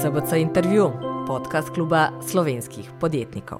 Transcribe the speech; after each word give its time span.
SBC 0.00 0.32
intervju, 0.40 0.92
podcast 1.26 1.70
kluba 1.70 2.10
slovenskih 2.30 2.90
podjetnikov. 3.00 3.58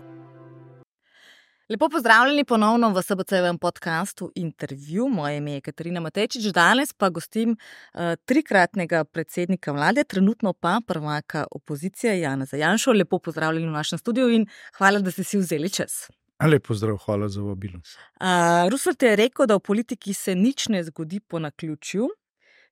Lepo 1.68 1.88
pozdravljeni 1.88 2.44
ponovno 2.44 2.90
v 2.90 3.02
SBC-vem 3.02 3.58
podkastu 3.58 4.32
intervju. 4.34 5.08
Moje 5.08 5.36
ime 5.36 5.52
je 5.52 5.60
Katarina 5.60 6.00
Matečič, 6.00 6.44
danes 6.44 6.92
pa 6.92 7.08
gostim 7.08 7.50
uh, 7.50 8.00
trikratnega 8.24 9.04
predsednika 9.04 9.72
vlade, 9.72 10.04
trenutno 10.04 10.52
pa 10.52 10.80
prvaka 10.86 11.44
opozicije 11.50 12.20
Jana 12.20 12.44
Zajanšo. 12.44 12.92
Lepo 12.92 13.18
pozdravljeni 13.18 13.68
v 13.68 13.72
našem 13.72 13.98
studiu 13.98 14.30
in 14.30 14.46
hvala, 14.78 14.98
da 14.98 15.10
ste 15.10 15.24
si 15.24 15.38
vzeli 15.38 15.70
čas. 15.70 16.08
Lepo 16.44 16.74
zdrav, 16.74 16.96
hvala 16.96 17.28
za 17.28 17.42
vabilo. 17.42 17.80
Uh, 18.20 18.70
Rusvrt 18.70 19.02
je 19.02 19.16
rekel, 19.16 19.46
da 19.46 19.56
v 19.56 19.60
politiki 19.60 20.14
se 20.14 20.34
nič 20.34 20.68
ne 20.68 20.84
zgodi 20.84 21.20
po 21.20 21.38
naključju. 21.38 22.08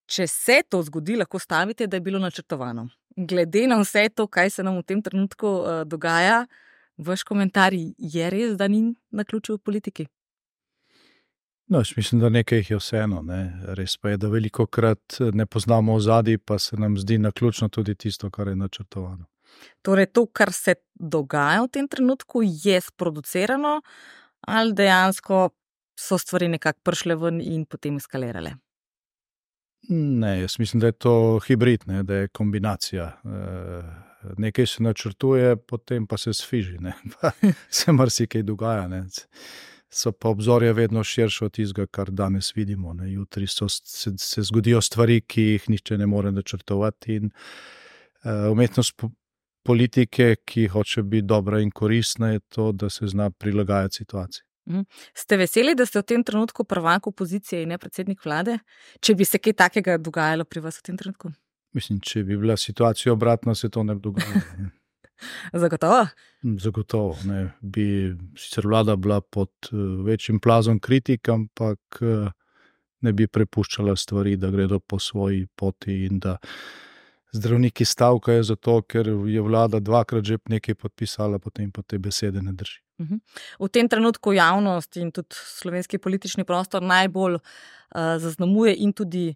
Če 0.07 0.27
se 0.27 0.63
to 0.69 0.83
zgodi, 0.83 1.17
lahko 1.17 1.39
stavite, 1.39 1.87
da 1.87 1.97
je 1.97 2.01
bilo 2.01 2.19
načrtovano 2.19 2.89
glede 3.17 3.67
na 3.67 3.81
vse 3.81 4.09
to, 4.15 4.27
kaj 4.27 4.51
se 4.51 4.63
nam 4.63 4.79
v 4.81 4.87
tem 4.87 5.03
trenutku 5.03 5.47
uh, 5.47 5.83
dogaja, 5.87 6.47
vaš 6.97 7.23
komentar 7.23 7.75
je 7.75 8.31
res, 8.31 8.57
da 8.57 8.69
ni 8.69 8.95
na 9.11 9.25
ključu 9.25 9.55
v 9.55 9.59
politiki? 9.59 10.07
No, 11.71 11.83
mislim, 11.97 12.21
da 12.21 12.29
nekaj 12.29 12.59
jih 12.59 12.71
je 12.71 12.77
vseeno. 12.77 13.23
Ne. 13.23 13.41
Res 13.79 13.97
pa 13.97 14.11
je, 14.11 14.17
da 14.19 14.29
veliko 14.29 14.67
krat 14.67 15.21
ne 15.33 15.47
poznamo 15.47 15.95
ozadje, 15.95 16.39
pa 16.39 16.59
se 16.59 16.77
nam 16.77 16.97
zdi 16.99 17.19
na 17.19 17.31
ključno 17.31 17.69
tudi 17.69 17.95
tisto, 17.95 18.31
kar 18.31 18.49
je 18.49 18.57
načrtovano. 18.57 19.29
Torej, 19.83 20.07
to, 20.07 20.27
kar 20.27 20.53
se 20.53 20.75
dogaja 20.95 21.63
v 21.63 21.69
tem 21.69 21.89
trenutku, 21.89 22.43
je 22.43 22.81
sproducirano, 22.81 23.81
ali 24.41 24.75
dejansko 24.75 25.51
so 25.99 26.19
stvari 26.19 26.49
nekako 26.49 26.81
prišle 26.83 27.15
ven 27.15 27.41
in 27.41 27.65
potem 27.67 27.97
eskalirale? 28.03 28.57
Ne, 29.93 30.41
jaz 30.41 30.59
mislim, 30.59 30.81
da 30.81 30.87
je 30.87 30.93
to 30.93 31.41
hibrid, 31.47 31.81
ne, 31.87 32.03
da 32.03 32.15
je 32.15 32.29
kombinacija. 32.29 33.05
E, 33.25 33.31
nekaj 34.39 34.67
se 34.67 34.83
načrtuje, 34.83 35.57
potem 35.57 36.07
pa 36.07 36.19
se 36.19 36.35
sfiži, 36.35 36.79
pa 37.21 37.31
se 37.71 37.93
marsikaj 37.93 38.43
dogaja. 38.43 38.89
Ne. 38.89 39.05
So 39.91 40.13
pa 40.13 40.29
obzorja 40.29 40.73
vedno 40.73 41.05
širše 41.05 41.45
od 41.45 41.53
tistega, 41.53 41.87
kar 41.87 42.11
danes 42.11 42.53
vidimo. 42.57 42.93
Ne. 42.95 43.13
Jutri 43.13 43.47
so, 43.47 43.69
se, 43.69 44.13
se 44.19 44.43
zgodijo 44.43 44.81
stvari, 44.81 45.21
ki 45.21 45.43
jih 45.43 45.71
nihče 45.71 45.99
ne 45.99 46.07
more 46.07 46.33
načrtovati. 46.33 47.15
In, 47.15 47.31
e, 48.23 48.35
umetnost 48.49 48.95
po, 48.97 49.11
politike, 49.67 50.37
ki 50.45 50.69
hoče 50.69 51.03
biti 51.03 51.27
dobra 51.27 51.61
in 51.61 51.71
koristna, 51.71 52.31
je 52.31 52.41
to, 52.49 52.73
da 52.73 52.91
se 52.91 53.07
zna 53.07 53.31
prilagajati 53.31 53.95
situaciji. 53.95 54.50
Mhm. 54.71 54.87
Ste 55.15 55.37
veseli, 55.37 55.75
da 55.75 55.87
ste 55.87 55.99
v 55.99 56.07
tem 56.07 56.25
trenutku 56.25 56.65
prvak 56.65 57.07
opozicije 57.07 57.63
in 57.63 57.75
ne 57.75 57.79
predsednik 57.79 58.25
vlade? 58.25 58.59
Če 59.01 59.15
bi 59.19 59.27
se 59.27 59.39
kaj 59.43 59.57
takega 59.67 59.99
dogajalo 59.99 60.47
pri 60.47 60.63
vas 60.63 60.79
v 60.79 60.91
tem 60.91 60.99
trenutku? 61.01 61.33
Mislim, 61.75 62.01
če 62.01 62.23
bi 62.27 62.39
bila 62.39 62.57
situacija 62.57 63.13
obratna, 63.13 63.55
se 63.55 63.71
to 63.71 63.83
ne 63.83 63.95
bi 63.95 64.07
dogajalo. 64.07 64.71
Zagotovo. 65.63 66.07
Hm, 66.43 66.57
zagotovo. 66.57 67.17
Ne. 67.29 67.51
Bi 67.61 68.15
sicer 68.39 68.67
vlada 68.67 68.97
bila 68.97 69.21
pod 69.21 69.51
uh, 69.73 70.05
večjim 70.07 70.41
plazom 70.41 70.79
kritik, 70.81 71.29
ampak 71.29 72.01
uh, 72.01 72.31
ne 73.01 73.13
bi 73.13 73.27
prepuščala 73.27 73.97
stvari, 73.97 74.37
da 74.37 74.51
gredo 74.51 74.81
po 74.81 74.99
svoji 74.99 75.47
poti 75.57 76.07
in 76.07 76.19
da 76.19 76.39
zdravniki 77.33 77.85
stavkajo 77.85 78.43
zato, 78.43 78.81
ker 78.83 79.13
je 79.29 79.41
vlada 79.41 79.81
dvakrat 79.81 80.25
že 80.25 80.39
nekaj 80.49 80.75
podpisala, 80.75 81.39
potem 81.39 81.71
pa 81.71 81.83
te 81.83 81.99
besede 81.99 82.43
ne 82.43 82.53
drži. 82.53 82.81
Mhm. 83.01 83.21
V 83.61 83.69
tem 83.69 83.89
trenutku 83.89 84.33
javnost 84.33 84.97
in 84.97 85.11
tudi 85.13 85.35
slovenski 85.35 85.99
politični 85.99 86.45
prostor 86.45 86.83
najbolj 86.83 87.35
uh, 87.35 87.41
zaznamuje 88.19 88.75
in 88.77 88.93
tudi 88.93 89.35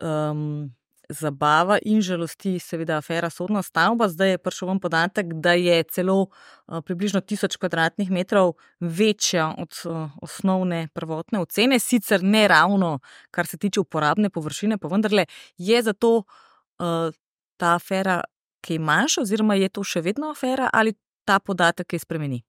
um, 0.00 0.70
zabava 1.08 1.78
in 1.84 2.02
žalosti, 2.02 2.58
seveda, 2.58 2.98
afera 2.98 3.30
sodna 3.30 3.62
stavba. 3.62 4.08
Zdaj 4.08 4.30
je 4.30 4.38
prišel 4.38 4.68
vam 4.68 4.80
podatek, 4.80 5.32
da 5.40 5.52
je 5.52 5.82
celo 5.82 6.16
uh, 6.26 6.82
približno 6.84 7.20
tisoč 7.20 7.56
kvadratnih 7.56 8.10
metrov 8.10 8.56
večja 8.80 9.54
od 9.58 9.80
uh, 9.84 10.10
osnovne 10.22 10.88
prvotne 10.94 11.40
ocene, 11.40 11.78
sicer 11.78 12.22
ne 12.22 12.48
ravno, 12.48 12.98
kar 13.30 13.46
se 13.46 13.58
tiče 13.58 13.80
uporabne 13.80 14.30
površine, 14.30 14.78
pa 14.78 14.88
vendarle 14.88 15.26
je 15.58 15.82
zato 15.82 16.16
uh, 16.16 17.14
ta 17.56 17.74
afera 17.74 18.20
kaj 18.60 18.78
manjša, 18.78 19.22
oziroma 19.22 19.54
je 19.54 19.68
to 19.68 19.84
še 19.84 20.02
vedno 20.02 20.30
afera 20.30 20.68
ali 20.72 20.94
ta 21.24 21.38
podatek 21.38 21.92
je 21.92 21.98
spremeni. 21.98 22.42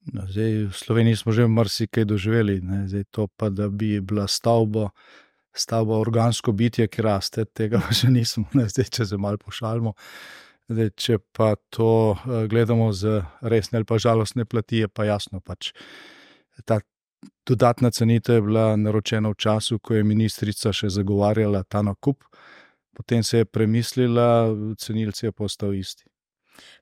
No, 0.00 0.24
zdaj, 0.24 0.72
v 0.72 0.76
Sloveniji 0.76 1.16
smo 1.20 1.32
že 1.32 1.44
marsikaj 1.44 2.04
doživeli, 2.08 2.60
ne? 2.64 2.88
zdaj 2.88 3.04
to 3.12 3.28
pa, 3.28 3.50
da 3.52 3.68
bi 3.68 4.00
bila 4.00 4.24
stavba, 4.24 4.88
stavba 5.52 5.98
organsko 6.00 6.52
bitje, 6.52 6.88
ki 6.88 7.04
raste, 7.04 7.44
tega 7.44 7.82
pa 7.84 7.92
še 7.92 8.08
nismo, 8.08 8.46
ne? 8.56 8.64
zdaj 8.64 8.88
če 8.88 9.06
se 9.12 9.20
malo 9.20 9.36
pošalimo. 9.36 9.92
Zdaj, 10.70 10.90
če 10.96 11.18
pa 11.34 11.56
to 11.74 12.16
gledamo 12.48 12.92
z 12.94 13.20
resne 13.42 13.80
ali 13.80 13.84
pa 13.84 13.98
žalostne 13.98 14.46
plati, 14.46 14.84
je 14.84 14.88
pa 14.88 15.04
jasno. 15.04 15.42
Pač, 15.42 15.72
ta 16.64 16.78
dodatna 17.46 17.90
cenitev 17.90 18.38
je 18.38 18.44
bila 18.46 18.76
naročena 18.78 19.32
v 19.34 19.36
času, 19.36 19.80
ko 19.82 19.98
je 19.98 20.06
ministrica 20.06 20.72
še 20.72 20.88
zagovarjala 20.94 21.64
ta 21.68 21.82
nakup, 21.82 22.22
potem 22.96 23.24
se 23.26 23.42
je 23.42 23.50
premislila, 23.50 24.54
cenilci 24.78 25.26
je 25.26 25.32
postal 25.32 25.74
isti. 25.74 26.06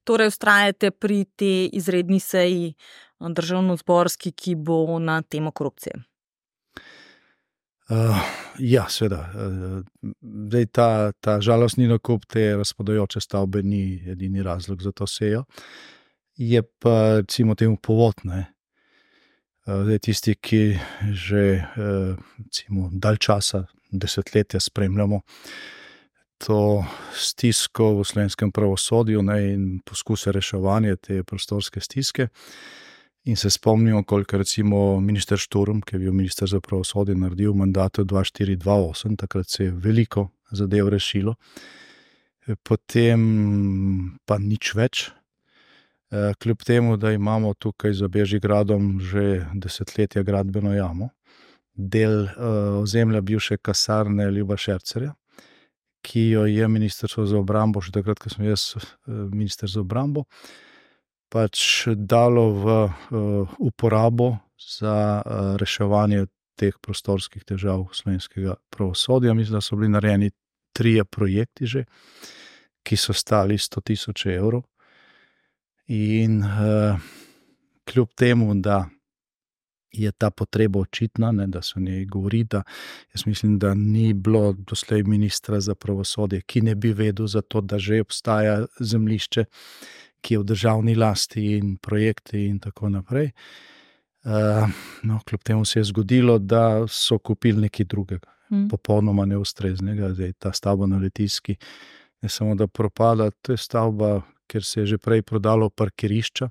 Torej, 0.05 0.33
ustrajate 0.33 0.91
pri 0.91 1.25
tej 1.37 1.71
izredni 1.72 2.21
seji 2.21 2.75
državno-zborski, 3.21 4.33
ki 4.33 4.55
bo 4.55 4.99
na 4.99 5.22
temo 5.22 5.50
korupcije? 5.50 5.94
Uh, 7.89 8.16
ja, 8.59 8.84
seveda. 8.89 9.31
Uh, 9.33 10.12
zdaj, 10.22 10.66
ta, 10.66 10.89
ta 11.21 11.39
žalostni 11.41 11.89
nakup 11.89 12.27
te 12.28 12.50
razpadajoče 12.56 13.21
stavbe 13.21 13.62
ni 13.62 14.03
edini 14.11 14.43
razlog 14.43 14.83
za 14.83 14.93
to 14.93 15.06
sejo. 15.06 15.44
Je 16.37 16.62
pa, 16.62 17.16
recimo, 17.22 17.55
temu 17.55 17.77
povodne. 17.77 18.53
Uh, 19.66 19.83
zdaj, 19.89 19.99
tisti, 20.05 20.34
ki 20.34 20.78
že 21.16 21.65
uh, 21.65 22.84
dalj 22.93 23.16
časa, 23.25 23.65
desetletja 23.91 24.60
spremljamo 24.60 25.21
to 26.38 26.84
stisko 27.15 27.99
v 27.99 28.04
slovenskem 28.04 28.53
pravosodju 28.53 29.22
ne, 29.22 29.38
in 29.53 29.65
poskuse 29.84 30.32
reševanja 30.32 30.97
te 30.97 31.22
prostorske 31.22 31.81
stiske. 31.81 32.28
In 33.28 33.37
se 33.37 33.50
spomnimo, 33.50 34.04
koliko 34.04 34.37
je 34.37 34.38
recimo 34.38 35.00
minister 35.00 35.38
Šturm, 35.38 35.81
ki 35.81 35.97
je 35.97 36.00
bil 36.00 36.12
minister 36.12 36.48
za 36.48 36.60
pravosodje, 36.60 37.15
naredil 37.15 37.53
v 37.53 37.65
mandatu 37.65 38.04
2428, 38.04 39.16
takrat 39.19 39.48
se 39.50 39.65
je 39.65 39.71
veliko 39.71 40.28
zadev 40.50 40.88
rešilo, 40.88 41.34
potem 42.62 44.16
pa 44.25 44.38
nič 44.38 44.72
več. 44.75 45.10
Eh, 46.10 46.32
kljub 46.41 46.62
temu, 46.65 46.97
da 46.97 47.12
imamo 47.12 47.53
tukaj 47.54 47.93
za 47.93 48.09
Bežigradom 48.09 49.00
že 49.00 49.44
desetletja 49.53 50.22
gradbeno 50.22 50.72
jamo, 50.72 51.10
del 51.78 52.22
uh, 52.25 52.82
ozemlja 52.82 53.21
bivše 53.21 53.56
kasarne 53.56 54.31
Ljuba 54.31 54.56
Šercerja, 54.56 55.12
ki 56.09 56.31
jo 56.31 56.47
je 56.49 56.69
Ministrstvo 56.69 57.27
za 57.29 57.37
obrambo, 57.39 57.83
še 57.85 57.93
takrat, 57.93 58.21
ko 58.23 58.33
sem 58.33 58.49
jaz 58.49 58.73
eh, 58.79 58.89
minister 59.29 59.69
za 59.69 59.83
obrambo, 59.85 60.25
pač 61.29 61.85
dalo 61.93 62.45
v 62.57 62.67
uh, 62.89 63.57
uporabo 63.61 64.39
za 64.57 65.21
uh, 65.21 65.57
reševanje 65.61 66.25
teh 66.57 66.73
prostorskih 66.81 67.45
težav 67.45 67.85
slovenskega 67.93 68.57
pravosodja. 68.73 69.35
Mislim, 69.37 69.59
da 69.59 69.61
so 69.61 69.77
bili 69.77 69.93
narejeni 69.93 70.31
trije 70.73 71.05
projekti, 71.05 71.69
že, 71.69 71.85
ki 72.81 72.97
so 72.97 73.13
stali 73.13 73.61
100 73.61 73.85
tisoč 73.93 74.25
evrov. 74.33 74.65
In 75.93 76.41
uh, 76.41 76.97
kljub 77.85 78.17
temu, 78.17 78.57
da 78.57 78.87
je 79.93 80.12
ta 80.12 80.31
potreba 80.31 80.81
očitna, 80.81 81.32
ne, 81.32 81.47
da 81.47 81.62
se 81.62 81.72
o 81.76 81.81
njej 81.81 82.04
govori. 82.04 82.44
Da, 82.44 82.62
jaz 83.15 83.26
mislim, 83.26 83.59
da 83.59 83.75
ni 83.75 84.12
bilo 84.15 84.53
doslej 84.53 85.03
ministra 85.03 85.60
za 85.60 85.75
pravosodje, 85.75 86.41
ki 86.41 86.60
ne 86.60 86.75
bi 86.75 86.93
vedel 86.93 87.26
za 87.26 87.43
to, 87.43 87.60
da 87.60 87.78
že 87.78 88.01
obstaja 88.01 88.66
zemljišče, 88.80 89.45
ki 90.21 90.34
je 90.34 90.39
v 90.39 90.45
državni 90.45 90.95
lasti 90.95 91.45
in 91.57 91.77
projekti 91.77 92.47
in 92.47 92.59
tako 92.59 92.89
naprej. 92.89 93.30
Uh, 94.24 94.68
no, 95.03 95.21
kljub 95.27 95.42
temu 95.42 95.65
se 95.65 95.78
je 95.78 95.84
zgodilo, 95.84 96.39
da 96.39 96.86
so 96.89 97.18
kupili 97.18 97.60
nekaj 97.60 97.86
drugega, 97.86 98.28
hmm. 98.48 98.68
popolnoma 98.68 99.24
neustreznega, 99.24 100.13
zdaj 100.15 100.33
ta 100.33 100.53
stavba 100.53 100.86
na 100.86 100.98
letiski. 100.98 101.57
Ne 102.22 102.28
samo 102.28 102.54
da 102.54 102.66
propada, 102.66 103.30
to 103.30 103.53
je 103.53 103.57
stavba, 103.57 104.21
ker 104.47 104.65
se 104.65 104.80
je 104.80 104.86
že 104.86 104.98
prej 104.98 105.22
prodalo 105.22 105.71
parkirišča. 105.71 106.51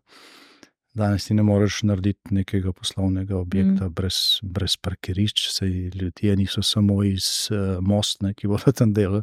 Danes 0.98 1.28
ti 1.28 1.36
ne 1.38 1.44
moreš 1.46 1.84
narediti 1.86 2.34
nekega 2.34 2.72
poslovnega 2.74 3.38
objekta 3.38 3.86
mm. 3.86 3.94
brez, 3.94 4.18
brez 4.42 4.78
parkirišč, 4.82 5.48
sej 5.54 5.76
ljudje 5.94 6.36
niso 6.36 6.64
samo 6.66 7.04
iz 7.06 7.28
uh, 7.52 7.78
Mostne, 7.82 8.34
ki 8.34 8.50
bodo 8.50 8.74
tam 8.74 8.94
delali, 8.98 9.22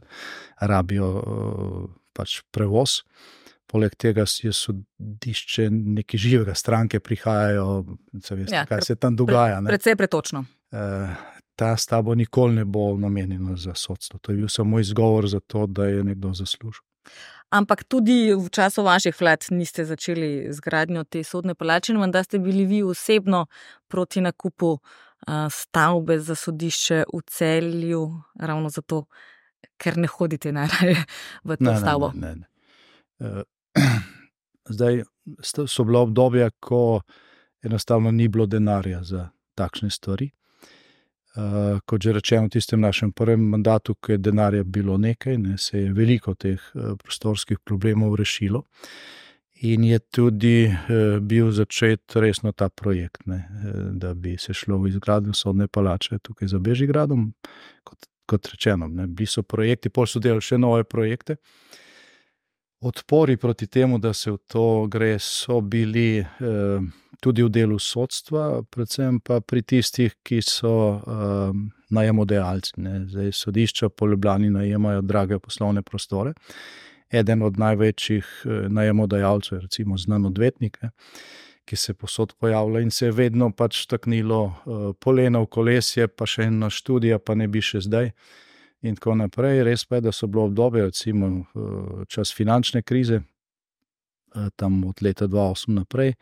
rabijo 0.60 1.10
uh, 1.18 1.90
pač 2.14 2.40
prevoz. 2.54 3.00
Poleg 3.66 3.96
tega 3.98 4.22
je 4.42 4.52
sodišče 4.54 5.68
nekaj 5.72 6.20
živega, 6.20 6.54
stranke 6.54 7.00
prihajajo, 7.00 7.84
veste, 8.12 8.54
ja, 8.54 8.66
kaj 8.70 8.84
se 8.86 8.96
tam 9.00 9.16
dogaja. 9.16 9.58
Pre, 9.64 9.72
predvsej 9.74 9.96
pretočno. 9.98 10.44
Uh, 10.70 11.10
ta 11.58 11.76
stavba 11.76 12.14
nikoli 12.14 12.60
ne 12.60 12.64
bo 12.64 12.92
namenjena 12.98 13.56
za 13.56 13.74
sodstvo. 13.74 14.18
To 14.22 14.32
je 14.32 14.36
bil 14.36 14.48
samo 14.48 14.80
izgovor 14.80 15.28
za 15.28 15.40
to, 15.40 15.66
da 15.66 15.86
je 15.90 16.04
nekdo 16.04 16.34
zaslužil. 16.34 16.82
Ampak 17.50 17.84
tudi 17.84 18.34
v 18.34 18.50
času 18.50 18.82
vaših 18.82 19.16
vlad 19.20 19.46
niste 19.50 19.84
začeli 19.84 20.52
z 20.52 20.60
gradnjo 20.60 21.04
te 21.04 21.24
sodne 21.24 21.54
palače, 21.54 21.92
in 21.92 22.10
da 22.10 22.22
ste 22.22 22.38
bili 22.38 22.64
vi 22.64 22.82
osebno 22.82 23.46
proti 23.88 24.20
nakupu 24.20 24.72
uh, 24.72 25.48
stavbe 25.50 26.18
za 26.18 26.34
sodišče 26.34 27.04
v 27.12 27.20
celju, 27.26 28.22
ravno 28.40 28.68
zato, 28.68 29.04
ker 29.76 29.96
ne 29.96 30.08
hodite 30.08 30.52
najraje 30.52 31.04
v 31.44 31.56
to 31.56 31.70
ne, 31.70 31.78
stavbo. 31.78 32.12
Ne, 32.14 32.34
ne, 32.34 32.34
ne. 32.34 32.46
Uh, 33.18 33.42
zdaj 34.76 35.02
so 35.42 35.84
bila 35.84 36.00
obdobja, 36.00 36.50
ko 36.60 37.00
enostavno 37.62 38.10
ni 38.10 38.28
bilo 38.28 38.46
denarja 38.46 39.02
za 39.02 39.28
takšne 39.54 39.90
stvari. 39.90 40.30
Uh, 41.34 41.80
kot 41.82 42.02
že 42.02 42.12
rečeno, 42.14 42.46
v 42.46 42.54
tistem 42.54 42.78
našem 42.78 43.10
prvem 43.10 43.42
mandatu, 43.42 43.96
ko 43.98 44.12
je 44.14 44.18
denarja 44.22 44.62
bilo 44.62 44.94
nekaj, 44.98 45.38
ne, 45.38 45.58
se 45.58 45.80
je 45.80 45.92
veliko 45.92 46.34
teh 46.38 46.62
uh, 46.74 46.94
prostorskih 46.94 47.58
problemov 47.58 48.14
rešilo. 48.14 48.62
In 49.66 49.82
je 49.84 49.98
tudi 49.98 50.70
uh, 50.70 51.18
bil 51.18 51.50
začet 51.50 52.14
resno 52.14 52.52
ta 52.52 52.68
projekt, 52.68 53.26
ne, 53.26 53.48
da 53.98 54.14
bi 54.14 54.36
se 54.38 54.54
šlo 54.54 54.78
v 54.78 54.92
izgradnjo 54.94 55.34
sodne 55.34 55.66
palače 55.66 56.20
tukaj 56.22 56.48
za 56.54 56.58
Bežigradom. 56.58 57.32
Kot, 57.82 58.06
kot 58.30 58.52
rečeno, 58.54 58.86
ne, 58.86 59.06
bili 59.06 59.26
so 59.26 59.42
projekti, 59.42 59.90
pol 59.90 60.06
so 60.06 60.22
delali 60.22 60.44
še 60.44 60.58
nove 60.58 60.86
projekte. 60.86 61.40
Odpori 62.84 63.36
proti 63.40 63.66
temu, 63.66 63.98
da 63.98 64.12
se 64.12 64.30
v 64.30 64.38
to 64.46 64.86
gre, 64.92 65.16
so 65.18 65.60
bili. 65.60 66.20
Uh, 66.20 66.84
tudi 67.24 67.40
v 67.40 67.48
delu 67.48 67.78
sodstva, 67.80 68.60
predvsem 68.68 69.16
pa 69.24 69.40
pri 69.40 69.62
tistih, 69.64 70.12
ki 70.20 70.42
so 70.44 71.00
um, 71.00 71.70
najemodajalci. 71.88 72.76
Zdaj 73.08 73.32
sodišča 73.32 73.88
po 73.88 74.08
Ljubljani 74.10 74.50
najemajo 74.52 75.00
drage 75.00 75.38
poslovne 75.38 75.82
prostore. 75.82 76.34
Eden 77.08 77.42
od 77.46 77.58
največjih 77.58 78.26
eh, 78.44 78.68
najemodajalcev 78.68 79.56
je 79.56 79.62
recimo 79.62 79.96
znan 79.98 80.26
odvetnik, 80.26 80.80
ki 81.64 81.76
se 81.76 81.94
posod 81.94 82.34
pojavlja 82.40 82.80
in 82.80 82.90
se 82.90 83.06
je 83.06 83.12
vedno 83.12 83.50
pač 83.52 83.86
taknilo 83.86 84.40
uh, 84.44 84.88
polena 85.00 85.40
v 85.40 85.46
kolesje, 85.46 86.08
pa 86.08 86.26
še 86.26 86.50
ena 86.50 86.68
študija, 86.70 87.20
pa 87.22 87.36
ne 87.38 87.48
bi 87.48 87.62
še 87.64 87.84
zdaj. 87.86 88.10
In 88.84 88.98
tako 88.98 89.14
naprej. 89.16 89.62
Res 89.64 89.86
pa 89.88 89.98
je, 89.98 90.06
da 90.08 90.12
so 90.12 90.28
bilo 90.28 90.44
obdobje, 90.50 90.84
recimo 90.90 91.26
uh, 91.26 92.02
čas 92.08 92.34
finančne 92.36 92.82
krize, 92.82 93.20
uh, 93.20 94.48
tam 94.56 94.82
od 94.84 95.02
leta 95.02 95.28
2008 95.28 95.78
naprej, 95.80 96.14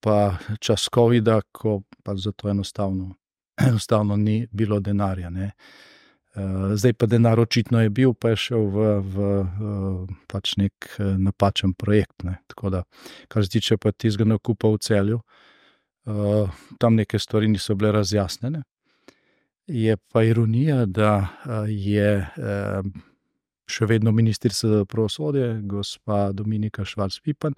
pa 0.00 0.38
čas 0.60 0.88
COVID-a, 0.94 1.40
ko 1.52 1.82
pa 2.02 2.16
za 2.16 2.32
to 2.32 2.50
enostavno, 2.50 3.14
enostavno 3.68 4.16
ni 4.16 4.46
bilo 4.50 4.80
denarja. 4.80 5.30
Ne. 5.30 5.52
Eh, 6.36 6.76
zdaj 6.76 6.92
pa 6.92 7.06
denar 7.06 7.40
očitno 7.40 7.80
je 7.80 7.90
bil, 7.90 8.12
pa 8.14 8.34
je 8.34 8.36
šel 8.36 8.66
v, 8.68 8.86
v 9.00 9.26
eh, 9.40 10.16
pač 10.28 10.56
nek 10.60 10.88
eh, 10.98 11.14
napačen 11.16 11.72
projekt. 11.72 12.26
Ne. 12.28 12.36
Tako 12.52 12.70
da, 12.70 12.82
kar 13.32 13.44
se 13.44 13.54
tiče 13.56 13.78
tistega 13.96 14.28
nakupa 14.28 14.68
v 14.68 14.78
celju, 14.78 15.20
tam 16.78 16.94
neke 16.94 17.18
stvari 17.18 17.48
niso 17.50 17.74
bile 17.74 17.90
razjasnjene. 17.92 18.60
Je 19.66 19.96
pa 19.96 20.22
ironija, 20.22 20.84
da 20.86 21.28
je 21.68 22.28
še 23.66 23.86
vedno 23.86 24.12
ministrica 24.12 24.68
za 24.68 24.84
pravosodje, 24.84 25.60
gospa 25.62 26.30
Dominika 26.32 26.84
Švarc-Pipan, 26.84 27.56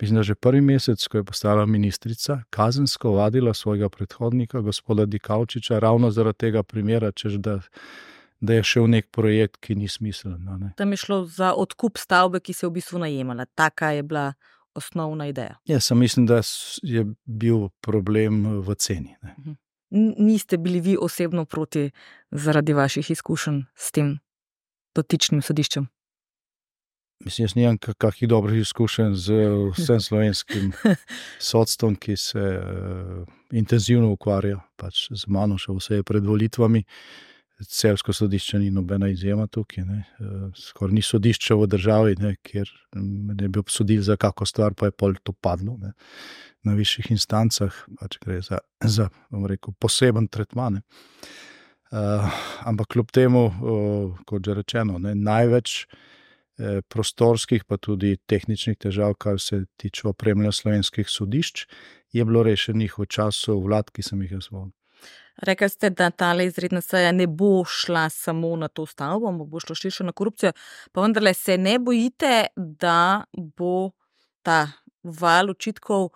mislim, 0.00 0.16
da 0.20 0.22
že 0.22 0.34
prvi 0.34 0.60
mesec, 0.60 1.06
ko 1.08 1.20
je 1.20 1.24
postala 1.24 1.66
ministrica, 1.66 2.42
kazensko 2.50 3.14
vadila 3.16 3.54
svojega 3.54 3.88
predhodnika, 3.88 4.60
gospoda 4.60 5.06
Dikaučiča, 5.06 5.78
ravno 5.78 6.10
zaradi 6.10 6.38
tega 6.38 6.62
primera, 6.62 7.12
češ, 7.12 7.40
da, 7.40 7.60
da 8.40 8.54
je 8.54 8.62
šel 8.62 8.90
nek 8.90 9.08
projekt, 9.10 9.56
ki 9.64 9.74
ni 9.74 9.88
smiseln. 9.88 10.44
Ne. 10.60 10.72
Tam 10.76 10.92
je 10.92 11.00
šlo 11.00 11.24
za 11.26 11.54
odkup 11.56 11.98
stavbe, 11.98 12.40
ki 12.40 12.52
se 12.52 12.66
je 12.66 12.70
v 12.70 12.76
bistvu 12.76 13.00
najemala. 13.00 13.48
Taka 13.54 13.94
je 13.96 14.02
bila 14.02 14.32
osnovna 14.74 15.26
ideja. 15.26 15.56
Jaz 15.64 15.90
mislim, 15.92 16.26
da 16.26 16.42
je 16.82 17.06
bil 17.24 17.68
problem 17.80 18.60
v 18.60 18.76
ceni. 18.76 19.16
Ne. 19.22 19.56
Niste 19.90 20.58
bili 20.58 20.80
vi 20.80 20.96
osebno 21.00 21.44
proti 21.44 21.90
zaradi 22.30 22.72
vaših 22.72 23.10
izkušenj 23.10 23.62
s 23.74 23.90
tem 23.92 24.18
dotičnim 24.94 25.42
sodiščem? 25.42 25.88
Mislim, 27.24 27.44
jaz 27.44 27.54
nimam 27.54 27.78
kakšnih 27.78 28.28
dobrih 28.28 28.60
izkušenj 28.60 29.14
z 29.14 29.40
vsem 29.76 30.00
slovenskim 30.00 30.70
sodstvom, 31.50 31.96
ki 31.96 32.16
se 32.16 32.40
uh, 32.40 33.26
intenzivno 33.52 34.12
ukvarja 34.14 34.62
pač 34.80 35.08
z 35.12 35.28
mano, 35.28 35.58
še 35.60 35.74
vse 35.76 36.00
pred 36.06 36.24
volitvami. 36.24 36.80
Celsko 37.60 38.14
sodišče 38.16 38.62
ni 38.62 38.70
nobena 38.72 39.10
izjema 39.12 39.44
tukaj, 39.52 39.84
uh, 39.84 40.46
skoraj 40.56 40.96
ni 40.96 41.04
sodišče 41.04 41.58
v 41.60 41.68
državi, 41.74 42.16
ne, 42.22 42.32
kjer 42.40 42.72
ne 42.96 43.48
bi 43.52 43.60
obsodili 43.60 44.06
za 44.06 44.16
kakšno 44.16 44.48
stvar, 44.48 44.72
pa 44.72 44.88
je 44.88 44.96
pol 44.96 45.18
to 45.20 45.36
padlo 45.36 45.76
ne, 45.82 45.92
na 46.66 46.74
višjih 46.76 47.10
instancah, 47.14 47.74
pač 48.00 48.18
gre 48.20 48.40
za, 48.44 48.60
za 48.84 49.08
rekel, 49.48 49.74
poseben 49.80 50.28
tretman. 50.28 50.80
Uh, 51.90 52.28
ampak 52.68 52.92
kljub 52.94 53.10
temu, 53.10 53.48
uh, 53.50 54.18
kot 54.26 54.46
že 54.46 54.54
rečeno, 54.60 54.98
ne, 55.02 55.14
največ. 55.14 55.84
Eh, 56.60 56.82
prostorskih, 56.88 57.62
pa 57.64 57.78
tudi 57.80 58.18
tehničnih 58.28 58.76
težav, 58.76 59.14
kar 59.16 59.38
se 59.40 59.62
tiče 59.80 60.10
opremljanja 60.10 60.52
slovenskih 60.52 61.08
sodišč, 61.08 61.62
je 62.12 62.24
bilo 62.24 62.42
rešenih 62.44 62.98
v 62.98 63.06
času 63.08 63.56
vlad, 63.64 63.88
ki 63.88 64.04
sem 64.04 64.20
jih 64.26 64.34
jaz 64.36 64.50
vodil. 64.52 64.74
Rekli 65.40 65.68
ste, 65.72 65.88
da 65.90 66.10
ta 66.10 66.34
izredna 66.42 66.82
seja 66.84 67.14
ne 67.16 67.24
bo 67.26 67.64
šla 67.64 68.10
samo 68.12 68.52
na 68.60 68.68
to 68.68 68.84
stavbo, 68.86 69.30
ampak 69.30 69.48
bo 69.48 69.60
šlo 69.60 69.74
še 69.78 70.04
na 70.04 70.12
korupcijo. 70.12 70.52
Pa 70.92 71.00
vendarle 71.00 71.32
se 71.34 71.56
ne 71.56 71.78
bojite, 71.78 72.50
da 72.56 73.24
bo 73.32 73.92
ta 74.42 74.66
val 75.02 75.54
očitkov 75.54 76.10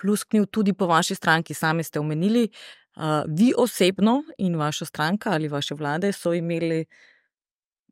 plusknil 0.00 0.46
tudi 0.46 0.72
po 0.72 0.86
vaši 0.86 1.14
stranki. 1.14 1.54
Sami 1.54 1.84
ste 1.84 2.00
omenili, 2.00 2.48
uh, 2.96 3.22
vi 3.28 3.52
osebno 3.56 4.22
in 4.38 4.56
vaša 4.56 4.84
stranka 4.84 5.30
ali 5.30 5.48
vaše 5.48 5.74
vlade 5.74 6.12
so 6.12 6.34
imeli 6.34 6.84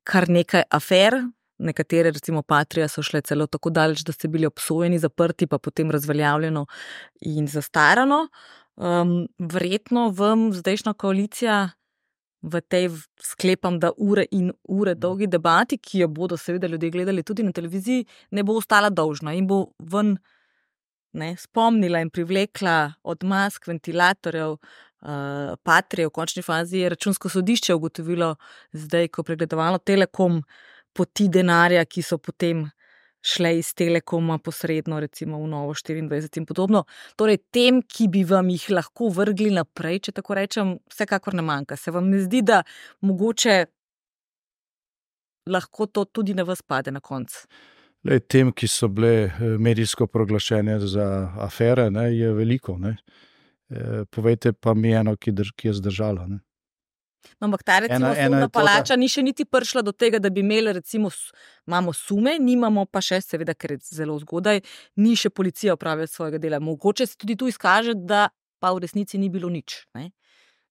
kar 0.04 0.28
nekaj 0.28 0.62
afer, 0.70 1.22
Nekatere, 1.58 2.10
recimo 2.10 2.42
Patrija, 2.42 2.88
so 2.90 3.02
šle 3.02 3.20
celo 3.22 3.46
tako 3.46 3.70
daleč, 3.70 4.02
da 4.02 4.12
so 4.12 4.28
bili 4.28 4.46
obsojeni, 4.46 4.98
zaprti, 4.98 5.46
pa 5.46 5.58
potem 5.58 5.90
razveljavljeno 5.90 6.66
in 7.20 7.46
zastarano. 7.46 8.28
Um, 8.76 9.28
verjetno 9.38 10.08
vam 10.10 10.48
zdajšnja 10.52 10.92
koalicija 10.98 11.70
v 12.42 12.60
tej 12.60 12.88
sklepam, 13.22 13.78
da 13.80 13.92
ure 13.96 14.26
in 14.30 14.50
ure 14.68 14.94
dolgi 14.94 15.28
debati, 15.30 15.78
ki 15.78 16.02
jo 16.02 16.08
bodo 16.08 16.36
seveda 16.36 16.66
ljudje 16.66 16.90
gledali 16.90 17.22
tudi 17.22 17.42
na 17.42 17.52
televiziji, 17.52 18.04
ne 18.30 18.42
bo 18.42 18.58
ostala 18.58 18.90
dolžna 18.90 19.32
in 19.34 19.46
bo 19.46 19.68
ven 19.78 20.16
ne, 21.14 21.34
spomnila 21.38 22.00
in 22.02 22.10
privlekla 22.10 22.92
od 23.02 23.24
mask, 23.24 23.68
ventilatorjev. 23.70 24.58
Uh, 25.04 25.52
Patrije 25.62 26.08
v 26.08 26.12
končni 26.16 26.42
fazi 26.42 26.78
je 26.78 26.88
računsko 26.88 27.28
sodišče 27.28 27.74
ugotovilo, 27.76 28.30
zdaj, 28.72 29.10
ko 29.12 29.20
je 29.20 29.24
pregledovalo 29.24 29.78
Telekom, 29.78 30.38
poti 30.96 31.26
denarja, 31.28 31.84
ki 31.84 32.02
so 32.02 32.16
potem 32.18 32.64
šle 33.24 33.58
iz 33.58 33.74
Telekoma 33.74 34.38
posredno, 34.38 35.00
recimo 35.00 35.42
v 35.42 35.48
Novo 35.48 35.74
24 35.74 36.38
in 36.38 36.46
podobno. 36.46 36.84
Torej, 37.16 37.38
tem, 37.52 37.82
ki 37.82 38.08
bi 38.08 38.24
vam 38.24 38.48
jih 38.52 38.66
lahko 38.70 39.08
vrgli 39.12 39.50
naprej, 39.52 40.00
če 40.08 40.16
tako 40.20 40.36
rečem, 40.40 40.74
vsekakor 40.92 41.36
ne 41.36 41.44
manjka. 41.44 41.76
Se 41.76 41.92
vam 41.94 42.10
ne 42.12 42.20
zdi, 42.24 42.42
da 42.44 42.62
mogoče 43.00 43.64
lahko 45.48 45.86
to 45.86 46.04
tudi 46.04 46.34
na 46.34 46.44
vas 46.44 46.62
pade 46.62 46.92
na 46.92 47.00
koncu? 47.00 47.46
Le 48.04 48.20
tem, 48.20 48.50
ki 48.52 48.68
so 48.68 48.88
bile 48.92 49.12
eh, 49.24 49.44
medijsko 49.58 50.06
proglašene 50.06 50.78
za 50.80 51.06
afere, 51.40 51.90
ne, 51.90 52.10
je 52.12 52.32
veliko. 52.36 52.76
Ne. 52.78 52.96
E, 53.70 54.04
povejte 54.10 54.52
pa 54.52 54.74
mi 54.74 54.92
eno, 54.92 55.16
ki, 55.16 55.32
drž, 55.32 55.54
ki 55.56 55.70
je 55.70 55.78
zdržala. 55.80 56.26
Ne. 56.28 56.42
No, 57.40 57.48
ampak 57.48 57.62
ta 57.64 57.78
recimo 57.80 58.12
ena, 58.12 58.42
ena 58.42 58.48
palača 58.52 58.96
ni 59.00 59.08
še 59.08 59.24
niti 59.24 59.46
prišla 59.48 59.82
do 59.86 59.94
tega, 59.96 60.20
da 60.20 60.30
bi 60.30 60.42
imeli, 60.44 60.74
recimo, 60.76 61.10
imamo 61.66 61.94
sume, 61.96 62.36
nimamo 62.40 62.84
pa 62.86 63.00
še, 63.04 63.22
seveda, 63.24 63.54
ker 63.56 63.76
je 63.76 63.96
zelo 64.00 64.18
zgodaj, 64.20 64.60
ni 65.00 65.14
še 65.16 65.32
policija 65.32 65.74
opravila 65.74 66.10
svojega 66.10 66.42
dela. 66.42 66.60
Mogoče 66.60 67.08
se 67.08 67.16
tudi 67.16 67.38
tu 67.40 67.48
izkaže, 67.48 67.96
da 67.96 68.28
pa 68.60 68.74
v 68.76 68.84
resnici 68.84 69.18
ni 69.18 69.32
bilo 69.32 69.48
nič. 69.52 69.80
Ne? 69.96 70.10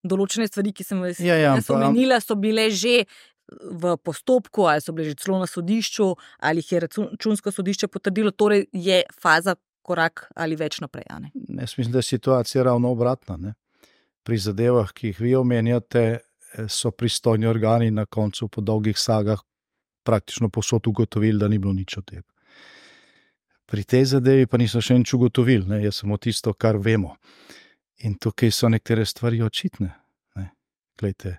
Določene 0.06 0.46
stvari, 0.50 0.74
ki 0.76 0.86
sem 0.86 1.02
jih 1.10 1.24
ja, 1.26 1.40
ja, 1.40 1.58
omenila, 1.74 2.20
so 2.22 2.36
bile 2.38 2.68
že 2.70 3.06
v 3.72 3.98
postopku, 3.98 4.68
ali 4.70 4.82
so 4.82 4.94
bile 4.94 5.10
že 5.12 5.20
celo 5.24 5.40
na 5.40 5.48
sodišču, 5.48 6.10
ali 6.40 6.64
jih 6.64 6.72
je 6.72 6.80
računsko 6.88 7.52
sodišče 7.52 7.88
potrdilo, 7.88 8.32
torej 8.32 8.68
je 8.74 9.04
faza 9.22 9.56
korak 9.84 10.28
ali 10.36 10.56
več 10.56 10.80
naprej. 10.80 11.06
Jaz 11.34 11.78
mislim, 11.78 11.92
da 11.92 12.00
je 12.00 12.10
situacija 12.14 12.64
ravno 12.64 12.92
obratna. 12.92 13.38
Ne? 13.38 13.54
Pri 14.24 14.38
zadevah, 14.38 14.94
ki 14.94 15.12
jih 15.12 15.20
vi 15.20 15.36
omenjate, 15.36 16.20
so 16.70 16.92
pristojni 16.92 17.48
organi 17.48 17.92
na 17.92 18.06
koncu, 18.06 18.48
po 18.48 18.62
dolgih 18.62 18.98
sagah, 19.00 19.40
praktično 20.04 20.50
posod 20.50 20.88
ugotovili, 20.88 21.40
da 21.40 21.48
ni 21.48 21.60
bilo 21.60 21.74
nič 21.74 21.98
od 21.98 22.06
tega. 22.06 22.30
Pri 23.66 23.84
tej 23.84 24.06
zadevi 24.06 24.48
pa 24.48 24.58
niso 24.58 24.82
še 24.82 24.98
nič 25.00 25.14
ugotovili, 25.14 25.66
ne, 25.66 25.82
je 25.84 25.92
samo 25.92 26.18
tisto, 26.18 26.54
kar 26.54 26.78
vemo. 26.78 27.16
In 28.04 28.18
tukaj 28.22 28.52
so 28.52 28.70
nekatere 28.70 29.06
stvari 29.06 29.42
očitne. 29.42 29.94
Glejte, 31.00 31.38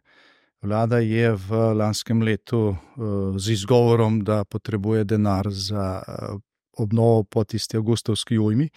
Vlada 0.65 0.99
je 0.99 1.29
v 1.37 1.75
lanskem 1.77 2.23
letu 2.25 2.77
z 3.37 3.53
izgovorom, 3.53 4.25
da 4.25 4.45
potrebuje 4.45 5.05
denar 5.05 5.45
za 5.53 6.01
obnovo 6.81 7.25
po 7.25 7.45
tisti 7.45 7.77
avgustovski 7.77 8.39
ujmi, 8.39 8.69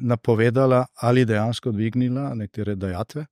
napovedala 0.00 0.84
ali 1.00 1.24
dejansko 1.24 1.72
dvignila 1.72 2.34
nekatere 2.34 2.74
dejatve, 2.76 3.24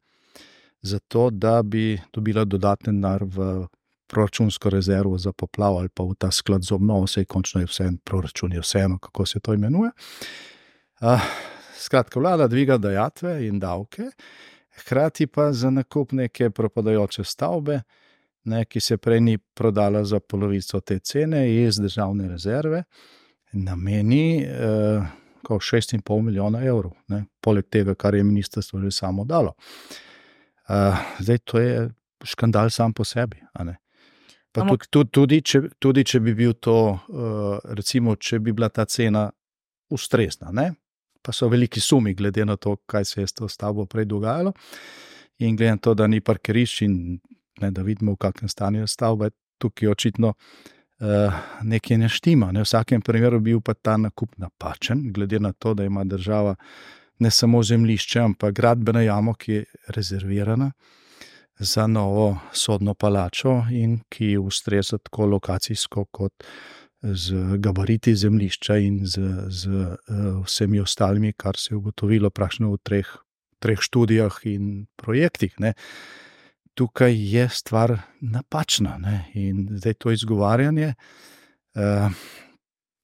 zato 0.83 1.31
da 1.31 1.63
bi 1.63 2.01
dobila 2.13 2.45
dodatni 2.45 2.93
denar 2.93 3.25
v 3.25 3.67
proračunsko 4.09 4.71
rezervo 4.71 5.19
za 5.19 5.33
poplavo 5.33 5.79
ali 5.79 5.89
pa 5.89 6.03
v 6.03 6.17
ta 6.19 6.31
sklad 6.31 6.65
za 6.65 6.75
obnovo, 6.75 7.05
vse 7.05 7.25
končno 7.25 7.61
je 7.61 7.67
vse 7.67 7.91
proračun, 8.05 8.53
je 8.53 8.61
vseeno, 8.61 8.99
kako 8.99 9.27
se 9.27 9.41
to 9.41 9.55
imenuje. 9.55 9.91
Skratka, 11.77 12.21
vlada 12.21 12.49
dviga 12.49 12.79
dejatve 12.79 13.47
in 13.47 13.61
davke, 13.61 14.11
hkrati 14.79 15.27
pa 15.27 15.53
za 15.53 15.71
nakup 15.71 16.13
neke 16.13 16.51
propadajoče 16.51 17.25
stavbe, 17.25 17.81
ne, 18.45 18.65
ki 18.65 18.81
se 18.81 18.97
prej 18.97 19.21
ni 19.21 19.39
prodala 19.39 20.05
za 20.05 20.21
polovico 20.21 20.81
te 20.81 20.99
cene 20.99 21.47
iz 21.63 21.77
državne 21.77 22.29
rezerve, 22.29 22.85
nameni. 23.53 24.43
Eh, 24.43 25.19
6,5 25.49 26.23
milijona 26.23 26.65
evrov, 26.65 26.93
ne, 27.09 27.25
poleg 27.41 27.67
tega, 27.71 27.95
kar 27.95 28.15
je 28.15 28.25
ministrstvo 28.25 28.81
že 28.81 28.91
samo 28.91 29.25
dalo. 29.25 29.55
Uh, 30.69 30.97
zdaj, 31.19 31.39
to 31.39 31.59
je 31.59 31.91
škandal 32.25 32.71
sam 32.71 32.93
po 32.93 33.05
sebi. 33.05 33.43
Tudi, 34.53 34.79
tudi, 34.91 35.11
tudi, 35.11 35.41
če, 35.43 35.61
tudi, 35.79 36.05
če 36.05 36.21
bi 36.21 36.35
bil 36.35 36.53
to, 36.55 36.99
uh, 37.09 37.59
recimo, 37.65 38.17
če 38.17 38.39
bi 38.39 38.53
bila 38.53 38.69
ta 38.69 38.85
cena 38.85 39.31
ustrezna, 39.91 40.53
ne? 40.53 40.73
Pa 41.23 41.33
so 41.33 41.49
veliki 41.49 41.81
sumi, 41.81 42.15
glede 42.15 42.45
na 42.45 42.57
to, 42.57 42.77
kaj 42.87 43.05
se 43.05 43.21
je 43.21 43.27
s 43.27 43.39
to 43.39 43.49
stavbo 43.49 43.87
prej 43.87 44.05
dogajalo, 44.11 44.53
in 45.39 45.57
glede 45.57 45.71
na 45.71 45.83
to, 45.83 45.95
da 45.95 46.07
ni 46.07 46.21
parkirišč 46.21 46.83
in 46.83 47.19
ne, 47.61 47.71
da 47.71 47.83
vidimo, 47.83 48.13
v 48.13 48.23
kakšnem 48.25 48.49
stanju 48.49 48.85
je 48.85 48.91
stavba, 48.91 49.31
tukaj 49.59 49.89
očitno 49.89 50.35
uh, 50.35 50.73
uh, 51.03 51.35
nekaj 51.63 51.99
ne 51.99 52.09
štima. 52.09 52.53
Ne? 52.53 52.63
V 52.63 52.69
vsakem 52.69 53.03
primeru 53.03 53.41
bil 53.41 53.61
pa 53.61 53.75
ta 53.75 53.97
nakup 53.97 54.37
napačen, 54.39 55.11
glede 55.13 55.41
na 55.41 55.53
to, 55.53 55.75
da 55.75 55.85
ima 55.85 56.05
država 56.05 56.55
ne 57.19 57.31
samo 57.31 57.63
zemljišče, 57.63 58.21
ampak 58.21 58.55
gradbeno 58.55 59.03
jamo, 59.03 59.35
ki 59.35 59.53
je 59.53 59.65
rezervirana 59.89 60.73
za 61.59 61.87
novo 61.87 62.39
sodno 62.53 62.95
palačo 62.95 63.63
in 63.71 64.01
ki 64.09 64.37
ustreza 64.39 64.99
tako 64.99 65.27
lokacijsko 65.27 66.05
kot. 66.05 66.33
Z 67.03 67.59
gabariti 67.59 68.15
zemljišča 68.15 68.77
in 68.79 69.01
z, 69.07 69.21
z 69.51 69.69
uh, 69.69 70.43
vsemi 70.45 70.81
ostalimi, 70.81 71.33
kar 71.33 71.57
se 71.59 71.73
je 71.73 71.77
ugotovilo, 71.77 72.31
praktično 72.31 72.71
v 72.71 72.79
treh, 72.83 73.09
treh 73.59 73.81
študijah 73.83 74.37
in 74.47 74.87
projektih. 74.97 75.57
Uh, 75.59 75.73
tukaj 76.75 77.35
je 77.35 77.49
stvar 77.49 77.99
napačna. 78.21 78.99
Ne? 78.99 79.31
In 79.35 79.69
zdaj 79.71 79.95
to 79.95 80.11
izgovarjanje 80.11 80.95
uh, 81.75 82.13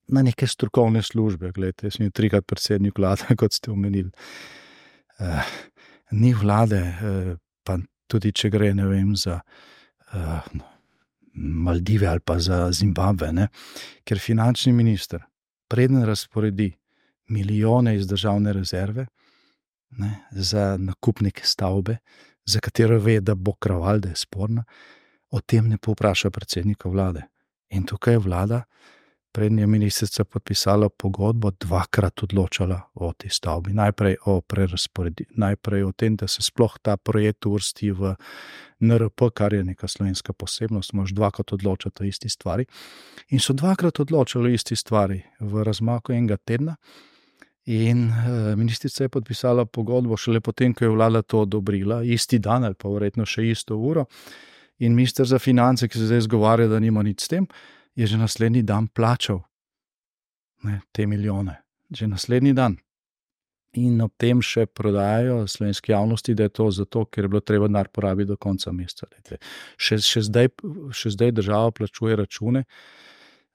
na 0.09 0.23
neke 0.23 0.47
strokovne 0.47 1.03
službe, 1.03 1.53
gledajte, 1.53 1.87
jaz 1.87 1.99
sem 1.99 2.11
trikrat 2.11 2.47
predsednik 2.47 2.99
vlade, 2.99 3.29
kot 3.41 3.53
ste 3.53 3.71
omenili. 3.71 4.11
Uh, 5.19 5.43
ni 6.11 6.33
vlade, 6.35 6.81
uh, 6.81 7.37
pa 7.65 7.79
tudi 8.09 8.33
če 8.33 8.51
gre 8.51 8.73
vem, 8.73 9.17
za 9.17 9.41
uh, 10.15 10.49
Maldive 11.35 12.07
ali 12.07 12.21
pa 12.21 12.39
za 12.39 12.73
Zimbabve, 12.73 13.33
ne? 13.33 13.49
ker 14.05 14.19
finančni 14.19 14.73
minister 14.73 15.23
preden 15.69 16.05
razporedi 16.05 16.73
milijone 17.29 17.97
iz 17.97 18.07
državne 18.07 18.53
rezerve 18.53 19.07
ne, 19.91 20.25
za 20.31 20.77
nakup 20.77 21.21
neke 21.21 21.43
stavbe, 21.45 21.97
za 22.45 22.61
katero 22.61 22.99
ve, 22.99 23.21
da 23.21 23.35
bo 23.35 23.53
kraval, 23.53 24.01
da 24.01 24.09
je 24.09 24.17
sporna, 24.17 24.65
o 25.31 25.41
tem 25.41 25.69
ne 25.69 25.79
povpraša 25.79 26.31
predsednika 26.31 26.89
vlade. 26.89 27.23
In 27.69 27.85
tukaj 27.87 28.15
je 28.15 28.19
vlada, 28.19 28.63
prednja 29.39 29.67
ministrica, 29.67 30.25
podpisala 30.25 30.89
pogodbo, 30.89 31.53
dvakrat 31.61 32.23
odločala 32.27 32.81
o 32.95 33.13
tej 33.15 33.31
stavbi. 33.31 33.71
Najprej 33.71 34.17
o 34.27 34.41
prerasporeditvi, 34.43 35.39
najprej 35.39 35.85
o 35.87 35.93
tem, 35.95 36.17
da 36.19 36.27
se 36.27 36.43
sploh 36.43 36.75
ta 36.83 36.97
projekt 36.97 37.47
uvrsti 37.47 37.93
v 37.95 38.17
NRP, 38.83 39.29
kar 39.35 39.55
je 39.55 39.63
neka 39.63 39.87
slovenska 39.87 40.35
posebnost, 40.35 40.91
mož 40.99 41.15
dvakrat 41.15 41.55
odločati 41.55 42.03
o 42.03 42.09
isti 42.11 42.29
stvari. 42.29 42.67
In 43.31 43.39
so 43.39 43.55
dvakrat 43.55 44.01
odločali 44.01 44.51
o 44.51 44.59
isti 44.59 44.77
stvari 44.77 45.23
v 45.39 45.63
razmaku 45.63 46.19
enega 46.19 46.37
tedna. 46.37 46.75
In 47.71 48.09
uh, 48.11 48.59
ministrica 48.59 49.07
je 49.07 49.15
podpisala 49.21 49.71
pogodbo 49.71 50.19
šele 50.19 50.41
potem, 50.41 50.75
ko 50.75 50.85
je 50.85 50.91
vlada 50.99 51.23
to 51.23 51.47
odobrila, 51.47 52.03
isti 52.03 52.43
dan 52.43 52.65
ali 52.65 52.75
pa 52.75 52.91
verjetno 52.91 53.23
še 53.23 53.47
isto 53.47 53.79
uro. 53.79 54.09
In 54.83 54.99
minister 54.99 55.27
za 55.27 55.39
finance, 55.39 55.87
ki 55.87 55.99
se 55.99 56.11
zdaj 56.11 56.27
zgovarja, 56.27 56.67
da 56.67 56.79
nima 56.83 57.03
nič 57.07 57.23
s 57.23 57.29
tem, 57.31 57.47
je 57.99 58.07
že 58.07 58.19
naslednji 58.19 58.63
dan 58.63 58.87
plačal 58.87 59.41
ne, 60.63 60.81
te 60.93 61.07
milijone, 61.07 61.57
že 61.91 62.07
naslednji 62.07 62.53
dan. 62.55 62.77
In 63.77 64.01
ob 64.01 64.15
tem 64.17 64.41
še 64.43 64.65
prodajajo 64.67 65.43
slovenski 65.51 65.93
javnosti, 65.93 66.35
da 66.35 66.47
je 66.47 66.55
to 66.57 66.71
zato, 66.73 67.05
ker 67.05 67.27
je 67.27 67.33
bilo 67.35 67.43
treba 67.45 67.67
denar 67.69 67.91
porabiti 67.93 68.31
do 68.31 68.37
konca 68.41 68.73
meseca. 68.73 69.07
Še, 69.77 69.99
še, 70.01 70.23
zdaj, 70.31 70.49
še 70.95 71.13
zdaj 71.15 71.35
država 71.37 71.75
plačuje 71.77 72.17
račune 72.17 72.65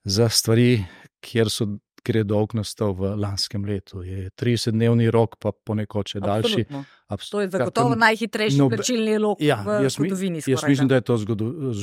za 0.04 0.30
stvari, 0.30 0.84
kjer 1.24 1.50
so 1.50 1.72
ker 2.03 2.19
je 2.19 2.24
dolg 2.27 2.53
nastal 2.57 2.93
v 2.98 3.13
lanskem 3.19 3.65
letu. 3.65 4.03
Je 4.03 4.29
30-dnevni 4.39 5.07
rok, 5.13 5.38
pa 5.41 5.53
ponekod 5.55 6.12
še 6.12 6.22
daljši. 6.24 6.65
Absolutno. 7.13 7.31
To 7.31 7.41
je 7.41 7.50
zagotovo 7.53 7.95
najhitrejši 8.00 8.60
no, 8.60 8.69
plačilni 8.72 9.15
rok 9.22 9.41
ja, 9.43 9.60
v 9.65 9.89
zgodovini. 9.93 10.41
Mi, 10.43 10.53
jaz 10.53 10.65
mislim, 10.67 10.89
da 10.91 11.00
je 11.00 11.07
to 11.07 11.17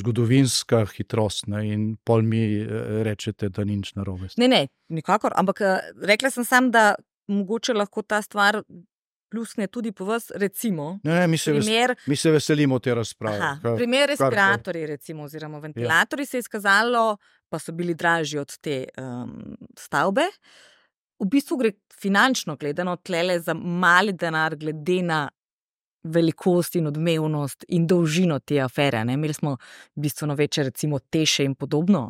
zgodovinska 0.01 0.85
hitrost 0.95 1.49
ne, 1.53 1.65
in 1.73 1.89
pol 2.05 2.25
mi 2.27 2.43
eh, 2.61 3.03
rečete, 3.07 3.49
da 3.49 3.65
ni 3.65 3.79
nič 3.81 3.95
narobe. 3.99 4.33
Ne, 4.41 4.49
ne, 4.51 4.63
nikakor. 4.93 5.37
Ampak 5.41 5.65
eh, 5.65 5.91
rekla 6.13 6.33
sem 6.35 6.47
sam, 6.47 6.71
da 6.75 6.95
mogoče 7.31 7.77
lahko 7.77 8.03
ta 8.03 8.23
stvar. 8.23 8.63
Plusne 9.31 9.69
tudi 9.71 9.93
po 9.95 10.09
vas, 10.09 10.25
recimo. 10.35 10.97
Ne, 11.07 11.21
ne, 11.21 11.27
mi, 11.31 11.39
se 11.39 11.53
primer, 11.55 11.93
ves, 11.95 12.07
mi 12.11 12.17
se 12.19 12.33
veselimo 12.35 12.81
te 12.83 12.91
razprave. 12.99 13.39
Aha, 13.39 13.61
kar, 13.63 13.77
primer 13.79 14.11
respiratorji, 14.11 14.89
recimo, 14.91 15.29
oziroma 15.29 15.61
ventilatorji, 15.63 16.27
ja. 16.27 16.31
se 16.33 16.41
je 16.41 16.43
izkazalo, 16.43 17.05
pa 17.51 17.59
so 17.59 17.73
bili 17.73 17.95
dražji 17.95 18.39
od 18.39 18.57
te 18.59 18.85
um, 18.99 19.57
stavbe. 19.79 20.29
V 21.21 21.29
bistvu 21.29 21.57
gre 21.61 21.73
finančno 22.01 22.57
gledano 22.57 22.97
tlele 22.97 23.41
za 23.41 23.55
mali 23.55 24.13
denar, 24.13 24.57
glede 24.57 25.03
na 25.03 25.29
velikost 26.03 26.77
in 26.77 26.87
odmevnost 26.87 27.65
in 27.69 27.87
dolžino 27.87 28.39
te 28.39 28.61
afere. 28.61 29.05
Ne? 29.05 29.15
Imeli 29.15 29.35
smo 29.35 29.57
bistveno 29.95 30.35
večje, 30.35 30.65
recimo 30.65 30.99
teše 30.99 31.45
in 31.45 31.55
podobno, 31.55 32.07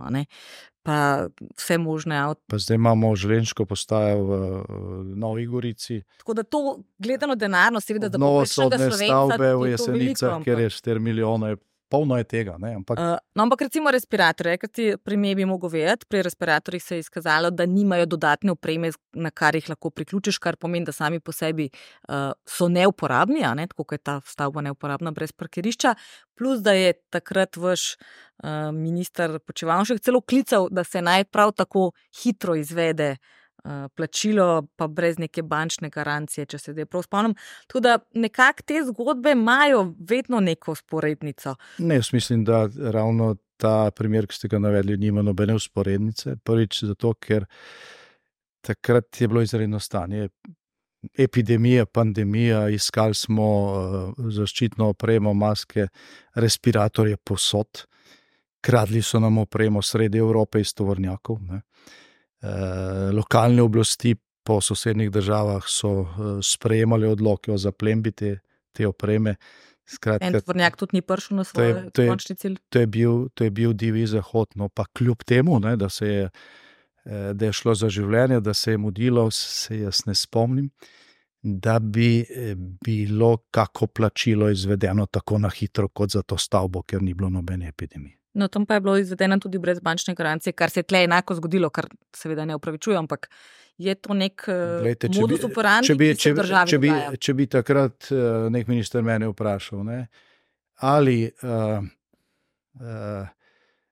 pa 0.82 1.26
vse 1.56 1.78
možne 1.78 2.16
avtomobile. 2.16 2.59
Zdaj 2.59 2.75
imamo 2.75 3.16
železniško 3.16 3.64
postajo 3.64 4.23
v, 4.25 4.38
v 4.68 5.16
Novi 5.16 5.47
Gorici. 5.47 6.02
Tako 6.18 6.35
da 6.35 6.42
to 6.42 6.82
gledano 6.99 7.35
denarno, 7.35 7.80
seveda, 7.80 8.09
da 8.09 8.18
bo 8.18 8.40
vse 8.42 8.54
stavbe 8.54 9.54
v 9.54 9.70
Jesenicah, 9.70 10.44
kjer 10.44 10.59
je 10.59 10.70
4 10.70 10.99
milijone 10.99 11.56
polno 11.90 12.16
je 12.18 12.25
tega. 12.25 12.54
Ampak... 12.54 12.99
Uh, 12.99 13.16
no, 13.35 13.44
ampak 13.44 13.66
recimo 13.66 13.90
respiratorje, 13.90 14.59
kar 14.62 14.70
ti 14.70 14.87
primer 15.04 15.37
bi 15.37 15.47
mogel 15.49 15.73
vedeti, 15.75 16.06
pri 16.09 16.23
respiratorjih 16.26 16.82
se 16.82 16.99
je 16.99 17.04
izkazalo, 17.04 17.50
da 17.50 17.66
nimajo 17.66 18.06
dodatne 18.14 18.54
opreme, 18.54 18.92
na 19.12 19.30
kar 19.30 19.59
jih 19.59 19.68
lahko 19.73 19.90
priključiš, 19.90 20.38
kar 20.38 20.56
pomeni, 20.56 20.87
da 20.87 20.94
sami 20.94 21.20
po 21.20 21.35
sebi 21.35 21.68
uh, 21.70 22.30
so 22.47 22.70
neuporabni, 22.70 23.42
ne? 23.56 23.66
tako 23.70 23.85
kot 23.85 23.99
je 23.99 24.04
ta 24.06 24.20
stavba 24.26 24.62
neuporabna 24.68 25.11
brez 25.16 25.32
parkirišča. 25.32 25.94
Plus, 26.38 26.62
da 26.64 26.73
je 26.78 26.94
takrat 27.11 27.59
vaš 27.61 27.97
uh, 27.97 28.70
minister 28.73 29.38
Počevalšek 29.47 30.00
celo 30.00 30.20
klical, 30.20 30.70
da 30.70 30.85
se 30.85 31.02
naj 31.02 31.26
prav 31.32 31.52
tako 31.59 31.90
hitro 32.23 32.54
izvede 32.56 33.16
plačilo, 33.94 34.62
pa 34.76 34.86
brez 34.86 35.18
neke 35.18 35.42
bančne 35.42 35.90
garancije, 35.90 36.46
če 36.46 36.58
se 36.58 36.72
zdaj 36.72 36.86
prav 36.86 37.04
spomnim. 37.06 37.34
Tudi 37.68 37.94
nekako 38.14 38.66
te 38.66 38.82
zgodbe 38.86 39.32
imajo 39.32 39.84
vedno 40.08 40.40
neko 40.40 40.74
sporednico. 40.74 41.54
Ne, 41.78 42.00
jaz 42.00 42.12
mislim, 42.12 42.44
da 42.44 42.68
ravno 42.92 43.34
ta 43.60 43.90
primer, 43.96 44.26
ki 44.26 44.36
ste 44.36 44.48
ga 44.48 44.58
navedli, 44.62 44.96
nima 44.96 45.22
nobene 45.22 45.54
usporednice. 45.54 46.36
Prvič 46.44 46.84
zato, 46.88 47.12
ker 47.20 47.46
takrat 48.64 49.20
je 49.20 49.28
bilo 49.28 49.42
izredno 49.44 49.80
stanje. 49.80 50.28
Epidemija, 51.16 51.86
pandemija, 51.86 52.68
iskali 52.68 53.14
smo 53.16 53.46
uh, 53.64 54.26
zaščitno 54.36 54.90
opremo, 54.92 55.32
maske, 55.34 55.86
respiratorje 56.34 57.16
posod, 57.16 57.86
kradli 58.60 59.00
so 59.02 59.20
nam 59.20 59.38
opremo 59.40 59.80
sredi 59.82 60.20
Evrope 60.20 60.60
iz 60.60 60.74
tovornjakov. 60.76 61.38
Uh, 61.40 61.62
lokalne 63.12 63.62
oblasti 63.62 64.14
po 64.50 64.61
sosednjih 64.61 65.11
državah 65.11 65.64
so 65.66 65.90
eh, 66.00 66.38
sprejemali 66.42 67.06
odloke 67.06 67.52
o 67.52 67.59
zaplembi 67.59 68.12
te, 68.12 68.38
te 68.73 68.87
opreme. 68.87 69.37
Skratka, 69.90 70.26
en 70.26 70.38
tvornjak 70.40 70.76
tudi 70.78 70.99
ni 70.99 71.02
prišel 71.02 71.40
na 71.40 71.44
svoj 71.44 71.73
končni 71.97 72.37
cilj. 72.38 72.56
To 72.70 72.82
je 72.82 72.87
bil, 72.87 73.28
to 73.35 73.44
je 73.44 73.50
bil 73.50 73.75
divji 73.75 74.06
zahod, 74.06 74.54
no 74.54 74.68
pa 74.68 74.85
kljub 74.94 75.25
temu, 75.26 75.59
ne, 75.61 75.75
da, 75.76 75.88
se 75.88 76.06
je, 76.06 76.28
eh, 77.04 77.32
da 77.35 77.50
je 77.50 77.52
šlo 77.52 77.75
za 77.75 77.90
življenje, 77.90 78.40
da 78.40 78.54
se 78.54 78.76
je 78.76 78.78
mudilo, 78.78 79.26
se 79.35 79.80
jaz 79.80 80.04
ne 80.06 80.14
spomnim, 80.14 80.70
da 81.42 81.78
bi 81.78 82.20
eh, 82.20 82.54
bilo 82.85 83.37
kako 83.50 83.87
plačilo 83.87 84.50
izvedeno 84.50 85.06
tako 85.06 85.38
na 85.38 85.50
hitro 85.50 85.88
kot 85.88 86.11
za 86.11 86.23
to 86.23 86.38
stavbo, 86.38 86.82
ker 86.82 87.02
ni 87.02 87.14
bilo 87.14 87.30
nobene 87.30 87.68
epidemije. 87.68 88.19
No, 88.34 88.49
tam 88.49 88.66
pa 88.66 88.75
je 88.75 88.80
bilo 88.80 88.96
izvedeno 88.99 89.38
tudi 89.38 89.58
brez 89.58 89.80
bančne 89.80 90.14
garancije, 90.14 90.52
kar 90.52 90.70
se 90.70 90.80
je 90.80 90.87
tle 90.87 91.04
enako 91.04 91.34
zgodilo, 91.34 91.70
kar 91.70 91.88
seveda 92.16 92.44
ne 92.44 92.54
upravičujem, 92.54 92.99
ampak 92.99 93.30
je 93.78 93.94
to 93.94 94.14
nek 94.14 94.44
eh, 94.49 94.78
Glejte, 94.82 95.08
modus 95.16 95.44
operandi, 95.44 95.88
če 95.88 95.96
bi, 95.96 96.10
če, 96.14 96.34
če, 96.68 96.78
bi, 96.78 96.92
če 97.18 97.34
bi 97.34 97.46
takrat 97.50 98.10
uh, 98.12 98.46
nek 98.52 98.68
minister 98.68 99.02
mene 99.02 99.30
vprašal, 99.32 99.82
ne, 99.88 100.00
ali 100.87 101.25
uh, 101.26 101.80
uh, 101.80 103.28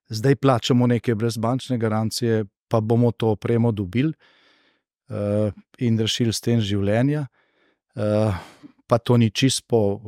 zdaj 0.08 0.36
plačamo 0.36 0.86
neke 0.86 1.16
brezbančne 1.18 1.78
garancije, 1.78 2.44
pa 2.68 2.80
bomo 2.80 3.10
to 3.16 3.32
opremo 3.34 3.72
dobili 3.72 4.12
uh, 4.12 5.50
in 5.78 5.98
rešili 5.98 6.32
s 6.32 6.44
tem 6.44 6.60
življenja, 6.60 7.24
uh, 7.96 8.36
pa 8.88 8.98
to 8.98 9.16
ni 9.16 9.30
čisto 9.30 9.64
po 9.68 9.80
uh, 9.92 10.00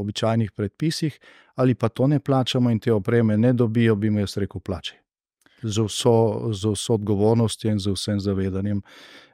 običajnih 0.00 0.52
predpisih, 0.52 1.18
ali 1.54 1.74
pa 1.74 1.88
to 1.88 2.06
ne 2.06 2.20
plačamo 2.20 2.70
in 2.70 2.80
te 2.80 2.92
opreme 2.92 3.36
ne 3.36 3.52
dobijo, 3.52 3.94
bi 3.94 4.10
mi 4.10 4.20
jaz 4.24 4.36
rekel, 4.36 4.60
plačaj. 4.60 4.98
Z 5.62 5.84
vso, 5.84 6.16
z 6.52 6.72
vso 6.72 6.94
odgovornostjo 6.94 7.70
in 7.70 7.78
z 7.78 7.92
vsem 7.92 8.20
zavedanjem, 8.20 8.78
uh, 8.78 9.25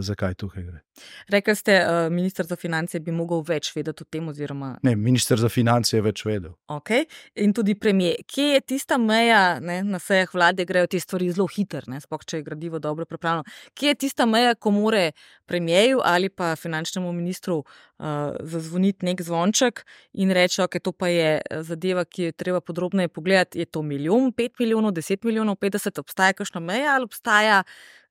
zakaj 0.00 0.34
tukaj 0.34 0.62
gre. 0.62 0.80
Rekli 1.28 1.54
ste, 1.56 1.76
uh, 1.80 2.12
ministr 2.12 2.46
za 2.46 2.56
finance 2.56 3.00
bi 3.00 3.12
mogel 3.12 3.42
več 3.46 3.72
vedeti 3.76 4.04
o 4.04 4.06
tem. 4.10 4.28
Oziroma... 4.28 4.74
Ne, 4.82 4.94
ministr 4.96 5.40
za 5.40 5.48
finance 5.48 5.96
je 5.96 6.02
več 6.04 6.24
vedel. 6.26 6.54
Okay. 6.70 7.06
In 7.42 7.54
tudi 7.56 7.74
premijer. 7.78 8.22
Kje 8.30 8.46
je 8.54 8.60
tista 8.74 8.98
meja, 8.98 9.58
ne, 9.60 9.80
na 9.82 10.00
sejah 10.02 10.30
vlade 10.34 10.66
grejo 10.68 10.90
te 10.90 11.00
stvari 11.00 11.30
zelo 11.32 11.48
hitro, 11.50 11.82
sploh 12.00 12.26
če 12.26 12.40
je 12.40 12.46
gradivo 12.46 12.78
dobro 12.78 13.06
pripravljeno. 13.08 13.44
Kje 13.74 13.94
je 13.94 14.00
tista 14.06 14.26
meja, 14.26 14.54
ko 14.54 14.70
more 14.74 15.12
premijeju 15.46 16.00
ali 16.04 16.28
pa 16.28 16.54
finančnemu 16.56 17.12
ministru 17.12 17.58
uh, 17.58 18.36
zazvoniti 18.40 19.06
nek 19.06 19.22
zvonček 19.22 19.84
in 20.12 20.30
reči, 20.30 20.60
da 20.60 20.68
okay, 20.68 20.80
to 20.80 20.92
pa 20.92 21.08
je 21.08 21.40
zadeva, 21.66 22.04
ki 22.04 22.30
jo 22.30 22.36
treba 22.36 22.60
podrobneje 22.60 23.08
pogledati. 23.08 23.58
Je 23.58 23.66
to 23.66 23.82
milijon, 23.82 24.32
pet 24.32 24.58
milijonov, 24.58 24.94
deset 24.94 25.24
milijonov, 25.24 25.56
petdeset, 25.56 25.98
obstaja 25.98 26.32
kakšna 26.32 26.60
meja 26.60 26.94
ali 26.94 27.08
obstaja 27.10 27.62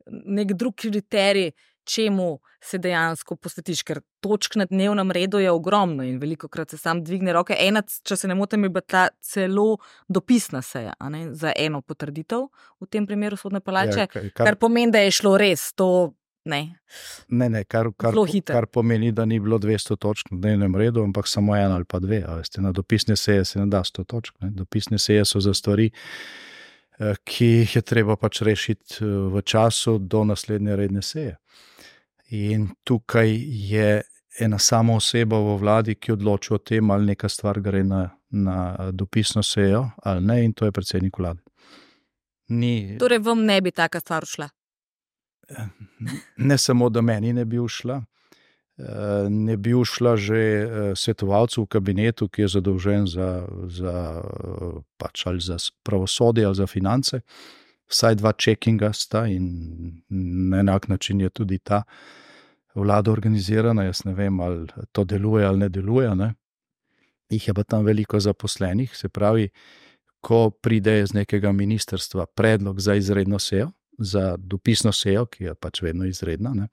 nek 0.07 0.53
drug 0.53 0.75
kriterij, 0.75 1.51
čemu 1.83 2.39
se 2.61 2.77
dejansko 2.77 3.35
posvetiš, 3.35 3.83
ker 3.83 3.99
točk 4.23 4.55
na 4.55 4.65
dnevnem 4.65 5.11
redu 5.11 5.39
je 5.39 5.51
ogromno 5.51 6.03
in 6.03 6.19
veliko 6.19 6.47
krat 6.47 6.71
se 6.71 6.77
sam 6.77 7.03
dvigne 7.03 7.33
roke. 7.33 7.55
Ena, 7.59 7.83
če 8.03 8.17
se 8.17 8.27
ne 8.27 8.35
motim, 8.39 8.63
je 8.63 8.71
bila 8.71 8.81
ta 8.87 9.07
celo 9.21 9.77
dopisna 10.07 10.61
seja 10.61 10.93
ne, 11.09 11.25
za 11.35 11.53
eno 11.55 11.81
potrditev 11.81 12.47
v 12.79 12.89
tem 12.89 13.07
primeru 13.07 13.37
sodne 13.37 13.59
palače, 13.59 14.05
ja, 14.05 14.07
kar, 14.07 14.29
kar 14.35 14.59
pomeni, 14.59 14.91
da 14.91 15.03
je 15.03 15.15
šlo 15.19 15.37
res 15.37 15.71
to. 15.75 16.13
Ne, 16.43 16.73
ne, 17.31 17.47
ne 17.47 17.61
kar, 17.63 17.87
kar, 17.95 18.17
kar 18.43 18.65
pomeni, 18.67 19.13
da 19.15 19.23
ni 19.23 19.37
bilo 19.39 19.55
200 19.63 19.95
točk 19.95 20.33
na 20.33 20.41
dnevnem 20.43 20.75
redu, 20.75 20.99
ampak 21.07 21.27
samo 21.31 21.55
ena 21.55 21.77
ali 21.79 21.87
pa 21.87 22.01
dve. 22.03 22.19
Veste, 22.27 22.59
na 22.61 22.73
dopisne 22.75 23.15
seje 23.15 23.45
se 23.47 23.61
ne 23.61 23.69
da 23.71 23.79
100 23.87 24.03
točk. 24.03 24.41
Ne. 24.43 24.49
Dopisne 24.51 24.99
seje 24.99 25.23
so 25.25 25.39
za 25.39 25.53
stvari, 25.55 25.87
Eh, 25.87 26.52
ki 27.25 27.45
jih 27.45 27.75
je 27.75 27.81
treba 27.81 28.15
pač 28.15 28.41
rešiti 28.41 29.01
eh, 29.01 29.05
v 29.33 29.41
času 29.41 29.97
do 29.99 30.23
naslednje 30.23 30.75
redne 30.75 31.01
seje. 31.01 31.37
In 32.29 32.69
tukaj 32.83 33.29
je 33.71 34.01
ena 34.39 34.59
sama 34.59 34.95
oseba 34.95 35.37
v 35.37 35.57
vladi, 35.61 35.95
ki 35.95 36.11
odloča 36.11 36.55
o 36.55 36.57
tem, 36.57 36.91
ali 36.91 37.13
neka 37.13 37.29
stvar 37.29 37.59
gre 37.61 37.83
na, 37.83 38.09
na 38.29 38.75
eh, 38.79 38.91
dopisno 38.91 39.43
sejo 39.43 39.89
ali 40.03 40.25
ne, 40.25 40.43
in 40.45 40.53
to 40.53 40.65
je 40.65 40.71
predsednik 40.71 41.17
vlade. 41.17 41.41
Ni, 42.49 42.97
torej, 42.99 43.19
vam 43.19 43.45
ne 43.45 43.61
bi 43.61 43.71
taka 43.71 43.99
stvar 43.99 44.25
šla? 44.25 44.49
Ne 46.37 46.57
samo, 46.57 46.89
da 46.89 47.01
meni 47.01 47.33
ne 47.33 47.45
bi 47.45 47.57
šla, 47.69 48.01
ne 49.29 49.57
bi 49.57 49.73
ušla 49.73 50.17
že 50.17 50.35
eh, 50.35 50.95
svetovalcu 50.95 51.63
v 51.63 51.67
kabinetu, 51.67 52.27
ki 52.27 52.41
je 52.41 52.47
zadolžen 52.47 53.07
za, 53.07 53.45
za, 53.69 54.23
pač 54.97 55.25
za 55.39 55.57
pravosodje 55.83 56.45
ali 56.45 56.55
za 56.55 56.67
finance. 56.67 57.21
Vsaj 57.87 58.15
dva 58.15 58.33
čekinga 58.33 58.93
sta 58.93 59.27
in 59.27 60.01
na 60.49 60.59
enak 60.59 60.87
način 60.87 61.21
je 61.21 61.29
tudi 61.29 61.59
ta 61.59 61.83
vlada 62.75 63.11
organizirana. 63.11 63.83
Jaz 63.83 64.05
ne 64.05 64.13
vem, 64.13 64.39
ali 64.39 64.67
to 64.91 65.03
deluje 65.03 65.45
ali 65.45 65.57
ne 65.57 65.69
deluje. 65.69 66.15
Ne. 66.15 66.33
Ih 67.29 67.47
je 67.47 67.53
pa 67.53 67.63
tam 67.63 67.85
veliko 67.85 68.19
zaposlenih, 68.19 68.97
se 68.97 69.09
pravi, 69.09 69.49
ko 70.21 70.49
pride 70.49 71.01
iz 71.01 71.13
nekega 71.13 71.51
ministrstva 71.51 72.25
predlog 72.25 72.79
za 72.79 72.95
izredno 72.95 73.39
sejo, 73.39 73.71
za 73.97 74.35
dopisno 74.37 74.91
sejo, 74.91 75.25
ki 75.25 75.43
je 75.43 75.55
pač 75.55 75.81
vedno 75.81 76.05
izredna. 76.05 76.53
Ne. 76.53 76.67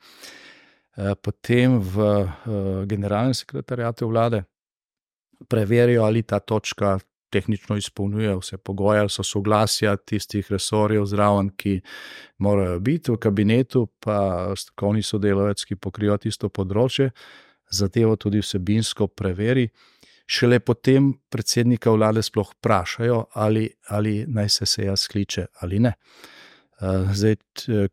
Eh, 0.97 1.15
potem 1.23 1.79
v 1.79 1.97
eh, 2.03 2.87
generalnem 2.87 3.35
sekretarjatu 3.35 4.09
vlade 4.11 4.43
preverijo, 5.49 6.05
ali 6.05 6.23
ta 6.23 6.41
točka 6.41 6.99
tehnično 7.31 7.77
izpolnjuje 7.77 8.35
vse 8.37 8.59
pogoje, 8.59 9.01
ali 9.01 9.11
so 9.11 9.23
soglasja 9.23 9.97
tistih 9.97 10.47
resorjev 10.51 11.07
zraven, 11.07 11.53
ki 11.57 11.81
morajo 12.39 12.81
biti 12.81 13.13
v 13.13 13.17
kabinetu, 13.23 13.87
pa 14.03 14.51
strokovni 14.57 15.03
sodelavec, 15.03 15.63
ki 15.65 15.79
pokriva 15.79 16.19
tisto 16.19 16.51
področje, 16.51 17.13
zadevo 17.71 18.17
tudi 18.17 18.43
vsebinsko 18.43 19.07
preveri. 19.15 19.69
Šele 20.27 20.59
potem 20.59 21.13
predsednika 21.31 21.95
vlade 21.95 22.23
sploh 22.23 22.51
vprašajo, 22.57 23.23
ali, 23.39 23.69
ali 23.95 24.25
naj 24.27 24.49
se 24.49 24.67
seja 24.67 24.97
skliče 24.97 25.47
ali 25.63 25.79
ne. 25.79 25.95
Eh, 26.83 27.15
zdaj, 27.15 27.39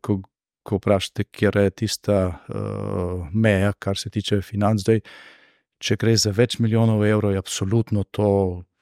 ko 0.02 0.18
ko 0.68 0.78
vprašate, 0.78 1.24
kje 1.32 1.52
je 1.56 1.74
tista 1.84 2.18
uh, 2.28 3.26
meja, 3.32 3.72
kar 3.80 3.96
se 3.96 4.10
tiče 4.12 4.42
financ. 4.44 4.84
Zdaj, 4.84 5.00
če 5.80 5.96
gre 6.00 6.14
za 6.20 6.32
več 6.36 6.58
milijonov 6.60 7.04
evrov, 7.06 7.32
je 7.32 7.40
absolutno 7.40 8.04
to 8.12 8.30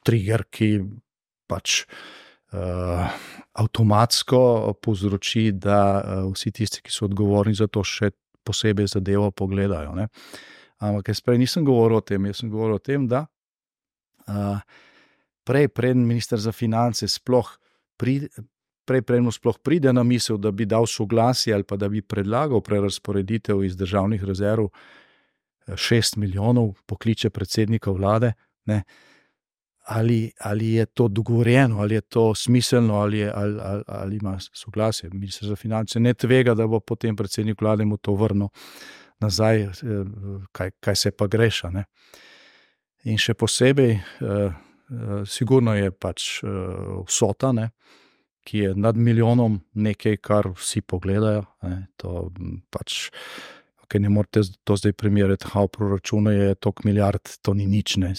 trigger, 0.07 0.47
ki 0.51 0.71
pač 1.47 1.85
uh, 1.85 3.07
avtomatsko 3.63 4.41
povzroči, 4.83 5.53
da 5.55 5.81
uh, 6.01 6.27
vsi 6.35 6.53
tisti, 6.59 6.83
ki 6.83 6.95
so 6.95 7.07
odgovorni 7.07 7.55
za 7.55 7.71
to, 7.71 7.85
še 7.87 8.11
posebej 8.47 8.91
zadevo 8.97 9.31
pogledajo. 9.35 9.95
Ne? 9.99 10.09
Ampak 10.83 11.11
jaz 11.11 11.23
prej 11.25 11.41
nisem 11.41 11.65
govoril 11.67 12.03
o 12.03 12.05
tem, 12.05 12.27
jaz 12.29 12.43
sem 12.43 12.51
govoril 12.53 12.79
o 12.79 12.83
tem, 12.83 13.07
da 13.11 13.25
uh, 14.29 14.59
prej, 15.47 15.71
preden 15.75 16.07
minister 16.07 16.41
za 16.43 16.53
finance 16.53 17.09
sploh. 17.09 17.49
Pri, 17.97 18.27
prej 18.87 19.03
prejmo 19.03 19.33
sploh 19.33 19.59
pride 19.59 19.93
na 19.93 20.03
misel, 20.03 20.39
da 20.39 20.51
bi 20.51 20.67
dal 20.67 20.87
soglasje 20.87 21.55
ali 21.55 21.65
pa 21.65 21.77
da 21.77 21.89
bi 21.89 22.03
predlagal 22.03 22.61
prerasporeditev 22.61 23.65
iz 23.65 23.77
državnih 23.77 24.25
rezerv 24.25 24.69
6 25.67 26.17
milijonov, 26.17 26.75
pokliče 26.87 27.31
predsednika 27.31 27.91
vlade. 27.91 28.33
Ali, 29.87 30.33
ali 30.41 30.73
je 30.73 30.87
to 30.87 31.09
dogovorjeno, 31.09 31.81
ali 31.81 31.95
je 31.95 32.01
to 32.01 32.35
smiselno, 32.35 32.95
ali, 32.95 33.19
je, 33.19 33.33
ali, 33.35 33.59
ali, 33.63 33.83
ali 33.87 34.17
ima 34.17 34.39
soglasje. 34.53 35.11
Ministr 35.13 35.47
za 35.47 35.57
finance 35.57 36.01
ne 36.01 36.15
tvega, 36.15 36.55
da 36.55 36.67
bo 36.67 36.81
potem 36.81 37.17
predsednik 37.17 37.61
vlade 37.61 37.85
mu 37.85 37.97
to 37.97 38.15
vrnil 38.15 38.49
nazaj, 39.21 39.63
eh, 39.63 39.71
kaj, 40.53 40.71
kaj 40.81 40.97
se 40.97 41.11
pa 41.11 41.27
greša. 41.27 41.71
Ne? 41.71 41.85
In 43.07 43.19
še 43.19 43.37
posebej, 43.39 43.93
eh, 43.95 44.03
eh, 44.27 45.23
sigurno 45.27 45.75
je 45.77 45.91
pač 45.91 46.43
eh, 46.43 46.49
vsota, 47.07 47.53
ne? 47.53 47.71
Ki 48.47 48.59
je 48.59 48.75
nad 48.75 48.97
milijonom, 48.97 49.59
nekaj, 49.75 50.17
kar 50.23 50.49
vsi 50.55 50.81
pogledajo. 50.81 51.45
Ne, 51.67 51.87
to 51.99 52.29
pač. 52.71 53.11
Okay, 53.87 54.03
ne 54.03 54.11
morete 54.11 54.43
to 54.67 54.77
zdaj 54.79 54.93
primerjati, 54.99 55.47
kako 55.47 55.69
proračuna 55.69 56.33
je 56.33 56.55
toliko 56.55 56.83
milijard, 56.85 57.37
to 57.43 57.55
ni 57.55 57.67
nič. 57.67 57.97
Ne. 58.03 58.15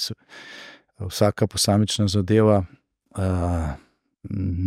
Vsaka 1.00 1.48
posamična 1.48 2.08
zadeva 2.08 2.62
uh, 2.64 3.72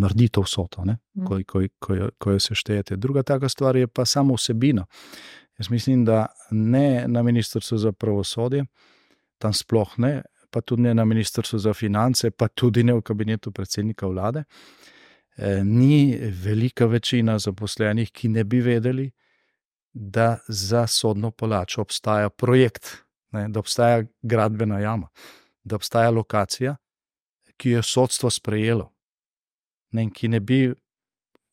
naredi 0.00 0.28
to 0.28 0.44
vsoto, 0.44 0.84
mm. 0.84 1.24
ko, 1.26 1.40
ko, 1.46 1.62
ko, 1.78 1.96
ko 2.18 2.36
jo 2.36 2.40
seštejete. 2.40 2.96
Druga 2.96 3.22
taka 3.22 3.48
stvar 3.48 3.76
je 3.76 3.86
pa 3.86 4.04
samo 4.04 4.36
vsebina. 4.36 4.86
Jaz 5.58 5.70
mislim, 5.70 6.04
da 6.04 6.26
ne 6.50 7.04
na 7.08 7.22
ministrstvu 7.22 7.78
za 7.78 7.92
pravosodje, 7.92 8.64
tam 9.38 9.52
sploh 9.52 9.98
ne, 9.98 10.22
pa 10.50 10.60
tudi 10.60 10.82
ne 10.82 10.94
na 10.94 11.04
ministrstvu 11.04 11.58
za 11.58 11.74
finance, 11.74 12.30
pa 12.30 12.48
tudi 12.48 12.84
ne 12.84 12.96
v 12.96 13.02
kabinetu 13.02 13.52
predsednika 13.52 14.06
vlade. 14.06 14.44
Uh, 14.48 14.99
ni 15.64 16.18
velika 16.44 16.86
večina 16.86 17.38
zaposlenih, 17.38 18.10
ki 18.12 18.28
ne 18.28 18.44
bi 18.44 18.60
vedeli, 18.60 19.10
da 19.92 20.38
za 20.48 20.86
sodno 20.86 21.30
palačo 21.30 21.80
obstaja 21.80 22.28
projekt, 22.30 22.96
ne, 23.30 23.48
da 23.48 23.60
obstaja 23.60 24.04
gradbena 24.22 24.78
jama, 24.80 25.08
da 25.64 25.76
obstaja 25.76 26.10
lokacija, 26.10 26.76
ki 27.56 27.70
jo 27.70 27.82
sodstvo 27.82 28.30
sprejelo. 28.30 28.92
Ne, 29.90 30.10
ki 30.14 30.28
ne 30.28 30.40
bi 30.40 30.72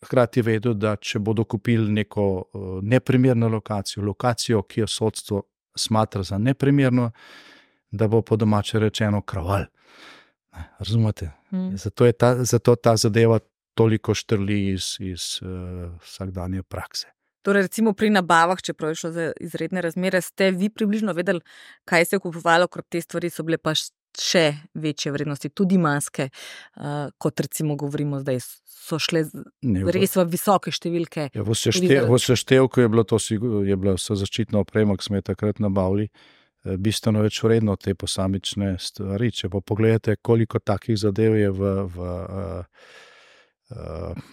hkrati 0.05 0.41
vedel, 0.41 0.73
da 0.77 0.95
če 0.95 1.19
bodo 1.19 1.43
kupili 1.43 1.91
neko 1.91 2.25
uh, 2.37 2.67
neprimerno 2.81 3.49
lokacijo, 3.49 4.03
lokacijo, 4.05 4.61
ki 4.63 4.83
jo 4.85 4.87
sodstvo 4.87 5.41
smatra 5.77 6.23
za 6.23 6.37
neprimerno, 6.37 7.11
da 7.91 8.07
bo 8.07 8.21
po 8.21 8.35
domače 8.35 8.79
rečeno 8.79 9.21
kraval. 9.21 9.65
Razumete? 10.79 11.31
Hmm. 11.49 11.77
Zato 11.77 12.05
je 12.05 12.13
ta, 12.13 12.43
zato 12.43 12.75
ta 12.75 12.95
zadeva 12.97 13.39
toliko 13.77 14.15
štrli 14.17 14.57
iz, 14.73 14.95
iz 14.99 15.37
uh, 15.43 15.91
vsakdanje 16.01 16.65
prakse. 16.65 17.11
Torej, 17.45 17.67
recimo 17.69 17.93
pri 17.95 18.09
nabavah, 18.11 18.59
če 18.59 18.73
praviš 18.75 19.05
za 19.15 19.29
izredne 19.39 19.81
razmere, 19.85 20.19
ste 20.25 20.49
vi 20.51 20.67
približno 20.73 21.13
vedeli, 21.15 21.39
kaj 21.87 22.09
se 22.09 22.17
je 22.17 22.23
kupovalo, 22.25 22.67
ker 22.67 22.83
te 22.83 23.01
stvari 23.01 23.31
so 23.31 23.45
bile 23.47 23.59
pa 23.61 23.75
še 24.17 24.45
večje 24.75 25.13
vrednosti, 25.13 25.53
tudi 25.53 25.77
maske, 25.79 26.27
uh, 26.27 27.05
kot 27.21 27.45
recimo 27.45 27.77
govorimo 27.79 28.19
zdaj, 28.25 28.41
so 28.87 28.99
šle 28.99 29.23
ne, 29.61 29.85
res 29.93 30.17
v 30.17 30.25
visoke 30.31 30.73
številke. 30.73 31.29
Ja, 31.37 31.45
v 31.45 32.19
seštevku 32.23 32.83
je 32.83 32.89
bilo 32.91 33.05
to, 33.07 33.21
je 33.21 33.77
bila 33.77 33.95
vsa 33.99 34.17
zaščitna 34.17 34.65
oprema, 34.65 34.97
ki 34.97 35.07
smo 35.07 35.21
jo 35.21 35.29
takrat 35.29 35.61
nabavili. 35.63 36.09
Eh, 36.67 36.77
bistveno 36.81 37.21
več 37.23 37.39
vredno 37.45 37.75
te 37.79 37.93
posamične 37.95 38.75
stvari. 38.81 39.31
Če 39.31 39.49
pa 39.53 39.61
pogledate, 39.61 40.17
koliko 40.21 40.59
takih 40.59 40.97
zadev 40.99 41.37
je 41.37 41.51
v, 41.53 41.73
v 41.93 42.07
uh, 42.17 42.87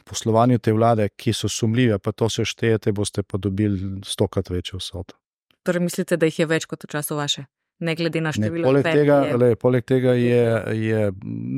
poslovanju 0.04 0.58
te 0.58 0.72
vlade, 0.72 1.08
ki 1.16 1.32
so 1.32 1.48
sumljive, 1.48 1.98
pa 1.98 2.12
to 2.12 2.28
se 2.30 2.44
štejete, 2.44 2.92
boste 2.92 3.22
pa 3.22 3.38
dobili 3.38 4.00
stokrat 4.04 4.50
večjo 4.50 4.78
vsoto. 4.78 5.16
Torej, 5.62 5.80
mislite, 5.80 6.16
da 6.16 6.26
jih 6.26 6.38
je 6.38 6.46
več 6.46 6.66
kot 6.70 6.84
v 6.84 6.92
času 6.92 7.16
vaše? 7.16 7.46
Ne 7.84 7.94
glede 7.98 8.20
na 8.20 8.32
število 8.32 8.70
ljudi. 8.70 8.82
Poleg, 8.84 9.42
je... 9.42 9.56
poleg 9.56 9.84
tega 9.84 10.12
je, 10.14 10.42
je 10.78 11.12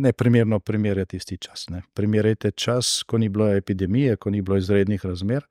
neprimerno 0.07 0.61
primerjati 0.61 1.17
isti 1.17 1.37
čas. 1.39 1.67
Ne. 1.69 1.83
Primerjajte 1.95 2.51
čas, 2.51 3.03
ko 3.07 3.19
ni 3.19 3.29
bilo 3.29 3.51
epidemije, 3.53 4.17
ko 4.17 4.31
ni 4.31 4.41
bilo 4.43 4.57
izrednih 4.57 5.05
razmer. 5.05 5.45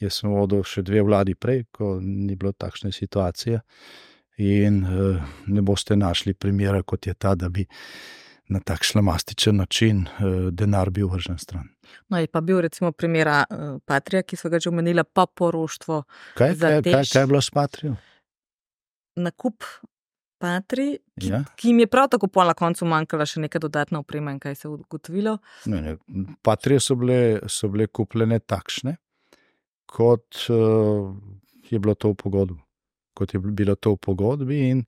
Jaz 0.00 0.18
sem 0.18 0.32
vodil 0.34 0.64
še 0.66 0.82
dve 0.82 1.04
vladi 1.06 1.36
prej, 1.38 1.68
ko 1.70 1.94
ni 2.02 2.34
bilo 2.34 2.52
takšne 2.52 2.90
situacije. 2.92 3.60
In 4.42 4.82
uh, 4.82 5.36
ne 5.46 5.62
boste 5.62 5.96
našli 5.96 6.34
primera, 6.34 6.82
kot 6.82 7.06
je 7.06 7.14
ta, 7.14 7.36
da 7.38 7.48
bi 7.52 7.66
na 8.52 8.60
tak 8.60 8.84
šlamastičen 8.86 9.56
način 9.56 10.04
uh, 10.06 10.48
denar 10.52 10.90
bil 10.90 11.08
vržen 11.08 11.38
stran. 11.38 11.68
No, 12.08 12.18
je 12.18 12.26
pa 12.26 12.40
bil 12.40 12.60
recimo 12.60 12.92
primer 12.92 13.28
uh, 13.28 13.44
Patrija, 13.84 14.22
ki 14.22 14.36
so 14.36 14.50
ga 14.52 14.60
že 14.60 14.70
omenili, 14.70 15.04
pa 15.04 15.26
poroštvo. 15.26 16.02
Kaj, 16.38 16.56
kaj, 16.60 16.82
kaj, 16.82 17.04
kaj 17.12 17.22
je 17.22 17.26
bilo 17.26 17.40
s 17.40 17.50
Patrijo? 17.50 17.96
Nakup 19.16 19.64
Patri, 20.42 20.96
ki, 21.20 21.28
ja. 21.28 21.44
ki 21.56 21.70
jim 21.70 21.84
je 21.84 21.86
prav 21.86 22.08
tako 22.10 22.26
po 22.26 22.44
na 22.44 22.54
koncu 22.58 22.86
manjkala 22.88 23.26
še 23.28 23.44
neka 23.44 23.60
dodatna 23.62 24.00
oprema 24.02 24.32
in 24.34 24.40
kaj 24.42 24.56
se 24.58 24.66
je 24.66 24.72
ugotovilo. 24.74 25.36
Ne, 25.70 25.82
ne. 25.82 26.26
Patrije 26.42 26.80
so 26.80 26.96
bile, 26.98 27.38
so 27.46 27.70
bile 27.70 27.86
kupljene 27.86 28.40
takšne, 28.40 28.96
kot 29.86 30.46
uh, 30.50 31.12
je 31.70 31.78
bilo 31.78 31.94
to 31.94 32.14
v 32.16 32.18
pogodbi 32.24 32.62
kot 33.14 33.34
je 33.34 33.40
bilo 33.40 33.74
to 33.74 33.94
v 33.94 34.00
pogodbi. 34.00 34.58
In, 34.70 34.84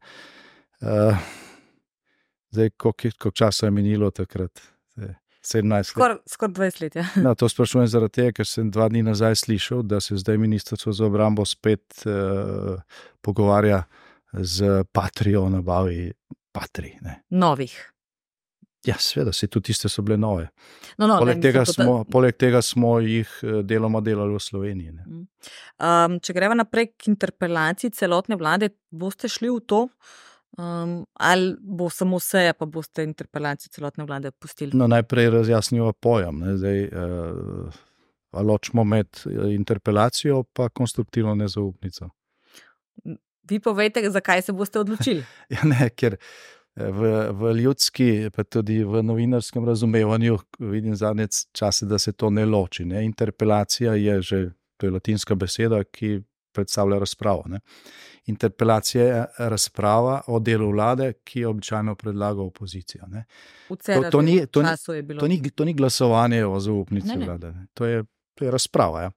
uh, 0.83 1.19
zdaj, 2.55 2.71
koliko 2.79 3.31
časa 3.35 3.69
je 3.69 3.75
minilo 3.75 4.11
takrat? 4.15 4.63
17 5.45 5.77
let. 5.77 5.87
Skoraj 5.87 6.17
skor 6.27 6.51
20 6.51 6.83
let. 6.83 6.97
Ja. 6.97 7.07
No, 7.25 7.35
to 7.35 7.49
sprašujem 7.49 7.87
zaradi 7.91 8.21
tega, 8.21 8.33
ker 8.41 8.49
sem 8.49 8.71
dva 8.73 8.89
dni 8.89 9.05
nazaj 9.05 9.37
slišal, 9.45 9.83
da 9.85 10.01
se 10.01 10.17
zdaj 10.17 10.39
ministrstvo 10.41 10.93
za 10.93 11.07
obrambo 11.07 11.45
spet 11.45 12.07
uh, 12.07 12.81
pogovarja 13.21 13.85
z 14.33 14.85
patrijo 14.93 15.45
o 15.45 15.51
nabavi 15.53 16.13
patri. 16.53 16.95
Ne. 17.03 17.21
Novih. 17.31 17.75
Ja, 18.85 18.99
seveda, 19.01 19.33
se 19.33 19.47
tudi 19.49 19.71
tiste 19.71 19.89
so 19.89 20.03
bile 20.05 20.19
nove. 20.21 20.49
No, 20.99 21.07
no, 21.09 21.17
poleg, 21.19 21.39
ne, 21.39 21.43
tega 21.47 21.63
smo, 21.65 22.03
ta... 22.03 22.11
poleg 22.13 22.37
tega 22.37 22.61
smo 22.63 22.99
jih 23.01 23.31
eh, 23.41 23.63
deloma 23.65 24.03
delali 24.05 24.37
v 24.37 24.43
Sloveniji. 24.45 24.93
Um, 25.81 26.19
če 26.21 26.35
gremo 26.37 26.59
naprej 26.59 26.91
k 26.93 27.09
interpelaciji 27.15 27.95
celotne 27.97 28.37
vlade, 28.37 28.75
boste 28.93 29.31
šli 29.33 29.49
v 29.55 29.63
to, 29.65 29.81
um, 30.59 31.05
ali 31.13 31.57
bo 31.61 31.91
samo 31.91 32.19
vse, 32.19 32.53
pa 32.59 32.67
boste 32.67 33.05
interpelacijo 33.05 33.71
celotne 33.71 34.05
vlade 34.05 34.31
pustili? 34.31 34.73
No, 34.75 34.87
najprej 34.87 35.31
razjasnimo 35.31 35.93
pojem. 35.93 36.43
Zdaj, 36.57 36.85
uh, 36.85 37.75
ločimo 38.43 38.85
med 38.85 39.07
eh, 39.27 39.55
interpelacijo 39.55 40.45
in 40.59 40.69
konstruktivno 40.73 41.35
nezaupnico. 41.35 42.11
Vi 43.51 43.61
povejte, 43.61 44.11
zakaj 44.11 44.43
se 44.43 44.53
boste 44.53 44.79
odločili? 44.79 45.25
ja, 45.55 45.61
ne, 45.65 45.91
ker 45.91 46.17
v, 46.77 47.31
v 47.31 47.53
ljudski, 47.61 48.31
pa 48.35 48.45
tudi 48.45 48.83
v 48.85 49.03
novinarskem 49.03 49.65
razumevanju, 49.65 50.39
vidim 50.59 50.97
zadnje 50.97 51.27
čase, 51.53 51.87
da 51.87 51.99
se 51.99 52.13
to 52.13 52.31
ne 52.31 52.47
loči. 52.47 52.85
Ne. 52.85 53.05
Interpelacija 53.05 53.95
je 53.95 54.23
že, 54.23 54.51
to 54.77 54.87
je 54.87 54.91
latinska 54.91 55.35
beseda, 55.35 55.85
ki 55.85 56.23
predstavlja 56.55 56.99
razpravo. 56.99 57.45
Ne. 57.47 57.61
Interpelacija 58.27 59.05
je 59.05 59.25
razprava 59.39 60.21
o 60.27 60.39
delu 60.41 60.71
vlade, 60.71 61.13
ki 61.25 61.41
jo 61.41 61.51
običajno 61.51 61.95
predlaga 61.95 62.43
opozicija. 62.43 63.09
To, 63.69 64.11
to, 64.11 64.23
ni, 64.23 64.47
to, 64.47 64.63
ni, 64.63 64.69
to, 65.19 65.29
ni, 65.29 65.51
to 65.51 65.65
ni 65.65 65.75
glasovanje 65.75 66.45
o 66.47 66.61
zaupnici 66.61 67.09
ne, 67.09 67.17
ne. 67.17 67.27
vlade, 67.27 67.53
ne. 67.53 67.67
To, 67.75 67.87
je, 67.87 68.05
to 68.35 68.45
je 68.45 68.51
razprava. 68.51 69.03
Ja. 69.03 69.11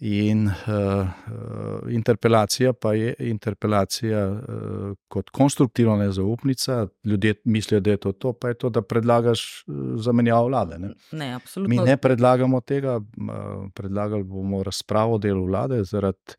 In 0.00 0.46
uh, 0.46 0.54
interpelacija 1.90 2.72
pa 2.72 2.94
je 2.94 3.14
interpelacija 3.18 4.30
uh, 4.30 4.96
kot 5.08 5.30
konstruktivna 5.30 5.96
nezaupnica. 5.96 6.86
Ljudje 7.04 7.34
mislijo, 7.44 7.80
da 7.80 7.90
je 7.90 7.96
to 7.96 8.12
to, 8.12 8.32
pa 8.32 8.48
je 8.48 8.54
to, 8.54 8.70
da 8.70 8.82
predlagaš 8.82 9.64
zamenjavo 9.96 10.46
vlade. 10.46 10.78
Ne? 10.78 10.94
Ne, 11.12 11.38
Mi 11.56 11.76
ne 11.76 11.96
predlagamo 11.96 12.60
tega, 12.60 12.96
uh, 12.96 13.68
predlagali 13.74 14.24
bomo 14.24 14.62
razpravo 14.62 15.14
o 15.14 15.18
delu 15.18 15.44
vlade, 15.46 15.84
zaradi, 15.84 16.34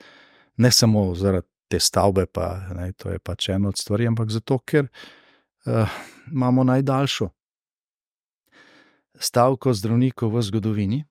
ne 0.57 0.71
samo 0.71 1.15
zaradi 1.15 1.47
te 1.67 1.79
stavbe, 1.79 2.25
pa, 2.25 2.55
ne, 2.75 2.91
to 2.93 3.09
je 3.09 3.19
pač 3.19 3.49
eno 3.49 3.69
od 3.69 3.77
stvari, 3.77 4.07
ampak 4.07 4.29
zato, 4.29 4.57
ker 4.57 4.87
uh, 5.65 6.01
imamo 6.31 6.63
najdaljšo 6.63 7.29
stavko 9.21 9.73
zdravnikov 9.73 10.33
v 10.33 10.41
zgodovini 10.41 11.03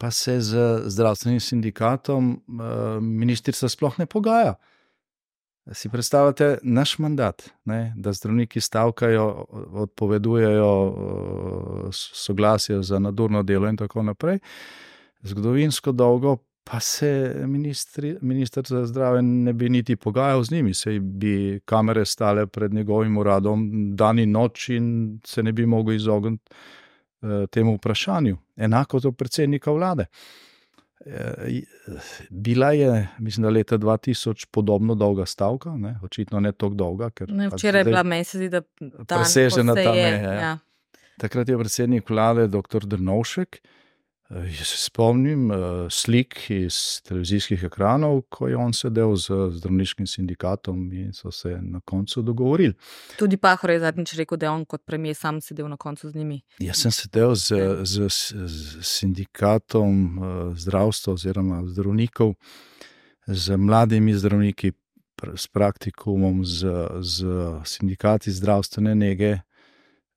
pa 0.00 0.10
se 0.10 0.40
z 0.40 0.82
zdravstvenim 0.84 1.40
sindikatom 1.40 2.32
uh, 2.32 3.02
ministrica 3.02 3.68
sploh 3.68 3.98
ne 3.98 4.06
pogaja. 4.06 4.54
Si 5.72 5.88
predstavljate 5.88 6.58
naš 6.62 6.98
mandat, 6.98 7.50
ne? 7.64 7.92
da 7.96 8.12
zdravniki 8.12 8.60
stavkajo, 8.60 9.46
odpovedujejo 9.84 10.70
uh, 10.86 11.88
soglasje 11.92 12.82
za 12.82 12.98
nadurno 12.98 13.42
delo 13.42 13.68
in 13.68 13.76
tako 13.76 14.02
naprej. 14.02 14.38
Zgodovinsko 15.22 15.92
dolgo 15.92 16.36
pa 16.64 16.80
se 16.80 17.34
ministri, 17.46 18.16
minister 18.20 18.64
za 18.66 18.86
zdravje 18.86 19.22
ne 19.22 19.52
bi 19.52 19.68
niti 19.68 19.96
pogajal 19.96 20.42
z 20.42 20.50
njimi, 20.50 20.74
se 20.74 20.98
bi 21.00 21.60
kamere 21.64 22.04
stale 22.04 22.46
pred 22.46 22.74
njegovim 22.74 23.18
uradom 23.18 23.70
dan 23.96 24.18
in 24.18 24.30
noč 24.30 24.68
in 24.68 25.20
se 25.26 25.42
ne 25.42 25.52
bi 25.52 25.66
mogel 25.66 25.94
izogniti 25.94 26.54
Eh, 26.54 26.79
temu 27.50 27.74
vprašanju, 27.74 28.36
enako 28.56 29.00
kot 29.00 29.16
predsednika 29.18 29.70
vlade. 29.70 30.06
Eh, 31.06 31.62
bila 32.30 32.72
je, 32.72 33.08
mislim, 33.18 33.42
da 33.42 33.50
leta 33.50 33.78
2000 33.78 34.46
podobno 34.50 34.94
dolga 34.94 35.26
stavka, 35.26 35.70
ne? 35.70 35.98
očitno 36.02 36.40
ne 36.40 36.52
tako 36.52 36.74
dolga. 36.74 37.10
Ne, 37.28 37.50
pač 37.50 37.60
včeraj 37.60 37.80
je 37.80 37.84
bila 37.84 38.02
mesec, 38.02 38.50
da 38.50 38.56
je 38.56 38.62
presežena 39.08 39.74
ta 39.74 39.92
meja. 39.92 40.08
Ja. 40.08 40.32
Ja. 40.32 40.58
Takrat 41.18 41.48
je 41.48 41.58
predsednik 41.58 42.10
vlade 42.10 42.46
dr. 42.48 42.84
Drnovšek. 42.84 43.60
Eh, 44.30 44.46
jaz 44.58 44.66
se 44.66 44.76
spomnim 44.76 45.50
uh, 45.50 45.56
slik 45.90 46.50
iz 46.50 47.02
televizijskih 47.02 47.64
ekranov, 47.66 48.20
ko 48.28 48.48
je 48.48 48.56
on 48.56 48.72
sedel 48.72 49.16
z 49.16 49.34
zdravniškim 49.56 50.06
sindikatom 50.06 50.92
in 50.92 51.12
so 51.12 51.32
se 51.34 51.58
na 51.62 51.80
koncu 51.80 52.22
dogovorili. 52.22 52.74
Tudi 53.18 53.36
Pahor 53.36 53.70
je 53.70 53.80
zadnjič 53.80 54.12
rekel, 54.14 54.38
da 54.38 54.46
je 54.46 54.50
on 54.50 54.64
kot 54.64 54.84
premijer 54.86 55.16
sam 55.16 55.40
sedel 55.40 55.68
na 55.68 55.76
koncu 55.76 56.10
z 56.10 56.14
njimi. 56.14 56.40
Jaz 56.58 56.76
sem 56.76 56.94
sedel 56.94 57.34
z, 57.34 57.58
z, 57.82 58.08
z 58.46 58.84
sindikatom 58.86 60.18
uh, 60.18 60.54
zdravstva 60.54 61.12
oziroma 61.12 61.64
zdravnikov, 61.66 62.34
z 63.26 63.56
mladimi 63.56 64.14
zdravniki, 64.14 64.72
s 65.34 65.46
praktikumom, 65.48 66.44
z, 66.44 66.70
z 67.02 67.26
sindikati 67.64 68.30
zdravstvene 68.30 68.94
nege 68.94 69.38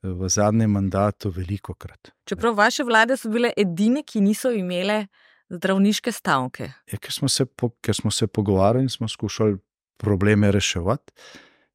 v 0.04 0.30
zadnjem 0.30 0.72
mandatu 0.72 1.32
veliko 1.32 1.74
krat. 1.74 2.12
Čeprav 2.28 2.56
vaše 2.56 2.84
vlade 2.84 3.18
so 3.18 3.32
bile 3.32 3.54
edine, 3.58 4.04
ki 4.04 4.22
niso 4.22 4.52
imele 4.52 5.06
zdravniške 5.54 6.12
stavke. 6.12 6.70
Ja, 6.92 6.98
ker, 6.98 7.14
smo 7.14 7.30
se, 7.30 7.46
ker 7.82 7.96
smo 7.96 8.12
se 8.12 8.28
pogovarjali 8.28 8.88
in 8.88 8.90
smo 8.90 9.08
skušali 9.08 9.58
probleme 9.98 10.52
reševati, 10.52 11.14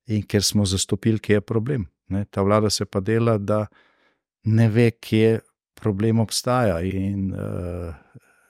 in 0.06 0.24
ker 0.26 0.42
smo 0.44 0.66
zastopili, 0.66 1.18
kje 1.18 1.40
je 1.40 1.40
problem. 1.40 1.86
Ne, 2.08 2.24
ta 2.24 2.42
vlada 2.42 2.70
se 2.70 2.84
pa 2.84 3.00
dela, 3.00 3.38
da 3.38 3.66
ne 4.44 4.68
ve, 4.68 4.90
kje 4.90 5.40
problem 5.78 6.20
obstaja. 6.20 6.80
In, 6.80 7.32
uh, 7.32 7.94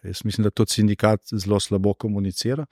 jaz 0.03 0.25
mislim, 0.25 0.45
da 0.45 0.51
tudi 0.51 0.79
sindikat 0.79 1.21
zelo 1.33 1.61
slabo 1.61 1.95
komunicira. 1.95 2.67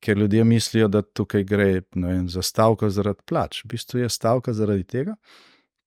Ker 0.00 0.18
ljudje 0.18 0.44
mislijo, 0.44 0.88
da 0.88 1.02
tukaj 1.02 1.44
gre 1.48 1.68
vem, 1.94 2.28
za 2.28 2.42
stavko 2.42 2.90
zaradi 2.90 3.24
plač. 3.28 3.62
V 3.64 3.72
bistvu 3.72 4.02
je 4.02 4.08
stavka 4.12 4.52
zaradi 4.52 4.84
tega, 4.84 5.14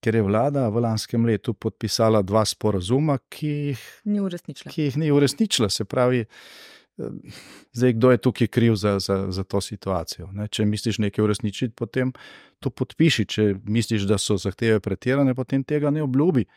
ker 0.02 0.18
je 0.18 0.24
vlada 0.26 0.68
v 0.74 0.82
lanskem 0.82 1.26
letu 1.26 1.54
podpisala 1.54 2.24
dva 2.26 2.44
sporazuma, 2.46 3.20
ki 3.30 3.52
jih 3.72 3.86
ni 4.10 4.22
uresničila. 4.24 4.74
Ki 4.74 4.90
jih 4.90 4.98
ni 4.98 5.12
uresničila. 5.14 5.70
Se 5.70 5.86
pravi, 5.86 6.26
eh, 6.26 7.38
zdaj, 7.78 7.94
kdo 8.00 8.12
je 8.12 8.22
tukaj 8.26 8.48
kriv 8.48 8.76
za, 8.76 8.98
za, 9.00 9.28
za 9.32 9.44
to 9.44 9.62
situacijo? 9.62 10.32
Ne? 10.34 10.48
Če 10.48 10.66
misliš 10.66 11.00
nekaj 11.06 11.24
uresničiti, 11.24 11.76
potem 11.78 12.14
to 12.60 12.74
podpiši. 12.74 13.26
Če 13.26 13.48
misliš, 13.64 14.10
da 14.10 14.18
so 14.18 14.40
zahteve 14.42 14.82
pretirane, 14.82 15.36
potem 15.38 15.64
tega 15.64 15.94
ne 15.94 16.04
obljubi. 16.04 16.48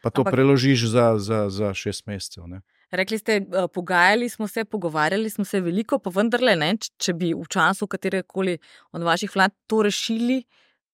Pa 0.00 0.08
to 0.08 0.24
Ampak, 0.24 0.32
preložiš 0.32 0.88
za, 0.88 1.06
za, 1.20 1.48
za 1.52 1.74
šest 1.76 2.06
mesecev. 2.08 2.48
Ne? 2.48 2.62
Rekli 2.90 3.18
ste, 3.18 3.44
uh, 3.44 3.68
pogajali 3.68 4.28
smo 4.28 4.48
se, 4.48 4.64
pogovarjali 4.64 5.30
smo 5.30 5.44
se 5.44 5.60
veliko, 5.60 5.98
pa 5.98 6.10
vendarle, 6.10 6.56
ne, 6.56 6.72
če 6.80 7.12
bi 7.14 7.30
v 7.36 7.44
času 7.46 7.86
katerekoli 7.86 8.56
od 8.96 9.04
vaših 9.06 9.36
vlad 9.36 9.54
to 9.70 9.82
rešili, 9.86 10.40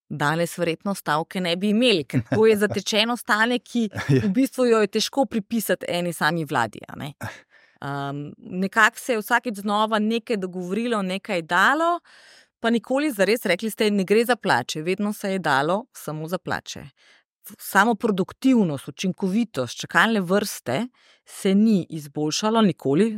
danes 0.09 0.59
verjetno 0.59 0.95
stavke 0.95 1.41
ne 1.41 1.57
bi 1.57 1.71
imeli, 1.75 2.05
ker 2.05 2.23
to 2.31 2.47
je 2.47 2.57
zatečeno 2.57 3.17
stanje, 3.17 3.59
ki 3.59 3.89
ja. 3.91 4.23
v 4.25 4.31
bistvu 4.35 4.67
jo 4.67 4.81
je 4.85 4.93
težko 4.99 5.27
pripisati 5.27 5.87
eni 5.89 6.13
sami 6.13 6.45
vladi. 6.45 6.81
Ne. 6.97 7.13
Um, 7.83 8.33
nekako 8.39 8.99
se 8.99 9.13
je 9.13 9.21
vsakeč 9.21 9.61
znova 9.61 9.99
nekaj 9.99 10.37
dogovorilo, 10.37 11.03
nekaj 11.03 11.43
dalo, 11.43 12.01
pa 12.61 12.71
nikoli 12.71 13.11
za 13.13 13.25
res 13.25 13.45
rekli 13.45 13.71
ste, 13.71 13.91
ne 13.91 14.05
gre 14.05 14.25
za 14.25 14.37
plače, 14.37 14.83
vedno 14.83 15.13
se 15.13 15.33
je 15.33 15.39
dalo 15.39 15.85
samo 15.93 16.29
za 16.29 16.39
plače 16.39 16.87
samo 17.59 17.95
produktivnost, 17.95 18.89
učinkovitost, 18.89 19.79
čakalne 19.79 20.21
vrste 20.21 20.87
se 21.25 21.55
ni 21.55 21.87
izboljšalo, 21.91 22.63
nikoli, 22.63 23.11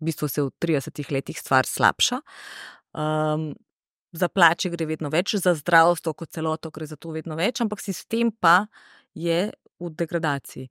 v 0.00 0.04
bistvu 0.04 0.28
se 0.28 0.42
v 0.42 0.50
30 0.60 1.12
letih 1.12 1.38
stvar 1.38 1.66
slabša. 1.66 2.20
Um, 2.94 3.54
za 4.12 4.28
plače 4.28 4.70
gre 4.72 4.86
vedno 4.88 5.10
več, 5.12 5.36
za 5.36 5.54
zdravstvo 5.54 6.14
kot 6.14 6.30
celoto 6.34 6.70
gre 6.70 6.86
za 6.86 6.96
to 6.96 7.12
vedno 7.14 7.36
več, 7.38 7.60
ampak 7.64 7.82
sistem 7.84 8.32
pa 8.32 8.66
je 9.14 9.48
v 9.78 9.90
degradaciji. 9.94 10.68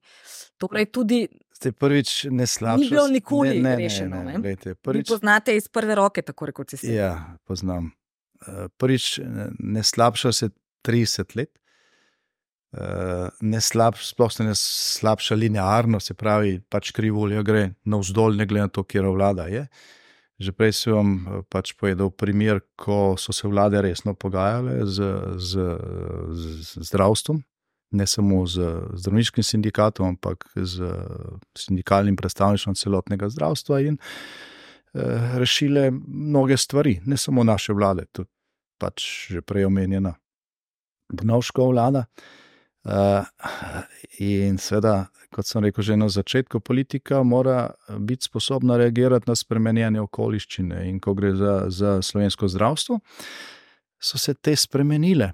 Torej, 0.60 0.90
tudi. 0.92 1.22
Ste 1.54 1.72
prvič 1.72 2.28
ne 2.30 2.46
slabši. 2.46 2.84
Ni 2.84 2.90
bilo 2.92 3.06
nikoli 3.08 3.56
ne, 3.56 3.70
ne, 3.70 3.76
rešeno. 3.80 4.22
Ne, 4.22 4.38
ne, 4.38 4.54
ne. 4.54 4.74
Prvič... 4.74 5.08
Poznate 5.08 5.56
iz 5.56 5.70
prve 5.72 5.96
roke, 5.98 6.22
tako 6.22 6.50
rekoč 6.52 6.76
sistem. 6.76 6.98
Ja, 6.98 7.14
poznam. 7.48 7.92
Prvič 8.78 9.18
ne 9.58 9.82
slabša 9.82 10.32
se 10.32 10.50
30 10.86 11.34
let. 11.40 11.58
Eh, 12.68 13.28
ne 13.40 13.60
slab, 13.64 13.96
sploh 13.96 14.34
ne 14.44 14.52
slabša 14.52 15.38
linearno, 15.40 16.00
se 16.04 16.12
pravi, 16.12 16.58
pač 16.68 16.90
krivolja 16.92 17.40
gre 17.42 17.70
navzdol, 17.88 18.36
ne 18.36 18.44
glede 18.44 18.66
na 18.66 18.72
to, 18.72 18.84
kje 18.84 19.06
vlada 19.08 19.46
je. 19.48 19.62
Že 20.38 20.54
prej 20.54 20.72
sem 20.72 20.94
vam 20.94 21.10
eh, 21.18 21.42
pač 21.50 21.74
povedal 21.74 22.10
primer, 22.14 22.62
ko 22.78 23.18
so 23.18 23.34
se 23.34 23.48
vlade 23.50 23.82
resno 23.82 24.14
pogajale 24.14 24.86
z, 24.86 24.98
z, 25.38 25.52
z 26.30 26.86
zdravstvom, 26.86 27.42
ne 27.90 28.06
samo 28.06 28.46
z 28.46 28.62
zdravniškim 28.94 29.42
sindikatom, 29.42 30.14
ampak 30.14 30.46
z 30.54 30.84
sindikalnim 31.56 32.16
predstavništvom 32.16 32.76
celotnega 32.78 33.28
zdravstva 33.28 33.80
in 33.82 33.98
eh, 33.98 35.38
rešile 35.42 35.90
mnoge 36.06 36.56
stvari, 36.56 37.00
ne 37.06 37.16
samo 37.16 37.44
naše 37.44 37.72
vlade, 37.72 38.06
tudi 38.12 38.30
pač 38.78 39.28
že 39.34 39.42
prej 39.42 39.66
omenjena 39.66 40.14
Gnoška 41.08 41.64
vlada. 41.64 42.04
Uh, 42.84 43.26
in 44.18 44.56
seveda, 44.58 45.08
kot 45.34 45.46
sem 45.46 45.64
rekel 45.64 45.84
že 45.84 45.96
na 45.98 46.08
začetku, 46.08 46.60
politika 46.60 47.22
mora 47.22 47.74
biti 47.98 48.28
sposobna 48.30 48.78
reagirati 48.78 49.28
na 49.28 49.34
spremenjene 49.36 50.00
okoliščine. 50.00 50.84
In 50.88 51.00
ko 51.00 51.14
gre 51.18 51.34
za, 51.36 51.54
za 51.68 51.98
slovensko 52.02 52.48
zdravstvo, 52.48 53.00
so 53.98 54.18
se 54.18 54.34
te 54.34 54.56
spremenile 54.56 55.32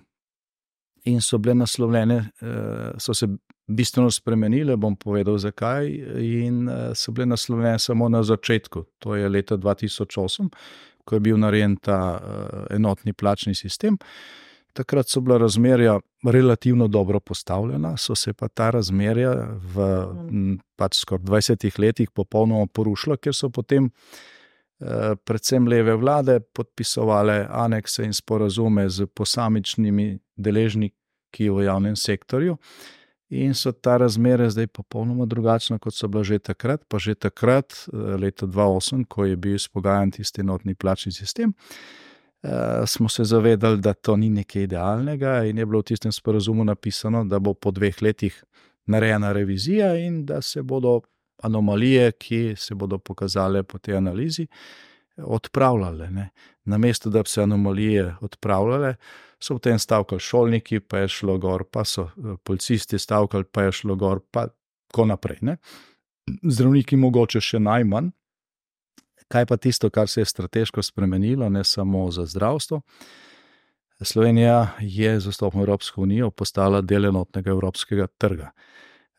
in 1.04 1.20
so 1.20 1.38
bile 1.38 1.54
naslovljene, 1.54 2.16
uh, 2.16 2.96
so 2.98 3.14
se 3.14 3.28
bistveno 3.66 4.10
spremenile. 4.10 4.76
Bom 4.76 4.96
povedal, 4.96 5.38
zakaj. 5.38 5.88
In 6.20 6.68
uh, 6.68 6.92
so 6.96 7.12
bile 7.12 7.26
naslovljene 7.26 7.78
samo 7.78 8.08
na 8.08 8.22
začetku, 8.22 8.84
to 8.98 9.14
je 9.14 9.28
leta 9.28 9.56
2008, 9.56 10.48
ko 11.04 11.16
je 11.16 11.20
bil 11.20 11.38
narejen 11.38 11.76
ta 11.76 12.00
uh, 12.16 12.64
enotni 12.76 13.12
plačni 13.12 13.54
sistem. 13.54 13.98
Takrat 14.74 15.08
so 15.08 15.20
bila 15.20 15.38
razmerja 15.38 16.00
relativno 16.26 16.88
dobro 16.88 17.20
postavljena, 17.20 17.96
so 17.96 18.14
se 18.14 18.32
pa 18.32 18.48
ta 18.48 18.70
razmerja 18.70 19.32
v 19.74 19.86
pač 20.76 20.98
skoraj 20.98 21.22
20 21.24 21.78
letih 21.78 22.10
popolnoma 22.10 22.66
porušila, 22.66 23.16
ker 23.16 23.34
so 23.34 23.52
potem 23.54 23.86
eh, 23.86 25.14
predvsem 25.24 25.68
leve 25.70 25.94
vlade 25.94 26.40
podpisovale 26.40 27.46
anekse 27.50 28.04
in 28.04 28.12
sporazume 28.12 28.88
z 28.88 29.06
posamičnimi 29.06 30.18
deležniki 30.36 31.50
v 31.50 31.68
javnem 31.68 31.96
sektorju. 31.96 32.56
In 33.30 33.54
so 33.54 33.72
ta 33.72 33.96
razmere 33.96 34.50
zdaj 34.50 34.66
popolnoma 34.66 35.26
drugačna, 35.26 35.78
kot 35.78 35.94
so 35.94 36.08
bila 36.08 36.24
že 36.24 36.38
takrat, 36.38 36.82
pa 36.88 36.98
že 36.98 37.14
takrat, 37.14 37.86
eh, 37.92 38.16
leta 38.18 38.46
2008, 38.46 39.04
ko 39.06 39.24
je 39.24 39.36
bil 39.36 39.54
izpogajan 39.54 40.10
tisti 40.10 40.42
enotni 40.42 40.74
plačni 40.74 41.12
sistem. 41.12 41.54
Eh, 41.54 42.03
smo 42.86 43.08
se 43.08 43.24
zavedali, 43.24 43.80
da 43.80 43.94
to 43.94 44.16
ni 44.16 44.28
nekaj 44.30 44.62
idealnega, 44.62 45.44
in 45.44 45.58
je 45.58 45.66
bilo 45.66 45.80
v 45.80 45.88
tistem 45.88 46.12
sporazumu 46.12 46.64
napisano, 46.64 47.24
da 47.24 47.38
bo 47.38 47.54
po 47.54 47.70
dveh 47.70 48.02
letih 48.02 48.36
narejena 48.86 49.32
revizija 49.32 49.94
in 49.96 50.24
da 50.26 50.42
se 50.42 50.62
bodo 50.62 51.00
anomalije, 51.42 52.12
ki 52.12 52.54
se 52.56 52.74
bodo 52.74 52.98
pokazale 52.98 53.62
po 53.62 53.78
tej 53.78 53.96
analizi, 53.96 54.46
odpravljale. 55.16 56.10
Ne. 56.10 56.28
Na 56.64 56.78
mesto, 56.78 57.10
da 57.10 57.22
bi 57.22 57.28
se 57.28 57.42
anomalije 57.42 58.16
odpravljale, 58.20 58.94
so 59.40 59.54
v 59.54 59.60
tem 59.60 59.78
stavkali 59.78 60.20
šolniki, 60.20 60.80
pa 60.80 61.04
je 61.04 61.08
šlo 61.08 61.38
gor, 61.38 61.64
pa 61.70 61.84
so 61.84 62.08
eh, 62.08 62.36
policisti 62.44 62.98
stavkali, 62.98 63.44
pa 63.44 63.62
je 63.62 63.72
šlo 63.72 63.96
gor, 63.96 64.20
pa 64.30 64.46
tako 64.90 65.06
naprej. 65.06 65.38
Ne. 65.42 65.56
Zdravniki, 66.42 66.96
mogoče 66.96 67.40
še 67.40 67.60
najmanj, 67.60 68.10
Kaj 69.28 69.46
pa 69.46 69.56
tisto, 69.56 69.90
kar 69.90 70.08
se 70.08 70.20
je 70.20 70.24
strateško 70.24 70.82
spremenilo, 70.82 71.48
ne 71.48 71.64
samo 71.64 72.10
za 72.10 72.26
zdravstvo? 72.26 72.80
Slovenija 74.00 74.68
je 74.80 75.20
z 75.20 75.30
vstopom 75.30 75.60
v 75.60 75.64
Evropsko 75.64 76.02
unijo 76.02 76.30
postala 76.30 76.80
del 76.80 77.04
enotnega 77.04 77.50
evropskega 77.50 78.06
trga. 78.18 78.50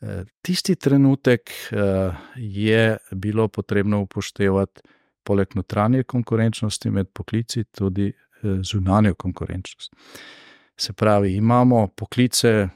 E, 0.01 0.23
tisti 0.41 0.75
trenutek 0.75 1.49
e, 1.49 2.11
je 2.35 2.97
bilo 3.11 3.47
potrebno 3.47 4.01
upoštevati, 4.01 4.81
poleg 5.23 5.55
notranje 5.55 6.03
konkurenčnosti 6.03 6.89
med 6.91 7.09
poklici, 7.13 7.63
tudi 7.63 8.11
e, 8.11 8.13
zunanjo 8.61 9.15
konkurenčnost. 9.15 9.95
Se 10.77 10.93
pravi, 10.93 11.35
imamo 11.35 11.87
poklice, 11.87 12.67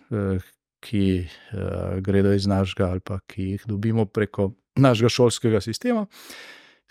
ki 0.79 1.27
gredo 1.99 2.31
iz 2.33 2.45
našega 2.47 2.87
ali 2.87 2.99
pa 3.03 3.17
ki 3.27 3.43
jih 3.43 3.63
dobimo 3.67 4.05
preko 4.05 4.53
našega 4.79 5.09
šolskega 5.09 5.59
sistema 5.61 6.05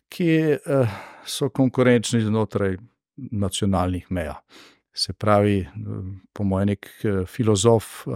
ki 0.08 0.28
eh, 0.56 0.96
so 1.26 1.50
konkurenčni 1.50 2.20
znotraj 2.26 2.76
nacionalnih 3.16 4.10
meja. 4.10 4.38
Se 4.94 5.12
pravi, 5.12 5.62
po 6.32 6.44
mojem, 6.44 6.74
nek 6.74 6.88
eh, 7.04 7.20
filozof, 7.26 8.06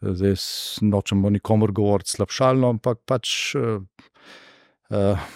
zdaj 0.00 0.36
nočemo 0.86 1.30
nikomor 1.32 1.72
govoriti 1.72 2.16
slabšalno, 2.16 2.74
ampak 2.76 3.02
pač, 3.08 3.54
eh, 3.56 5.30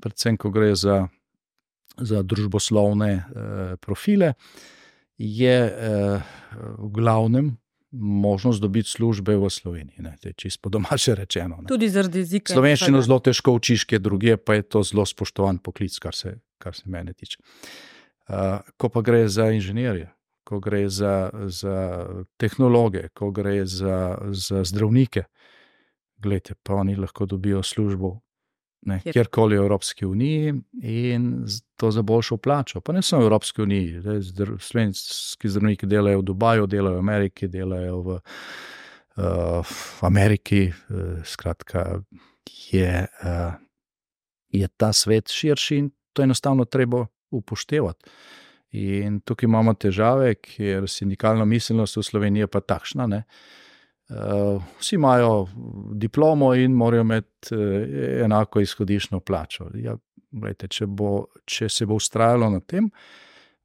predvsem, 0.00 0.38
ko 0.40 0.50
gre 0.54 0.72
za, 0.78 1.02
za 1.98 2.22
družboslovne 2.22 3.10
profile, 3.84 4.32
je 5.18 5.58
v 6.78 6.88
glavnem 6.90 7.52
možnost 8.00 8.60
dobiti 8.60 8.90
službe 8.90 9.36
v 9.36 9.50
Sloveniji. 9.50 9.98
Ne, 9.98 10.16
čisto 10.36 10.60
po 10.62 10.68
domače 10.68 11.14
rečeno. 11.14 11.56
Ne. 11.62 11.68
Tudi 11.68 11.88
zaradi 11.88 12.18
jezika. 12.18 12.52
Slovenščino 12.52 13.02
zelo 13.02 13.18
težko 13.18 13.54
učiš, 13.54 13.84
kje 13.84 13.98
druge, 13.98 14.36
pa 14.36 14.58
je 14.58 14.62
to 14.62 14.82
zelo 14.82 15.06
spoštovan 15.06 15.58
poklic, 15.58 15.98
kar 15.98 16.14
se, 16.14 16.38
kar 16.58 16.74
se 16.74 16.90
mene 16.90 17.12
tiče. 17.12 17.38
Uh, 18.28 18.60
ko 18.76 18.88
pa 18.88 19.02
gre 19.04 19.28
za 19.28 19.50
inženirje, 19.52 20.08
ko 20.44 20.60
gre 20.60 20.88
za, 20.88 21.30
za 21.46 22.06
tehnologe, 22.40 23.08
ko 23.14 23.30
gre 23.30 23.66
za, 23.66 24.18
za 24.32 24.64
zdravnike, 24.64 25.24
gledajte, 26.18 26.54
pa 26.62 26.80
oni 26.80 26.96
lahko 26.96 27.26
dobijo 27.26 27.62
službo 27.62 28.18
ne, 28.86 29.00
kjerkoli 29.12 29.58
v 29.58 29.62
Evropski 29.62 30.06
uniji 30.06 30.54
in 30.82 31.46
to 31.76 31.90
za 31.90 32.02
boljšo 32.02 32.36
plačo. 32.36 32.80
Pa 32.80 32.92
ne 32.92 33.02
samo 33.02 33.22
v 33.22 33.26
Evropski 33.26 33.62
uniji, 33.62 34.02
slovenski 34.58 35.48
zdravniki 35.48 35.86
delajo 35.86 36.20
v 36.20 36.22
Dubaju, 36.22 36.66
delajo 36.66 36.96
v 36.96 36.98
Ameriki, 36.98 37.48
delajo 37.48 38.00
v, 38.02 38.18
uh, 39.16 39.74
v 40.00 40.04
Ameriki. 40.04 40.62
Uh, 40.88 41.24
skratka, 41.24 42.00
je, 42.70 43.06
uh, 43.24 43.54
je 44.48 44.68
ta 44.76 44.92
svet 44.92 45.28
širši 45.28 45.76
in 45.76 45.90
to 46.12 46.22
enostavno 46.22 46.64
treba 46.64 47.06
upoštevati. 47.30 48.10
In 48.74 49.20
tukaj 49.20 49.46
imamo 49.46 49.74
težave, 49.74 50.34
ker 50.34 50.88
sindikalna 50.90 51.44
miselnost 51.44 51.96
v 51.96 52.02
Sloveniji 52.02 52.48
je 52.48 52.50
pa 52.50 52.60
takšna. 52.60 53.06
Ne, 53.06 53.24
Uh, 53.24 53.64
vsi 54.80 54.94
imajo 54.94 55.48
diplomo 55.92 56.54
in 56.54 56.72
morajo 56.72 57.00
imeti 57.00 57.54
uh, 57.54 57.60
enako 58.24 58.60
izhodiščno 58.60 59.20
plačo. 59.20 59.68
Ja, 59.74 59.96
gledajte, 60.30 60.68
če, 60.68 60.86
bo, 60.86 61.26
če 61.46 61.68
se 61.68 61.86
bo 61.86 61.98
ustrajalo 61.98 62.50
na 62.50 62.60
tem, 62.60 62.90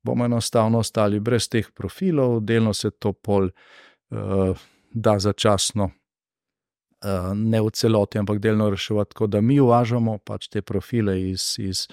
bomo 0.03 0.25
enostavno 0.25 0.79
ostali 0.79 1.19
brez 1.19 1.49
teh 1.49 1.71
profilov, 1.75 2.39
delno 2.45 2.73
se 2.73 2.91
to 2.91 3.13
pol 3.13 3.49
uh, 3.49 4.67
da 4.91 5.19
začasno, 5.19 5.89
uh, 5.89 7.31
ne 7.35 7.61
v 7.61 7.71
celoti, 7.75 8.19
ampak 8.19 8.39
delno 8.41 8.69
reševati 8.69 9.13
tako, 9.13 9.27
da 9.27 9.41
mi 9.41 9.59
uvažamo 9.59 10.17
pač 10.25 10.47
te 10.47 10.61
profile 10.61 11.19
iz, 11.29 11.55
iz 11.59 11.87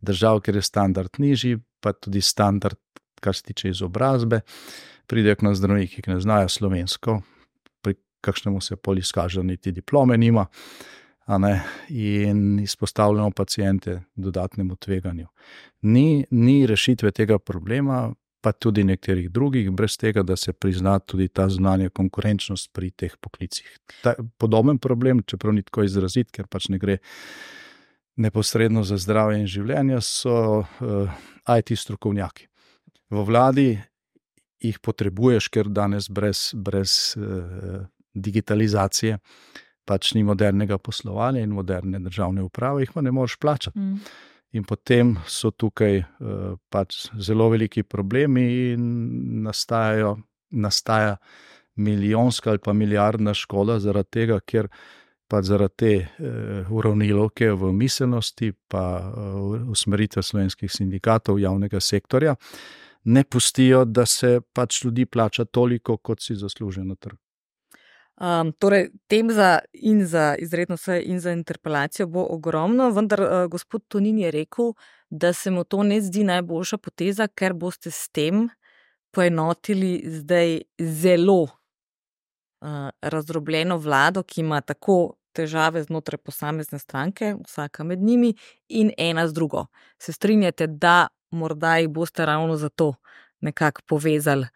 držav, 0.00 0.40
kjer 0.40 0.56
je 0.56 0.62
standard 0.62 1.18
nižji, 1.18 1.58
pa 1.80 1.92
tudi 1.92 2.20
standard, 2.20 2.78
kar 3.20 3.34
se 3.34 3.42
tiče 3.42 3.68
izobrazbe. 3.74 4.40
Pridejo 5.08 5.36
k 5.36 5.46
nam 5.46 5.54
zdravniki, 5.56 6.02
ki 6.04 6.10
ne 6.10 6.20
znajo 6.20 6.48
slovensko, 6.52 7.20
kakšnemu 8.20 8.60
se 8.60 8.76
pol 8.76 8.98
izkaže, 8.98 9.42
niti 9.42 9.72
diplome 9.72 10.18
nima, 10.18 10.46
in 11.88 12.60
izpostavljamo 12.60 13.30
pacijente 13.30 14.00
dodatnemu 14.14 14.76
tveganju. 14.76 15.26
Ni, 15.82 16.24
ni 16.30 16.66
rešitve 16.66 17.10
tega 17.10 17.38
problema, 17.38 18.14
pa 18.40 18.52
tudi 18.52 18.84
nekaterih 18.84 19.30
drugih, 19.30 19.70
brez 19.70 19.96
tega, 19.98 20.22
da 20.22 20.36
se 20.36 20.52
prizna 20.52 20.98
tudi 20.98 21.28
ta 21.28 21.48
znanje, 21.48 21.88
konkurenčnost 21.88 22.72
pri 22.72 22.90
teh 22.90 23.16
poklicih. 23.20 23.78
Ta, 24.02 24.14
podoben 24.38 24.78
problem, 24.78 25.22
čeprav 25.26 25.54
ni 25.54 25.62
tako 25.62 25.84
izrazit, 25.84 26.30
ker 26.30 26.46
pač 26.46 26.68
ne 26.68 26.78
gre 26.78 26.98
neposredno 28.16 28.82
za 28.84 28.96
zdravje 28.96 29.42
in 29.42 29.46
življenje, 29.46 30.00
so 30.00 30.62
uh, 30.62 30.64
eh, 30.80 31.58
IT 31.58 31.74
strokovnjaki. 31.78 32.48
V 33.10 33.24
vladi 33.24 33.68
jih 34.62 34.78
potrebuješ, 34.82 35.50
ker 35.54 35.68
danes 35.70 36.08
brez, 36.10 36.50
brez 36.54 37.14
uh, 37.18 37.84
digitalizacije 38.14 39.18
pač 39.88 40.12
ni 40.16 40.24
modernega 40.26 40.78
poslovanja 40.78 41.42
in 41.42 41.54
moderne 41.56 42.00
državne 42.04 42.44
uprave, 42.44 42.84
jih 42.84 42.92
pa 42.94 43.04
ne 43.04 43.12
moreš 43.14 43.38
plačati. 43.40 43.78
Mm. 43.78 44.00
In 44.58 44.64
potem 44.64 45.12
so 45.28 45.50
tukaj 45.52 46.00
uh, 46.00 46.56
pač 46.72 47.08
zelo 47.20 47.50
veliki 47.52 47.84
problemi, 47.84 48.44
in 48.72 48.84
nastajajo, 49.44 50.16
nastaja 50.56 51.16
milijonska 51.78 52.50
ali 52.50 52.62
pa 52.64 52.72
milijardna 52.72 53.34
škoda 53.36 53.78
zaradi 53.78 54.10
tega, 54.16 54.40
ker 54.40 54.70
pač 55.28 55.50
zaradi 55.50 55.76
te 55.76 55.92
uh, 56.00 56.72
uravnilovke 56.72 57.52
v 57.52 57.72
miselnosti, 57.76 58.52
pa 58.68 58.84
uh, 59.04 59.70
usmeritve 59.72 60.24
slovenskih 60.24 60.72
sindikatov, 60.72 61.40
javnega 61.40 61.80
sektorja, 61.80 62.34
ne 63.04 63.24
pustijo, 63.24 63.84
da 63.84 64.06
se 64.06 64.38
pač 64.52 64.82
ljudi 64.84 65.06
plača 65.06 65.44
toliko, 65.44 65.96
kot 65.96 66.24
si 66.24 66.36
zaslužijo 66.36 66.84
na 66.88 66.96
trgu. 66.96 67.27
Um, 68.20 68.52
torej, 68.52 68.90
tem 69.06 69.30
za 69.30 69.60
in 69.72 70.06
za 70.06 70.34
izredno 70.38 70.76
sejo 70.76 71.02
in 71.06 71.20
za 71.20 71.30
interpelacijo 71.32 72.06
bo 72.06 72.26
ogromno, 72.30 72.90
vendar 72.90 73.20
uh, 73.20 73.46
gospod 73.50 73.84
Tonin 73.88 74.18
je 74.18 74.30
rekel, 74.30 74.72
da 75.10 75.32
se 75.32 75.50
mu 75.50 75.64
to 75.64 75.82
ne 75.82 76.00
zdi 76.00 76.24
najboljša 76.24 76.78
poteza, 76.78 77.28
ker 77.28 77.54
boste 77.54 77.90
s 77.90 78.08
tem 78.08 78.48
poenotili 79.14 80.02
zdaj 80.06 80.60
zelo 80.78 81.42
uh, 81.42 82.90
razdrobljeno 83.02 83.78
vlado, 83.78 84.22
ki 84.22 84.40
ima 84.40 84.60
tako 84.60 85.14
težave 85.32 85.82
znotraj 85.82 86.18
posamezne 86.18 86.78
stranke, 86.78 87.36
vsaka 87.46 87.84
med 87.84 88.02
njimi, 88.02 88.34
in 88.68 88.90
ena 88.98 89.28
z 89.28 89.32
drugo. 89.32 89.66
Se 90.02 90.12
strinjate, 90.12 90.66
da 90.66 91.06
morda 91.30 91.76
jih 91.78 91.88
boste 91.88 92.26
ravno 92.26 92.56
zato 92.56 92.94
nekako 93.40 93.82
povezali 93.86 94.46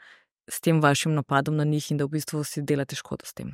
s 0.49 0.61
tem 0.61 0.81
vašim 0.83 1.15
napadom 1.15 1.57
na 1.57 1.65
njih 1.65 1.91
in 1.91 2.01
da 2.01 2.05
v 2.05 2.19
bistvu 2.19 2.45
si 2.45 2.63
delate 2.63 2.97
škodo 2.97 3.27
s 3.27 3.35
tem. 3.35 3.53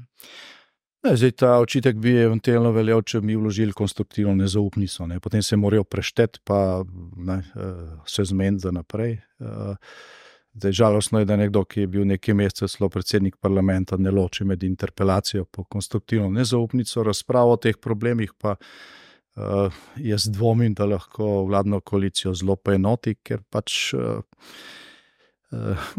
Ne, 1.07 1.17
zdaj, 1.17 1.31
ta 1.31 1.51
očitek 1.63 1.97
bi 1.97 2.17
eventualno 2.19 2.73
veljal, 2.75 3.05
če 3.07 3.21
bi 3.23 3.37
vložili 3.39 3.73
konstruktivno 3.73 4.35
nezaupnico. 4.35 5.07
Ne. 5.07 5.21
Potem 5.23 5.43
se 5.47 5.57
morajo 5.57 5.85
prešteti, 5.85 6.41
pa 6.45 6.83
ne, 7.17 7.39
eh, 7.39 8.01
se 8.07 8.25
zmeniti 8.25 8.63
za 8.63 8.73
naprej. 8.75 9.13
Eh, 9.13 9.77
zdaj, 10.59 10.73
žalostno 10.73 11.19
je, 11.19 11.25
da 11.25 11.37
nekdo, 11.37 11.63
ki 11.65 11.81
je 11.81 11.87
bil 11.87 12.07
nekaj 12.07 12.35
mesecev 12.35 12.69
celo 12.69 12.89
predsednik 12.89 13.37
parlamenta, 13.37 13.97
ne 13.97 14.11
loči 14.11 14.45
med 14.45 14.63
interpelacijo 14.63 15.47
in 15.59 15.65
konstruktivno 15.71 16.31
nezaupnico. 16.31 17.03
Razpravo 17.03 17.53
o 17.53 17.57
teh 17.57 17.77
problemih 17.77 18.33
pa 18.39 18.57
uh, 19.37 19.73
jaz 19.97 20.27
dvomim, 20.27 20.75
da 20.75 20.87
lahko 20.87 21.45
vladno 21.45 21.81
koalicijo 21.81 22.35
zelo 22.35 22.57
poenoti, 22.57 23.15
ker 23.23 23.43
pač. 23.51 23.95
Uh, 23.95 24.23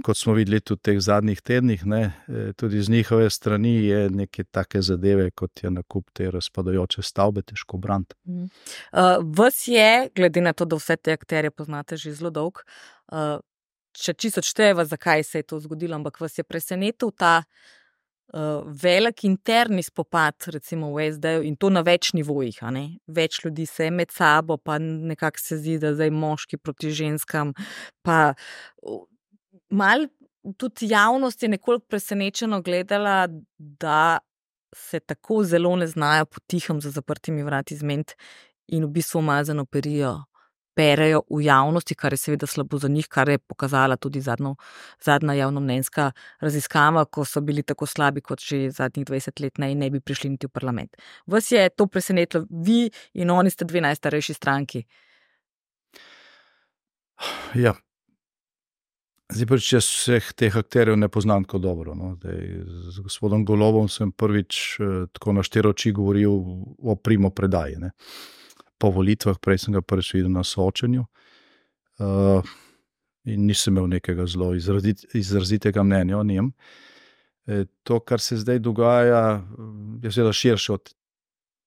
kot 0.06 0.18
smo 0.18 0.34
videli 0.34 0.60
tudi 0.62 0.80
v 0.80 0.86
teh 0.86 1.00
zadnjih 1.02 1.42
tednih, 1.42 1.86
ne, 1.86 2.02
eh, 2.28 2.52
tudi 2.54 2.82
z 2.82 2.90
njihove 2.90 3.30
strani 3.30 3.76
je 3.86 4.10
neke 4.10 4.44
take 4.44 4.82
zadeve, 4.82 5.32
kot 5.32 5.64
je 5.64 5.72
nakup 5.72 6.12
te 6.14 6.32
razpadajoče 6.32 7.02
stavbe, 7.02 7.42
težko 7.42 7.78
braniti. 7.78 8.16
Uh, 8.26 9.18
Ves 9.26 9.68
je, 9.68 10.10
glede 10.16 10.42
na 10.42 10.54
to, 10.54 10.66
da 10.66 10.78
vse 10.78 10.96
te 10.96 11.14
akterje 11.14 11.52
poznate 11.52 11.98
že 11.98 12.14
zelo 12.14 12.30
dolg, 12.30 12.62
uh, 13.12 13.42
če 13.92 14.14
čisto 14.14 14.42
čteva, 14.42 14.86
zakaj 14.86 15.24
se 15.24 15.42
je 15.42 15.44
to 15.44 15.60
zgodilo, 15.60 15.96
ampak 15.96 16.22
vas 16.22 16.38
je 16.38 16.44
presenetil 16.44 17.12
ta. 17.12 17.44
Uh, 18.30 18.62
velik 18.70 19.24
interni 19.26 19.82
spopad, 19.82 20.36
recimo 20.54 20.92
v 20.94 21.08
SD-ju, 21.10 21.42
in 21.50 21.56
to 21.58 21.72
na 21.74 21.82
več 21.82 22.12
nivojih. 22.14 22.60
Več 23.08 23.40
ljudi 23.42 23.66
se 23.66 23.88
je 23.88 23.92
med 23.92 24.12
sabo, 24.14 24.58
pa 24.58 24.78
nekako 24.78 25.42
se 25.42 25.58
zdi, 25.58 25.80
da 25.82 25.96
zdaj 25.96 26.12
moški 26.14 26.62
proti 26.62 26.92
ženskam. 26.94 27.56
Pa, 28.06 28.36
mal 29.70 30.08
tudi 30.58 30.88
javnost 30.90 31.44
je 31.44 31.50
nekoliko 31.50 31.86
presenečeno 31.86 32.62
gledala, 32.62 33.28
da 33.58 34.18
se 34.76 35.00
tako 35.00 35.44
zelo 35.44 35.76
ne 35.76 35.88
znajo 35.88 36.26
potihem 36.26 36.82
za 36.82 36.92
zaprtimi 36.92 37.44
vrati 37.44 37.76
zmed 37.76 38.14
in 38.68 38.86
v 38.86 38.88
bistvu 38.88 39.20
umazano 39.20 39.66
perijo. 39.66 40.24
Perejo 40.76 41.24
v 41.30 41.42
javnosti, 41.44 41.96
kar 41.96 42.14
je 42.14 42.18
seveda 42.18 42.48
slabo 42.48 42.78
za 42.78 42.88
njih, 42.88 43.08
kar 43.08 43.30
je 43.30 43.38
pokazala 43.38 43.98
tudi 43.98 44.22
zadnjo, 44.22 44.56
zadnja 45.04 45.34
javnomnenjska 45.34 46.12
raziskava, 46.40 47.04
ko 47.06 47.26
so 47.26 47.42
bili 47.42 47.64
tako 47.64 47.86
slabi 47.86 48.22
kot 48.22 48.40
že 48.40 48.70
zadnjih 48.72 49.08
20 49.08 49.42
let 49.42 49.58
ne 49.58 49.72
in 49.72 49.80
ne 49.80 49.90
bi 49.90 50.00
prišli 50.00 50.30
niti 50.30 50.48
v 50.48 50.50
parlament. 50.50 50.96
Vas 51.28 51.52
je 51.52 51.70
to 51.70 51.88
presenetilo, 51.88 52.46
vi 52.50 52.92
in 53.14 53.30
oni 53.30 53.50
ste 53.50 53.66
dve 53.66 53.82
najstarejši 53.82 54.34
stranki. 54.34 54.84
Ja, 57.56 57.74
Zdaj, 59.30 59.46
prvič, 59.46 59.68
jaz 59.74 59.86
vseh 59.86 60.32
teh 60.34 60.56
akterjev 60.58 60.98
ne 60.98 61.08
poznam 61.10 61.44
tako 61.46 61.60
dobro. 61.62 61.94
No. 61.96 62.16
Dej, 62.18 62.64
z 62.66 63.04
gospodom 63.06 63.46
Golobom 63.46 63.90
sem 63.90 64.12
prvič 64.12 64.80
eh, 64.82 65.06
tako 65.14 65.38
na 65.38 65.44
štiri 65.46 65.70
oči 65.70 65.94
govoril 65.94 66.34
o 66.80 66.96
primo 66.98 67.30
predaji. 67.30 67.78
Ne. 67.78 67.92
Po 68.82 68.90
volitvah, 68.96 69.38
prej 69.38 69.66
sem 69.66 69.78
ga 69.78 69.84
prvič 69.86 70.16
videl 70.18 70.34
na 70.34 70.44
soočenju. 70.44 71.06
Uh, 72.00 72.40
in 73.28 73.46
nisem 73.46 73.76
imel 73.76 73.90
nekega 73.92 74.26
zelo 74.26 74.54
izrazit, 74.56 75.04
izrazitega 75.14 75.84
mnenja 75.84 76.18
o 76.18 76.24
njem. 76.24 76.52
E, 77.48 77.66
to, 77.84 78.00
kar 78.00 78.22
se 78.24 78.38
zdaj 78.38 78.60
dogaja, 78.60 79.42
je 80.04 80.12
zelo 80.12 80.34
širše 80.34 80.74
od 80.74 80.94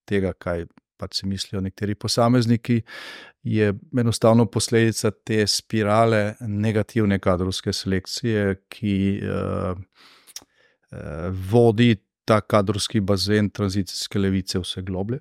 tega, 0.09 0.33
kaj 0.33 0.65
pač 1.03 1.19
si 1.19 1.27
mislijo 1.27 1.61
nekateri 1.61 1.95
posamezniki, 1.99 2.81
je 3.43 3.73
enostavno 3.99 4.45
posledica 4.45 5.11
te 5.11 5.43
spirale 5.47 6.35
negativne 6.47 7.19
kadrovske 7.19 7.73
selekcije, 7.75 8.55
ki 8.71 8.95
uh, 9.19 9.75
uh, 9.75 11.27
vodi 11.51 11.95
ta 12.25 12.39
kadrovski 12.41 13.01
bazen 13.03 13.49
tranzicijske 13.51 14.19
levice 14.19 14.63
vse 14.63 14.81
globlje. 14.81 15.19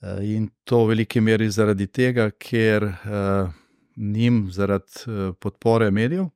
Uh, 0.00 0.22
in 0.24 0.48
to 0.64 0.84
v 0.86 0.94
veliki 0.94 1.20
meri 1.20 1.50
zaradi 1.52 1.86
tega, 1.92 2.30
ker 2.30 2.88
uh, 2.88 3.52
njim, 3.96 4.46
zaradi 4.54 5.04
uh, 5.04 5.36
podpore 5.36 5.90
medijev, 5.90 6.30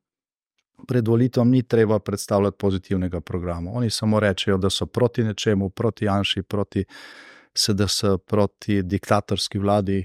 pred 0.88 1.09
volitvom 1.09 1.51
ni 1.51 1.62
treba 1.62 1.99
predstavljati 1.99 2.59
pozitivnega 2.59 3.21
programa. 3.21 3.71
Oni 3.71 3.91
samo 3.91 4.21
rečejo, 4.21 4.59
da 4.59 4.71
so 4.71 4.87
proti 4.87 5.25
nečemu, 5.25 5.71
proti 5.71 6.05
Janši, 6.05 6.43
proti 6.43 6.85
SDS, 7.55 8.05
proti 8.27 8.83
diktatorski 8.83 9.59
vladi 9.59 10.01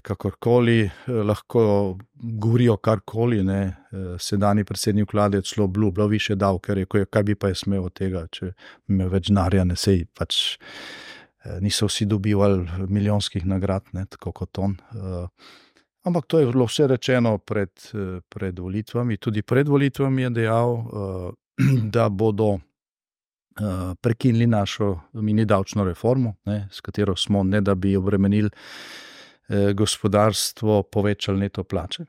kakorkoli 0.00 0.80
eh, 0.80 1.12
lahko 1.12 1.98
govorijo 2.14 2.76
karkoli. 2.76 3.44
Ne. 3.44 3.62
Eh, 3.66 4.16
sedajni 4.18 4.64
predsednik 4.64 5.12
vlade 5.12 5.38
je 5.38 5.42
celo 5.42 5.64
obljubljal 5.64 6.08
više 6.08 6.34
davke, 6.34 6.74
rekel 6.74 7.00
je, 7.00 7.06
kaj 7.06 7.22
bi 7.22 7.34
pa 7.34 7.48
je 7.48 7.54
smel 7.54 7.84
od 7.84 7.92
tega, 7.92 8.26
če 8.32 8.52
ima 8.88 9.06
več 9.06 9.28
denarja, 9.28 9.64
ne 9.64 9.76
sej 9.76 10.04
pač. 10.14 10.58
Eh, 11.44 11.60
niso 11.60 11.86
vsi 11.86 12.06
dobivali 12.06 12.88
milijonskih 12.88 13.46
nagrad, 13.46 13.84
ne, 13.92 14.06
tako 14.10 14.32
kot 14.32 14.58
on. 14.58 14.76
Ampak 16.06 16.26
to 16.26 16.38
je 16.38 16.46
bilo 16.46 16.66
vse 16.66 16.86
rečeno 16.86 17.38
pred, 17.38 17.70
pred 18.28 18.58
volitvami. 18.58 19.16
Tudi 19.18 19.42
pred 19.42 19.68
volitvami 19.68 20.22
je 20.22 20.30
dejal, 20.30 20.76
da 21.94 22.08
bodo 22.08 22.58
prekinili 24.00 24.46
našo 24.46 24.98
mini 25.12 25.44
davčno 25.44 25.84
reformo, 25.84 26.34
ne, 26.44 26.68
s 26.72 26.80
katero 26.80 27.16
smo, 27.16 27.42
ne 27.42 27.60
da 27.60 27.74
bi 27.74 27.96
obremenili 27.96 28.50
Eh, 29.48 29.72
gospodarstvo 29.72 30.82
povečali 30.82 31.38
neto 31.38 31.64
plače. 31.64 32.04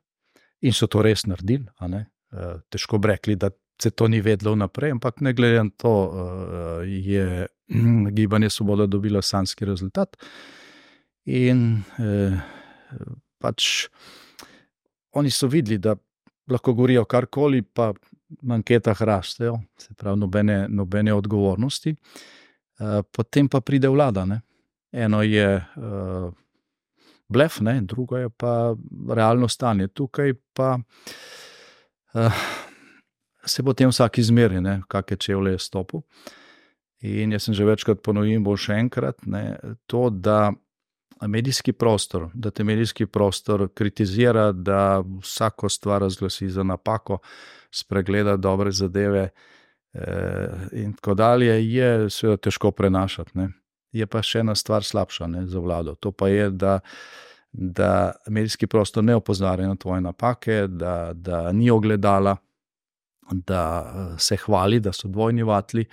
In 0.62 0.74
so 0.74 0.88
to 0.88 1.04
res 1.06 1.28
naredili. 1.30 1.68
Eh, 1.82 2.56
težko 2.70 2.98
bi 2.98 3.12
rekli, 3.12 3.36
da 3.36 3.52
se 3.82 3.92
to 3.92 4.08
ni 4.08 4.22
vedlo 4.22 4.56
vnaprej, 4.56 4.92
ampak 4.92 5.22
ne 5.22 5.34
glede 5.34 5.64
na 5.64 5.70
to, 5.78 5.94
eh, 6.10 6.88
je 6.88 7.48
gibanje 8.18 8.50
Svoboda 8.50 8.86
dobilo 8.86 9.22
sanski 9.22 9.66
rezultat. 9.66 10.18
In 11.26 11.84
pač 13.38 13.90
oni 15.12 15.30
so 15.30 15.48
videli, 15.48 15.78
da 15.78 15.96
lahko 16.50 16.74
govorijo 16.74 17.06
karkoli, 17.06 17.62
pa 17.62 17.94
anketah 18.50 19.02
rastejo, 19.02 19.60
se 19.78 19.94
pravi, 19.94 20.20
nobene, 20.20 20.66
nobene 20.70 21.14
odgovornosti. 21.14 21.96
Potem 23.12 23.50
pa 23.50 23.62
pride 23.62 23.90
vlada. 23.90 24.26
Ne? 24.26 24.42
Eno 24.92 25.22
je 25.24 25.48
blef, 27.28 27.60
ne, 27.60 27.82
drugo 27.82 28.18
je 28.18 28.30
pa 28.30 28.76
realno 29.10 29.48
stanje. 29.48 29.88
Tukaj 29.88 30.34
pa 30.54 30.78
uh, 32.14 32.34
se 33.46 33.64
potem 33.64 33.90
vsak 33.90 34.18
izmeri, 34.18 34.62
kakšne 34.88 35.18
čevlje 35.18 35.52
je 35.52 35.60
stopil. 35.60 36.02
In 37.02 37.32
jaz 37.32 37.46
sem 37.46 37.54
že 37.54 37.66
večkrat 37.66 38.02
ponovil, 38.04 38.40
bo 38.42 38.56
še 38.58 38.80
enkrat, 38.82 39.22
ne, 39.30 39.58
to, 39.86 40.10
da 40.10 40.52
medijski 41.22 41.74
prostor, 41.74 42.30
da 42.34 42.52
te 42.52 42.64
medijski 42.64 43.06
prostor 43.06 43.68
kritizira, 43.74 44.52
da 44.52 45.04
vsako 45.22 45.70
stvar 45.70 46.02
razglasi 46.02 46.50
za 46.50 46.64
napako, 46.64 47.18
spregleda 47.72 48.38
dobre 48.38 48.72
zadeve 48.72 49.30
eh, 49.94 50.48
in 50.72 50.94
tako 50.94 51.14
dalje, 51.14 51.74
je 51.74 52.10
seveda 52.10 52.38
težko 52.38 52.72
prenašati. 52.72 53.32
Ne. 53.34 53.50
Je 53.92 54.06
pa 54.06 54.22
še 54.22 54.40
ena 54.40 54.56
stvar 54.56 54.84
slabša 54.84 55.28
ne, 55.28 55.46
za 55.48 55.60
vlado. 55.60 55.96
To 55.96 56.12
pa 56.12 56.28
je, 56.28 56.50
da, 56.52 56.80
da 57.52 58.12
medijski 58.28 58.68
prostor 58.68 59.04
ne 59.04 59.16
opozarja 59.16 59.68
na 59.68 59.76
tvoje 59.76 60.02
napake, 60.02 60.68
da, 60.68 61.14
da 61.14 61.52
ni 61.52 61.72
ogledala, 61.72 62.38
da 63.32 63.64
eh, 63.86 64.20
se 64.20 64.38
hvali, 64.38 64.80
da 64.80 64.94
so 64.94 65.08
dvojni 65.08 65.44
vatli, 65.44 65.86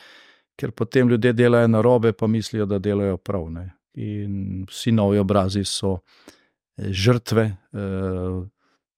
ker 0.57 0.71
potem 0.71 1.09
ljudje 1.09 1.33
delajo 1.33 1.69
na 1.69 1.81
robe, 1.81 2.13
pa 2.13 2.27
mislijo, 2.27 2.67
da 2.67 2.79
delajo 2.79 3.17
prav. 3.17 3.51
Ne 3.51 3.73
in 3.95 4.65
vsi 4.69 4.93
novi 4.93 5.19
obrazi 5.19 5.65
so 5.65 5.99
eh, 6.77 6.91
žrtve 6.91 7.45
eh, 7.45 8.43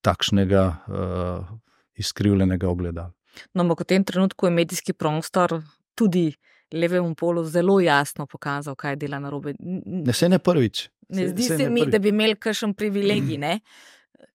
takšnega 0.00 0.64
eh, 0.88 1.54
izkrivljenega 2.00 2.68
ogleda. 2.68 3.10
No, 3.54 3.64
ampak 3.66 3.84
v 3.84 3.88
tem 3.92 4.04
trenutku 4.04 4.46
je 4.46 4.52
medijski 4.52 4.92
prostor 4.92 5.60
tudi 5.94 6.30
levemu 6.72 7.14
polu 7.14 7.44
zelo 7.44 7.80
jasno 7.80 8.26
pokazal, 8.26 8.74
kaj 8.74 8.96
dela 8.96 9.18
na 9.20 9.30
robe. 9.30 9.54
Ne 9.60 10.12
se 10.12 10.28
ne 10.28 10.38
prvič. 10.38 10.88
Ne 11.08 11.28
zdi 11.28 11.42
se, 11.42 11.56
se 11.56 11.70
mi, 11.70 11.84
prvič. 11.84 11.92
da 11.92 11.98
bi 11.98 12.08
imeli 12.08 12.36
kakšen 12.36 12.74
privilegij, 12.74 13.38
ne? 13.38 13.60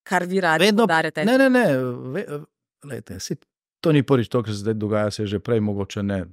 kar 0.03 0.25
vi 0.25 0.39
radi 0.41 0.69
podarjate. 0.77 1.25
Ne, 1.25 1.37
ne, 1.37 1.49
ne. 1.49 1.65
Ve, 2.13 2.25
lejte, 2.85 3.19
si, 3.19 3.35
to 3.81 3.91
ni 3.91 4.03
prvič, 4.03 4.29
to, 4.29 4.43
kar 4.43 4.53
se 4.53 4.61
zdaj 4.61 4.77
dogaja, 4.77 5.11
se 5.11 5.23
je 5.23 5.33
že 5.35 5.39
prej 5.39 5.59
mogoče 5.59 6.03
ne 6.03 6.23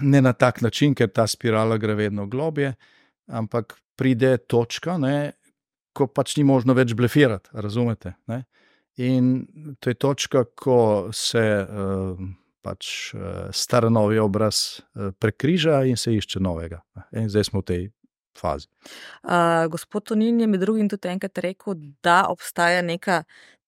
ne 0.00 0.22
na 0.22 0.32
tak 0.32 0.60
način, 0.62 0.94
ker 0.94 1.08
ta 1.08 1.26
spirala 1.26 1.78
gre 1.78 1.94
vedno 1.94 2.26
globje, 2.26 2.74
ampak 3.26 3.78
pride 3.96 4.36
točka, 4.36 4.98
ne, 4.98 5.32
ko 5.96 6.06
pač 6.06 6.36
ni 6.36 6.44
možno 6.44 6.76
več 6.76 6.92
blefirati, 6.94 7.50
razumete? 7.56 8.14
Ne? 8.28 8.44
In 8.96 9.46
to 9.80 9.92
je 9.92 9.98
točka, 10.00 10.44
ko 10.56 11.08
se 11.12 11.42
uh, 11.64 12.20
pač 12.64 13.12
uh, 13.14 13.48
star 13.52 13.88
novi 13.92 14.20
obraz 14.20 14.80
uh, 14.80 15.12
prekriža 15.18 15.82
in 15.88 15.96
se 16.00 16.14
išče 16.16 16.40
novega. 16.40 16.82
In 17.16 17.28
zdaj 17.32 17.50
smo 17.50 17.64
v 17.64 17.68
tej. 17.70 17.84
Uh, 18.36 19.64
gospod 19.72 20.10
Tonin 20.10 20.42
je 20.42 20.46
med 20.46 20.60
drugim 20.60 20.90
tudi 20.92 21.08
enkrat 21.08 21.38
rekel, 21.40 21.78
da 22.04 22.26
obstaja 22.28 22.82
neka 22.84 23.22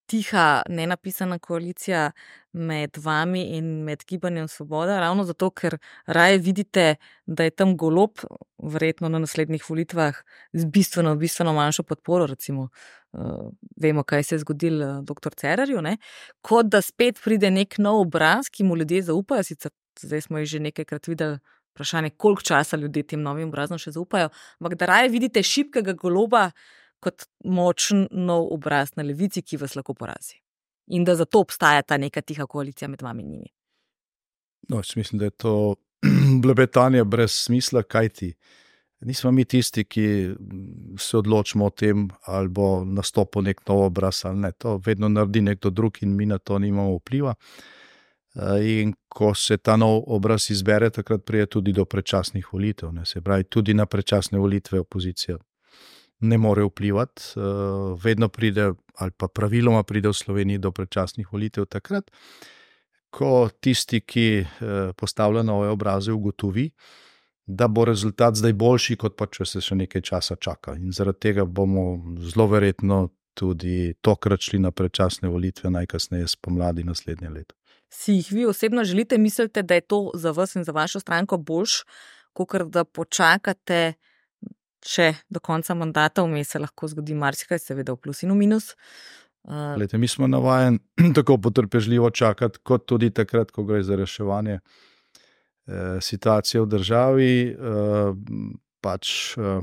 tiha, 0.08 0.62
nenapisana 0.68 1.38
koalicija 1.38 2.10
med 2.58 2.98
vami 2.98 3.42
in 3.56 3.70
med 3.86 4.04
gibanjem 4.06 4.48
Svoboda, 4.48 4.98
ravno 5.00 5.24
zato, 5.24 5.50
ker 5.50 5.78
raje 6.06 6.38
vidite, 6.38 6.96
da 7.26 7.46
je 7.46 7.50
tam 7.50 7.76
golob, 7.76 8.20
verjetno 8.58 9.08
na 9.08 9.18
naslednjih 9.22 9.64
volitvah, 9.68 10.16
z 10.52 10.64
bistveno, 10.66 11.14
bistveno 11.16 11.52
manjšo 11.54 11.82
podporo. 11.82 12.26
Recimo, 12.26 12.68
uh, 13.12 13.50
vemo, 13.76 14.02
kaj 14.02 14.22
se 14.22 14.34
je 14.34 14.44
zgodilo 14.44 14.86
uh, 14.86 15.04
dr. 15.04 15.34
Cererju, 15.36 15.82
ne? 15.82 15.96
kot 16.42 16.66
da 16.66 16.82
spet 16.82 17.20
pride 17.24 17.50
nek 17.50 17.78
nov 17.78 18.00
obraz, 18.06 18.50
ki 18.50 18.64
mu 18.64 18.76
ljudje 18.76 19.02
zaupajo. 19.12 19.46
Sicer 19.46 19.72
zdaj 20.00 20.26
smo 20.26 20.38
jih 20.38 20.48
že 20.48 20.60
nekajkrat 20.60 21.08
videli. 21.08 21.38
Vprašanje, 21.78 22.10
koliko 22.10 22.42
časa 22.42 22.76
ljudje 22.76 23.04
tem 23.06 23.22
novim 23.22 23.52
obrazom 23.52 23.78
še 23.78 23.92
zaupajo, 23.94 24.32
ampak 24.58 24.74
da 24.80 24.86
raje 24.90 25.12
vidite 25.14 25.42
šibkega 25.46 25.94
goloba, 25.94 26.48
kot 26.98 27.28
močen 27.44 28.08
nov 28.10 28.48
obraz 28.54 28.96
na 28.96 29.06
levici, 29.06 29.42
ki 29.42 29.60
vas 29.62 29.76
lahko 29.78 29.94
porazi. 29.94 30.40
In 30.88 31.04
da 31.04 31.14
zato 31.14 31.40
obstaja 31.40 31.82
ta 31.82 31.96
neka 31.96 32.20
tiha 32.20 32.46
koalicija 32.46 32.88
med 32.88 33.02
vami 33.02 33.22
in 33.22 33.30
njimi. 33.30 33.48
No, 34.68 34.82
mislim, 34.96 35.18
da 35.18 35.24
je 35.24 35.30
to 35.30 35.74
blebetanje 36.42 37.04
brez 37.04 37.32
smisla, 37.32 37.82
kaj 37.82 38.08
ti. 38.08 38.34
Nismo 39.00 39.30
mi 39.30 39.44
tisti, 39.44 39.84
ki 39.84 40.06
se 40.98 41.16
odločimo 41.16 41.66
o 41.66 41.70
tem, 41.70 42.08
ali 42.26 42.48
bo 42.48 42.84
nastopil 42.84 43.44
nek 43.46 43.60
nov 43.68 43.84
obraz 43.86 44.24
ali 44.24 44.38
ne. 44.38 44.52
To 44.58 44.80
vedno 44.86 45.08
naredi 45.08 45.40
nekdo 45.40 45.70
drug 45.70 46.02
in 46.02 46.16
mi 46.16 46.26
na 46.26 46.38
to 46.38 46.58
nimamo 46.58 46.96
vpliva. 46.96 47.34
Eh, 48.34 48.80
in 48.80 48.94
ko 49.08 49.34
se 49.34 49.56
ta 49.56 49.76
nov 49.76 50.02
obraz 50.06 50.50
izbere, 50.50 50.90
takrat 50.90 51.24
prije 51.24 51.46
tudi 51.46 51.72
do 51.72 51.84
predčasnih 51.84 52.52
volitev. 52.52 52.92
Ne. 52.92 53.06
Se 53.06 53.20
pravi, 53.20 53.44
tudi 53.44 53.74
na 53.74 53.86
predčasne 53.86 54.38
volitve 54.38 54.80
opozicija 54.80 55.38
ne 56.20 56.38
more 56.38 56.62
vplivati. 56.62 57.22
Eh, 57.36 57.40
vedno 58.02 58.28
pride, 58.28 58.72
ali 58.94 59.10
pa 59.10 59.28
praviloma 59.28 59.82
pride 59.82 60.08
v 60.08 60.14
Sloveniji 60.14 60.58
do 60.58 60.72
predčasnih 60.72 61.32
volitev 61.32 61.66
takrat, 61.66 62.10
ko 63.10 63.48
tisti, 63.60 64.00
ki 64.00 64.26
eh, 64.40 64.46
postavlja 64.96 65.42
nove 65.42 65.68
obraze, 65.68 66.12
ugotovi, 66.12 66.70
da 67.46 67.68
bo 67.68 67.84
rezultat 67.84 68.34
zdaj 68.36 68.52
boljši, 68.52 68.96
kot 68.96 69.16
pa 69.16 69.26
če 69.26 69.46
se 69.46 69.62
še 69.64 69.78
nekaj 69.78 70.02
časa 70.04 70.36
čaka. 70.36 70.76
In 70.76 70.92
zaradi 70.92 71.30
tega 71.30 71.44
bomo 71.44 72.16
zelo 72.20 72.46
verjetno 72.46 73.08
tudi 73.38 73.94
tokrat 74.02 74.42
šli 74.42 74.58
na 74.58 74.72
predčasne 74.74 75.30
volitve, 75.30 75.70
najkasneje 75.70 76.28
spomladi 76.28 76.84
naslednje 76.84 77.30
leto. 77.30 77.54
Si 77.88 78.18
jih 78.18 78.32
vi 78.32 78.44
osebno 78.46 78.84
želite, 78.84 79.18
mislite, 79.18 79.62
da 79.62 79.74
je 79.74 79.80
to 79.80 80.10
za 80.14 80.30
vas 80.30 80.54
in 80.54 80.64
za 80.64 80.72
vašo 80.72 81.00
stranko 81.00 81.38
boljš, 81.38 81.84
kot 82.32 82.52
da 82.68 82.84
počakate 82.84 83.94
če 84.84 85.12
do 85.30 85.40
konca 85.40 85.74
mandata 85.74 86.24
vmes 86.26 86.54
se 86.54 86.60
lahko 86.62 86.88
zgodi 86.88 87.16
marsikaj, 87.18 87.60
seveda 87.62 87.94
v 87.94 88.02
plus 88.02 88.22
in 88.22 88.32
v 88.34 88.38
minus. 88.38 88.74
Uh, 89.48 89.78
Lete, 89.80 89.98
mi 89.98 90.08
smo 90.08 90.26
navajeni 90.26 90.78
tako 91.16 91.38
potrpežljivo 91.38 92.10
čakati, 92.10 92.60
kot 92.62 92.86
tudi 92.86 93.10
takrat, 93.10 93.50
ko 93.54 93.64
gre 93.64 93.82
za 93.82 93.96
reševanje 93.96 94.58
eh, 94.58 95.98
situacije 96.00 96.60
v 96.60 96.66
državi, 96.66 97.32
eh, 97.48 98.56
pač 98.84 99.34
eh, 99.38 99.60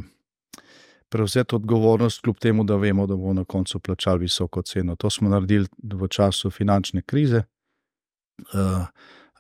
prevzeti 1.09 1.55
odgovornost, 1.55 2.21
kljub 2.21 2.39
temu, 2.41 2.63
da 2.63 2.75
vemo, 2.75 3.07
da 3.07 3.15
bomo 3.15 3.33
na 3.33 3.43
koncu 3.43 3.79
plačali 3.79 4.19
visoko 4.25 4.61
ceno. 4.61 4.95
To 4.95 5.09
smo 5.09 5.29
naredili 5.29 5.67
v 5.83 6.07
času 6.07 6.51
finančne 6.51 7.01
krize. 7.01 7.43
Eh, 8.39 8.85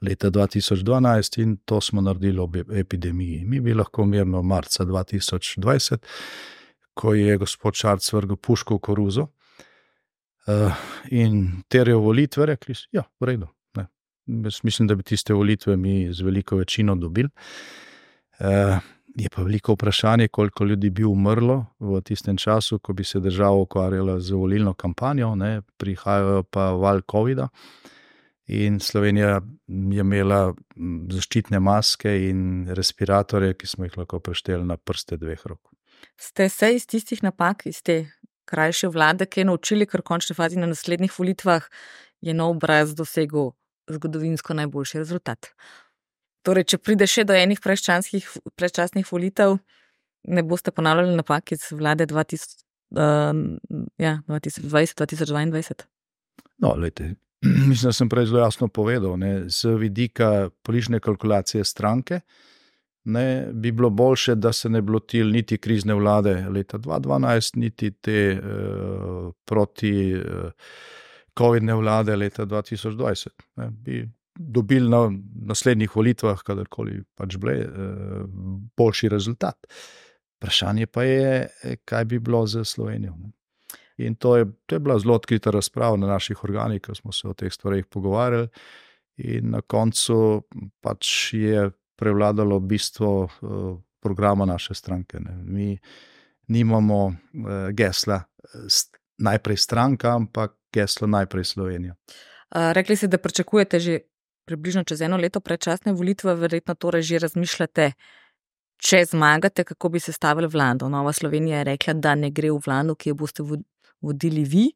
leta 0.01 0.29
2012 0.29 1.41
in 1.41 1.57
to 1.65 1.81
smo 1.81 2.01
naredili 2.01 2.39
ob 2.39 2.55
epidemiji. 2.55 3.45
Mi 3.45 3.59
bi 3.59 3.73
lahko 3.73 4.05
mirno 4.05 4.41
marca 4.41 4.85
2020, 4.85 5.97
ko 6.93 7.13
je 7.13 7.37
gospod 7.37 7.73
Šarc 7.75 8.13
vrgel 8.13 8.35
puško 8.35 8.75
v 8.75 8.79
koruzo 8.79 9.27
uh, 9.27 10.73
in 11.11 11.61
terjal 11.67 11.99
volitve, 11.99 12.45
rekli 12.45 12.75
Ja, 12.91 13.03
v 13.19 13.25
redu. 13.25 13.47
Ne. 13.75 13.87
Mislim, 14.63 14.87
da 14.87 14.95
bi 14.95 15.03
tiste 15.03 15.33
volitve 15.33 15.77
mi 15.77 16.13
z 16.13 16.21
veliko 16.21 16.55
večino 16.55 16.95
dobili. 16.95 17.29
Uh, 18.39 18.79
Je 19.15 19.29
pa 19.31 19.41
veliko 19.41 19.73
vprašanje, 19.73 20.27
koliko 20.27 20.65
ljudi 20.65 20.89
bi 20.89 21.03
umrlo 21.03 21.65
v 21.79 22.01
tistem 22.01 22.37
času, 22.37 22.79
ko 22.79 22.93
bi 22.93 23.03
se 23.03 23.19
država 23.19 23.55
ukvarjala 23.55 24.19
z 24.19 24.31
volilno 24.35 24.73
kampanjo, 24.73 25.35
ne, 25.35 25.61
prihajajo 25.77 26.43
pa 26.43 26.71
val 26.71 26.99
COVID-a. 27.11 27.43
Uh, 27.43 27.91
In 28.47 28.79
Slovenija 28.79 29.39
je 29.67 30.03
imela 30.03 30.53
zaščitne 31.11 31.59
maske 31.59 32.11
in 32.27 32.67
respiratorje, 32.77 33.55
ki 33.57 33.67
smo 33.67 33.87
jih 33.87 33.97
lahko 33.97 34.19
prešteli 34.21 34.65
na 34.65 34.77
prste 34.77 35.17
dveh 35.17 35.41
rok. 35.49 35.71
Ste 36.21 36.49
se 36.49 36.75
iz 36.75 36.85
tistih 36.85 37.23
napak, 37.25 37.65
iz 37.65 37.81
te 37.81 38.03
krajše 38.45 38.91
vlade, 38.93 39.25
ki 39.25 39.41
je 39.41 39.47
naučili, 39.49 39.87
ker 39.89 40.03
v 40.03 40.09
končni 40.11 40.35
fazi 40.37 40.61
na 40.61 40.69
naslednjih 40.69 41.13
volitvah 41.17 41.65
je 42.21 42.33
nov 42.37 42.57
obraz 42.57 42.93
dosegel 42.95 43.55
zgodovinsko 43.89 44.53
najboljši 44.61 45.01
rezultat. 45.01 45.49
Torej, 46.45 46.67
če 46.69 46.77
pride 46.77 47.07
še 47.09 47.25
do 47.25 47.33
enih 47.33 47.57
predčasnih 47.61 49.09
volitev, 49.09 49.57
ne 50.29 50.43
boste 50.45 50.73
ponavljali 50.73 51.17
napak 51.17 51.55
iz 51.57 51.65
vlade 51.73 52.05
20, 52.09 52.45
uh, 52.97 53.33
ja, 54.01 54.19
2020-2022. 54.29 55.89
No, 56.61 56.75
lejte, 56.77 57.15
mislim, 57.69 57.89
da 57.89 57.93
sem 57.93 58.09
prej 58.09 58.25
zelo 58.25 58.39
jasno 58.39 58.67
povedal, 58.67 59.17
ne, 59.19 59.49
z 59.49 59.75
vidika 59.79 60.49
politične 60.63 60.99
kalkulacije 60.99 61.63
stranke, 61.63 62.19
ne, 63.05 63.47
bi 63.53 63.71
bilo 63.71 63.89
bolje, 63.89 64.35
da 64.35 64.53
se 64.53 64.69
ne 64.69 64.81
bi 64.81 64.91
lotili 64.91 65.31
niti 65.31 65.57
krizne 65.57 65.93
vlade 65.93 66.45
leta 66.49 66.77
2012, 66.77 67.57
niti 67.57 67.91
te 67.91 68.39
uh, 68.39 69.33
proti 69.45 70.15
uh, 70.15 70.51
COVID-ne 71.37 71.73
vlade 71.73 72.15
leta 72.15 72.45
2020. 72.45 73.27
Ne, 73.55 73.69
bi 73.69 74.09
dobili 74.35 74.89
na 74.89 75.11
naslednjih 75.45 75.95
volitvah, 75.95 76.41
kadarkoli 76.43 77.03
pač 77.15 77.37
bile, 77.37 77.59
uh, 77.65 78.25
boljši 78.77 79.09
rezultat. 79.09 79.67
Vprašanje 80.37 80.85
pa 80.87 81.03
je, 81.03 81.47
kaj 81.85 82.05
bi 82.05 82.19
bilo 82.19 82.45
za 82.47 82.63
Slovenijo. 82.63 83.13
Ne. 83.17 83.31
In 83.97 84.15
to 84.15 84.35
je, 84.37 84.45
to 84.65 84.75
je 84.75 84.79
bila 84.79 84.99
zelo 84.99 85.15
odkrita 85.15 85.51
razprava 85.51 85.97
na 85.97 86.07
naših 86.07 86.43
organih, 86.43 86.81
ko 86.81 86.95
smo 86.95 87.11
se 87.11 87.27
o 87.27 87.33
teh 87.33 87.53
stvarih 87.53 87.85
pogovarjali. 87.85 88.47
In 89.17 89.49
na 89.55 89.61
koncu 89.61 90.43
pač 90.83 91.33
je 91.33 91.69
prevladalo 91.95 92.59
bistvo 92.59 93.23
uh, 93.23 93.77
programa 93.99 94.45
naše 94.45 94.73
stranke. 94.73 95.19
Ne. 95.19 95.37
Mi 95.43 95.77
nimamo 96.47 97.05
uh, 97.05 97.15
gesla 97.71 98.23
najprej 99.17 99.57
stranka, 99.57 100.15
ampak 100.15 100.57
geslo 100.73 101.07
najprej 101.07 101.43
Slovenija. 101.43 101.95
Uh, 102.55 102.71
rekli 102.71 102.95
ste, 102.95 103.07
da 103.07 103.17
pričakujete 103.17 103.79
že 103.79 103.99
približno 104.45 104.83
čez 104.83 105.01
eno 105.01 105.17
leto 105.17 105.39
predčasne 105.39 105.93
volitve, 105.93 106.35
verjetno 106.35 106.75
torej 106.75 107.01
že 107.01 107.19
razmišljate, 107.19 107.91
če 108.77 109.05
zmagate, 109.05 109.63
kako 109.63 109.89
bi 109.89 109.99
se 109.99 110.11
stavili 110.11 110.47
vlado. 110.47 110.89
Nova 110.89 111.13
Slovenija 111.13 111.57
je 111.57 111.63
rekla, 111.63 111.93
da 111.93 112.15
ne 112.15 112.29
gre 112.31 112.51
v 112.51 112.59
vlado, 112.65 112.95
ki 112.95 113.09
jo 113.09 113.15
boste 113.15 113.43
vodili 114.05 114.43
vi. 114.43 114.69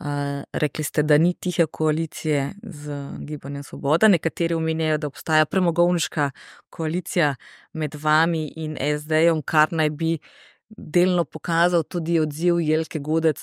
Uh, 0.00 0.42
rekli 0.52 0.84
ste, 0.84 1.02
da 1.06 1.18
ni 1.18 1.34
tihe 1.34 1.66
koalicije 1.66 2.54
z 2.62 2.96
Gibanjem 3.18 3.62
Svoboda. 3.62 4.08
Nekateri 4.08 4.54
omenjajo, 4.54 4.98
da 4.98 5.06
obstaja 5.06 5.46
premogovniška 5.46 6.30
koalicija 6.70 7.34
med 7.72 7.94
vami 7.94 8.48
in 8.56 8.74
SD-jem, 8.98 9.42
kar 9.46 9.72
naj 9.72 9.90
bi 9.90 10.18
delno 10.68 11.24
pokazal 11.24 11.84
tudi 11.86 12.18
odziv 12.20 12.58
Jelke 12.60 12.98
Godec, 12.98 13.38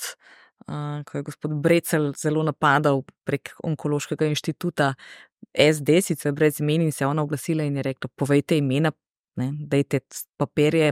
uh, 0.68 1.06
ko 1.06 1.18
je 1.18 1.24
gospod 1.24 1.56
Brecel 1.56 2.12
zelo 2.20 2.44
napadal 2.44 3.04
prek 3.24 3.54
onkološkega 3.64 4.28
inštituta 4.28 4.94
SD, 5.56 6.02
sicer 6.04 6.36
brez 6.36 6.60
imen 6.60 6.82
in 6.82 6.92
se 6.92 7.04
je 7.04 7.08
ona 7.08 7.24
oglasila 7.24 7.64
in 7.64 7.76
je 7.76 7.84
rekla: 7.84 8.10
Povejte 8.16 8.58
imena, 8.58 8.92
ne, 9.36 9.52
dajte 9.68 10.00
papirje, 10.38 10.92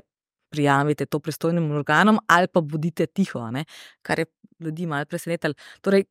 prijavite 0.50 1.06
to 1.06 1.20
pristojnim 1.20 1.72
organom 1.72 2.20
ali 2.28 2.48
pa 2.48 2.62
bodite 2.62 3.06
tiho, 3.06 3.52
ne, 3.52 3.66
kar 4.02 4.20
je 4.20 4.26
ljudi 4.60 4.86
malo 4.86 5.06
presenetilo. 5.06 5.54
Torej, 5.82 6.04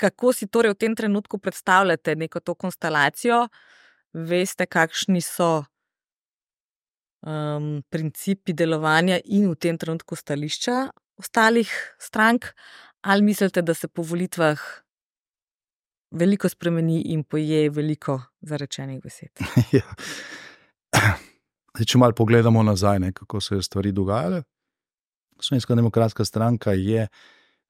kako 0.00 0.32
si 0.32 0.48
torej 0.48 0.72
v 0.72 0.80
tem 0.80 0.96
trenutku 0.96 1.38
predstavljate 1.38 2.16
neko 2.16 2.40
to 2.40 2.54
konstelacijo, 2.54 3.48
veste, 4.12 4.66
kakšni 4.66 5.20
so 5.20 5.64
um, 7.22 7.82
principi 7.90 8.54
delovanja 8.56 9.20
in 9.24 9.50
v 9.50 9.56
tem 9.56 9.78
trenutku 9.78 10.16
stališča 10.16 10.88
ostalih 11.20 11.70
strank, 12.00 12.48
ali 13.04 13.22
mislite, 13.22 13.62
da 13.62 13.74
se 13.74 13.88
po 13.88 14.02
volitvah 14.02 14.60
veliko 16.10 16.48
spremeni 16.48 17.02
in 17.12 17.24
poje 17.24 17.68
veliko 17.70 18.20
zarečenih 18.40 19.02
besed? 19.02 19.44
ja. 19.76 19.84
Če 21.78 21.98
malo 21.98 22.16
pogledamo 22.16 22.62
nazaj, 22.66 22.98
ne, 22.98 23.12
kako 23.12 23.40
so 23.40 23.56
se 23.56 23.62
stvari 23.62 23.92
dogajale. 23.92 24.42
Slovenska 25.40 25.74
demokratska 25.74 26.24
stranka 26.24 26.72
je 26.72 27.06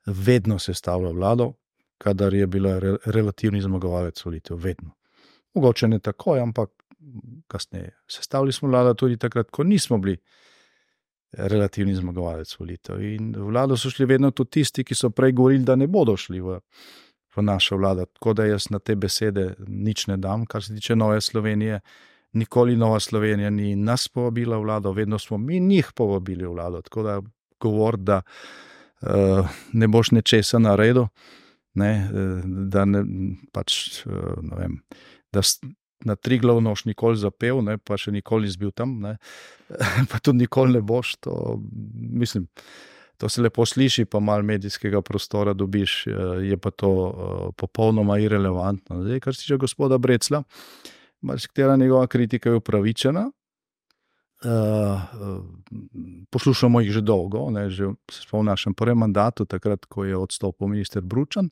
vedno 0.07 0.59
sestavljala 0.59 1.12
vlado, 1.14 1.53
kadar 1.98 2.34
je 2.34 2.46
bila 2.46 2.78
re, 2.78 2.96
relativni 3.05 3.61
zmagovalec 3.61 4.24
volitev. 4.24 4.57
Vedno. 4.57 4.94
Mogoče 5.55 5.88
ne 5.88 5.98
tako, 5.98 6.34
ampak 6.40 6.70
kasneje. 7.46 7.90
Sestavili 8.09 8.53
smo 8.53 8.68
vlado 8.68 8.94
tudi 8.94 9.16
takrat, 9.16 9.51
ko 9.51 9.64
nismo 9.64 9.98
bili 9.98 10.16
relativni 11.32 11.94
zmagovalec 11.94 12.57
volitev. 12.59 13.03
In 13.05 13.34
vlado 13.36 13.76
so 13.76 13.90
šli 13.90 14.07
vedno 14.07 14.30
tudi 14.30 14.51
tisti, 14.51 14.84
ki 14.84 14.94
so 14.94 15.11
prej 15.11 15.32
govorili, 15.32 15.64
da 15.64 15.76
ne 15.76 15.86
bodo 15.86 16.16
šli 16.16 16.40
v, 16.40 16.59
v 17.36 17.42
našo 17.42 17.76
vlado. 17.76 18.07
Tako 18.07 18.34
da 18.34 18.44
jaz 18.44 18.70
na 18.70 18.78
te 18.78 18.96
besede 18.96 19.55
nič 19.68 20.07
ne 20.07 20.16
dam, 20.16 20.46
kar 20.46 20.64
se 20.64 20.74
tiče 20.74 20.96
Nove 20.96 21.20
Slovenije. 21.20 21.80
Nikoli 22.33 22.76
Nova 22.76 23.01
Slovenija 23.01 23.51
ni 23.51 23.76
nas 23.76 24.09
povabila 24.09 24.59
v 24.59 24.62
vlado, 24.62 24.93
vedno 24.93 25.18
smo 25.18 25.39
mi 25.39 25.61
njih 25.61 25.93
povabili 25.95 26.47
v 26.47 26.53
vlado. 26.53 26.83
Tako 26.83 27.03
da 27.03 27.20
govor, 27.61 27.97
da 27.97 28.22
uh, 29.03 29.49
ne 29.72 29.89
boš 29.89 30.11
nečesa 30.11 30.59
naredil, 30.59 31.07
ne, 31.74 31.91
eh, 31.91 32.43
da 32.45 32.85
ne, 32.85 33.05
pač, 33.53 34.03
uh, 34.07 34.39
ne 34.43 34.57
vem. 34.57 34.78
Da, 35.33 35.43
na 36.05 36.16
tri 36.16 36.39
glavnoš 36.39 36.85
nikoli 36.85 37.18
zapel, 37.20 37.61
ne, 37.64 37.76
pa 37.78 37.99
še 38.01 38.12
nikoli 38.14 38.49
izbil 38.49 38.72
tam, 38.72 38.97
ne, 39.05 39.16
pa 40.11 40.18
tudi 40.18 40.47
nikoli 40.47 40.78
ne 40.78 40.85
boš. 40.87 41.16
To, 41.26 41.59
mislim, 41.93 42.47
to 43.20 43.28
se 43.28 43.43
lepo 43.43 43.66
sliši, 43.66 44.07
pa 44.09 44.20
malo 44.20 44.47
medijskega 44.49 45.03
prostora 45.03 45.53
dobiš, 45.53 46.07
eh, 46.07 46.14
je 46.53 46.57
pa 46.57 46.70
to 46.70 46.91
uh, 46.91 47.45
popolnoma 47.57 48.18
irrelevantno. 48.18 49.03
Zdaj, 49.05 49.20
kar 49.20 49.37
se 49.37 49.45
tiče 49.45 49.61
gospoda 49.61 49.99
Brecla, 49.99 50.43
marsikatera 51.20 51.76
njegova 51.76 52.06
kritika 52.06 52.50
je 52.50 52.56
upravičena. 52.56 53.30
Uh, 54.44 55.00
poslušamo 56.30 56.80
jih 56.80 56.90
že 56.90 57.00
dolgo, 57.00 57.50
ne, 57.50 57.68
že 57.70 57.90
v 58.32 58.42
našem 58.42 58.74
prvem 58.74 58.98
mandatu, 58.98 59.44
takrat, 59.44 59.84
ko 59.84 60.04
je 60.04 60.16
odstopil 60.16 60.66
minister 60.66 61.02
Bručan. 61.02 61.50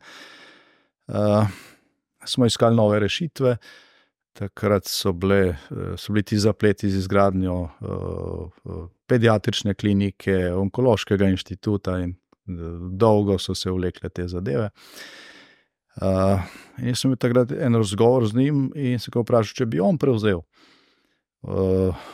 Uh, 1.08 1.44
smo 2.24 2.46
iskali 2.46 2.76
nove 2.76 3.00
rešitve, 3.00 3.56
Takrat 4.38 4.86
so, 4.86 5.10
bile, 5.12 5.56
eh, 5.70 5.96
so 5.96 6.12
bili 6.12 6.22
ti 6.22 6.36
zapleti 6.38 6.90
z 6.90 6.98
izgradnjo 6.98 7.54
uh, 7.80 8.84
pediatrične 9.10 9.74
klinike, 9.74 10.52
onkološkega 10.54 11.26
inštituta, 11.26 11.96
in 11.98 12.14
dolgo 12.94 13.38
so 13.38 13.54
se 13.54 13.70
vlekle 13.70 14.08
te 14.14 14.28
zadeve. 14.28 14.70
Uh, 14.70 15.18
jaz 15.98 17.00
sem 17.00 17.08
imel 17.08 17.18
takrat 17.20 17.52
en 17.52 17.74
razgovor 17.74 18.26
z 18.28 18.36
njim 18.38 18.68
in 18.76 18.98
se 18.98 19.10
ga 19.14 19.22
vprašal, 19.22 19.56
če 19.60 19.66
bi 19.66 19.80
on 19.82 19.98
prevzel 19.98 20.42
uh, 21.42 22.08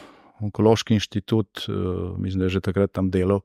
onkološki 0.44 0.96
inštitut, 0.96 1.66
uh, 1.68 2.16
mislim, 2.18 2.44
da 2.44 2.50
je 2.50 2.56
že 2.58 2.64
takrat 2.64 2.92
tam 2.92 3.10
delal. 3.10 3.42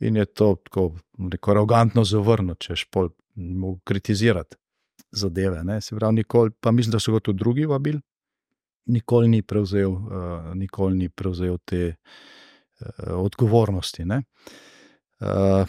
In 0.00 0.16
je 0.16 0.24
to 0.24 0.54
tako 0.62 0.92
neko 1.18 1.50
arogantno 1.50 2.04
zavrnil, 2.06 2.54
češ 2.54 2.86
pol 2.90 3.10
mu 3.34 3.78
kritizirati 3.84 4.56
zadeve. 5.10 5.64
Ne. 5.64 5.80
Se 5.80 5.96
pravi, 5.96 6.20
nikoli, 6.20 6.50
pa 6.60 6.70
mislim, 6.70 6.92
da 6.92 7.00
so 7.00 7.12
ga 7.12 7.20
tudi 7.20 7.38
drugi 7.38 7.66
vabili, 7.66 8.00
nikoli 8.86 9.28
ni 9.28 9.42
prevzel, 9.42 9.90
uh, 9.90 10.54
nikoli 10.54 10.96
ni 10.96 11.08
prevzel 11.08 11.58
te 11.64 11.94
uh, 11.94 13.18
odgovornosti. 13.24 14.04
Uh, 15.20 15.66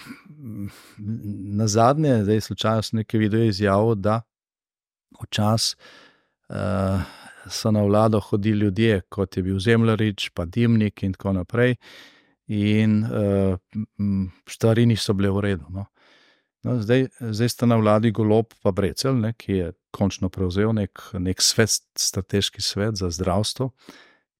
na 1.57 1.67
zadnje, 1.67 2.23
zdaj 2.23 2.41
slučajno 2.41 2.81
sem 2.81 2.97
nekaj 2.97 3.19
videl 3.19 3.43
izjavo, 3.49 3.95
da 3.95 4.21
včasih 5.23 5.77
uh, 6.49 7.01
so 7.49 7.71
na 7.71 7.83
vlado 7.83 8.19
hodili 8.19 8.59
ljudje, 8.59 9.01
kot 9.09 9.37
je 9.37 9.43
bil 9.43 9.59
Zemljarič, 9.59 10.29
pa 10.29 10.45
Dimnik 10.45 11.03
in 11.03 11.13
tako 11.13 11.33
naprej. 11.33 11.75
In 12.47 13.03
uh, 13.03 13.57
stvari 14.49 14.85
niso 14.85 15.13
bile 15.13 15.29
v 15.29 15.39
redu. 15.39 15.65
No. 15.69 15.85
No, 16.63 16.75
zdaj, 16.81 17.07
zdaj 17.19 17.49
sta 17.49 17.65
na 17.65 17.77
vladi 17.79 18.11
Golop 18.11 18.53
pa 18.63 18.71
Brecel, 18.71 19.15
ne, 19.15 19.33
ki 19.37 19.53
je 19.53 19.71
končno 19.95 20.29
prevzel 20.29 20.73
nek, 20.75 20.99
nek 21.13 21.41
svet, 21.41 21.79
strateški 21.97 22.61
svet 22.61 22.99
za 22.99 23.09
zdravstvo, 23.09 23.69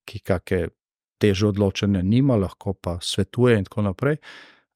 ki 0.06 0.20
kakšne 0.20 0.68
teže 1.20 1.50
odločene 1.50 2.00
nima, 2.04 2.38
lahko 2.40 2.74
pa 2.74 2.98
svetuje 3.04 3.58
in 3.60 3.66
tako 3.68 3.88
naprej. 3.90 4.20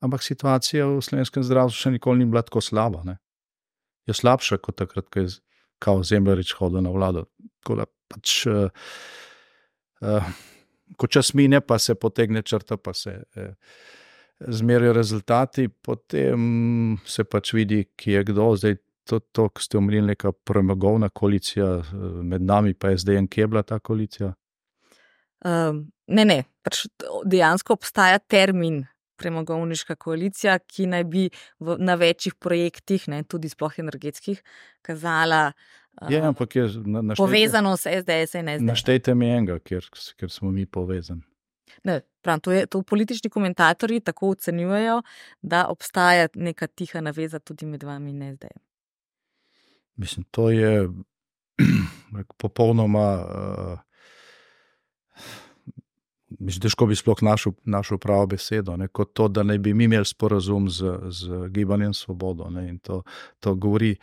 Ampak 0.03 0.23
situacija 0.25 0.87
v 0.89 1.01
slovenskem 1.03 1.45
zdravstvu 1.45 1.79
še 1.79 1.93
nikoli 1.95 2.23
ni 2.23 2.29
bila 2.29 2.43
tako 2.43 2.61
slaba. 2.61 3.03
Ne. 3.07 3.17
Je 4.09 4.15
slabša 4.15 4.59
kot 4.59 4.75
takrat, 4.81 5.07
ko 5.07 5.23
je 5.23 5.37
kao 5.83 6.03
zemljarič 6.03 6.55
hodil 6.59 6.83
na 6.83 6.91
vlado. 6.91 7.27
Tako 7.63 7.81
da 7.81 7.87
pač. 8.11 8.43
Uh, 8.47 8.67
uh, 10.03 10.33
Ko 10.93 11.07
čas 11.09 11.31
mine, 11.33 11.57
pa 11.65 11.79
se 11.81 11.95
potegne 11.97 12.43
črta, 12.45 12.75
pa 12.77 12.91
se 12.93 13.15
eh, 13.33 13.53
zmerijo 14.45 14.93
rezultati, 14.93 15.65
potem 15.67 16.99
se 17.05 17.23
pač 17.23 17.53
vidi, 17.57 17.79
ki 17.97 18.11
je 18.11 18.23
kdo. 18.27 18.51
Zdaj, 18.59 18.75
to, 19.09 19.19
to 19.19 19.47
kar 19.49 19.63
ste 19.63 19.79
omenili, 19.79 20.11
neka 20.11 20.31
premagovna 20.45 21.09
koalicija 21.09 21.81
med 22.21 22.45
nami, 22.45 22.75
pa 22.77 22.93
je 22.93 23.01
zdaj 23.03 23.17
en, 23.23 23.27
kje 23.27 23.41
je 23.41 23.47
bila 23.47 23.63
ta 23.63 23.79
koalicija. 23.79 24.33
Um, 25.45 25.87
ne, 26.07 26.25
ne, 26.25 26.39
pač 26.63 26.85
dejansko 27.25 27.75
obstaja 27.75 28.19
termin. 28.19 28.83
Premogovniška 29.19 29.95
koalicija, 29.95 30.57
ki 30.59 30.87
naj 30.89 31.03
bi 31.03 31.27
v, 31.59 31.75
na 31.79 31.95
večjih 31.99 32.35
projektih, 32.35 33.07
ne, 33.13 33.23
tudi 33.23 33.49
sploh 33.49 33.79
energetskih, 33.79 34.41
kazala 34.81 35.51
je, 36.09 36.21
uh, 36.21 36.47
je, 36.55 36.69
na, 36.85 37.01
naštejte, 37.01 37.17
povezano 37.17 37.77
s 37.77 37.81
SDS 37.81 38.33
in 38.39 38.49
SDS. 38.49 38.65
Naštejte 38.65 39.15
mi 39.15 39.29
enega, 39.29 39.59
ker, 39.59 39.85
ker 40.17 40.31
smo 40.31 40.51
mi 40.51 40.65
povezani. 40.65 41.21
Ne, 41.83 42.01
prav, 42.21 42.39
to, 42.39 42.51
je, 42.51 42.65
to 42.65 42.81
politični 42.81 43.29
komentatorji 43.29 43.99
tako 43.99 44.29
ocenjujejo, 44.29 45.01
da 45.41 45.65
obstaja 45.69 46.27
neka 46.35 46.67
tiha 46.67 47.01
naveza 47.01 47.39
tudi 47.39 47.65
med 47.65 47.83
vami 47.83 48.09
in 48.09 48.35
zdaj. 48.35 48.51
Mislim, 49.95 50.25
to 50.31 50.49
je 50.49 50.89
popolnoma. 52.41 53.07
Uh, 53.21 53.79
Mislim, 56.43 56.61
težko 56.61 56.85
bi 56.85 56.95
sploh 56.95 57.21
našel, 57.23 57.53
našel 57.65 57.97
pravo 57.97 58.25
besedo, 58.35 58.75
ne, 58.77 58.87
kot 58.87 59.13
to, 59.15 59.27
da 59.27 59.43
ne 59.43 59.57
bi 59.57 59.73
mi 59.73 59.87
imeli 59.87 60.05
sporazum 60.05 60.69
z, 60.69 60.95
z 61.09 61.47
Gibanjem 61.49 61.93
Svobodo. 61.93 62.49
Ne, 62.51 62.65
to, 62.83 63.03
to 63.39 63.55
govori 63.55 63.95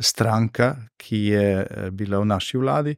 stranka, 0.00 0.74
ki 0.96 1.22
je 1.32 1.46
eh, 1.62 1.90
bila 1.90 2.20
v 2.20 2.28
naši 2.28 2.58
vladi, 2.58 2.96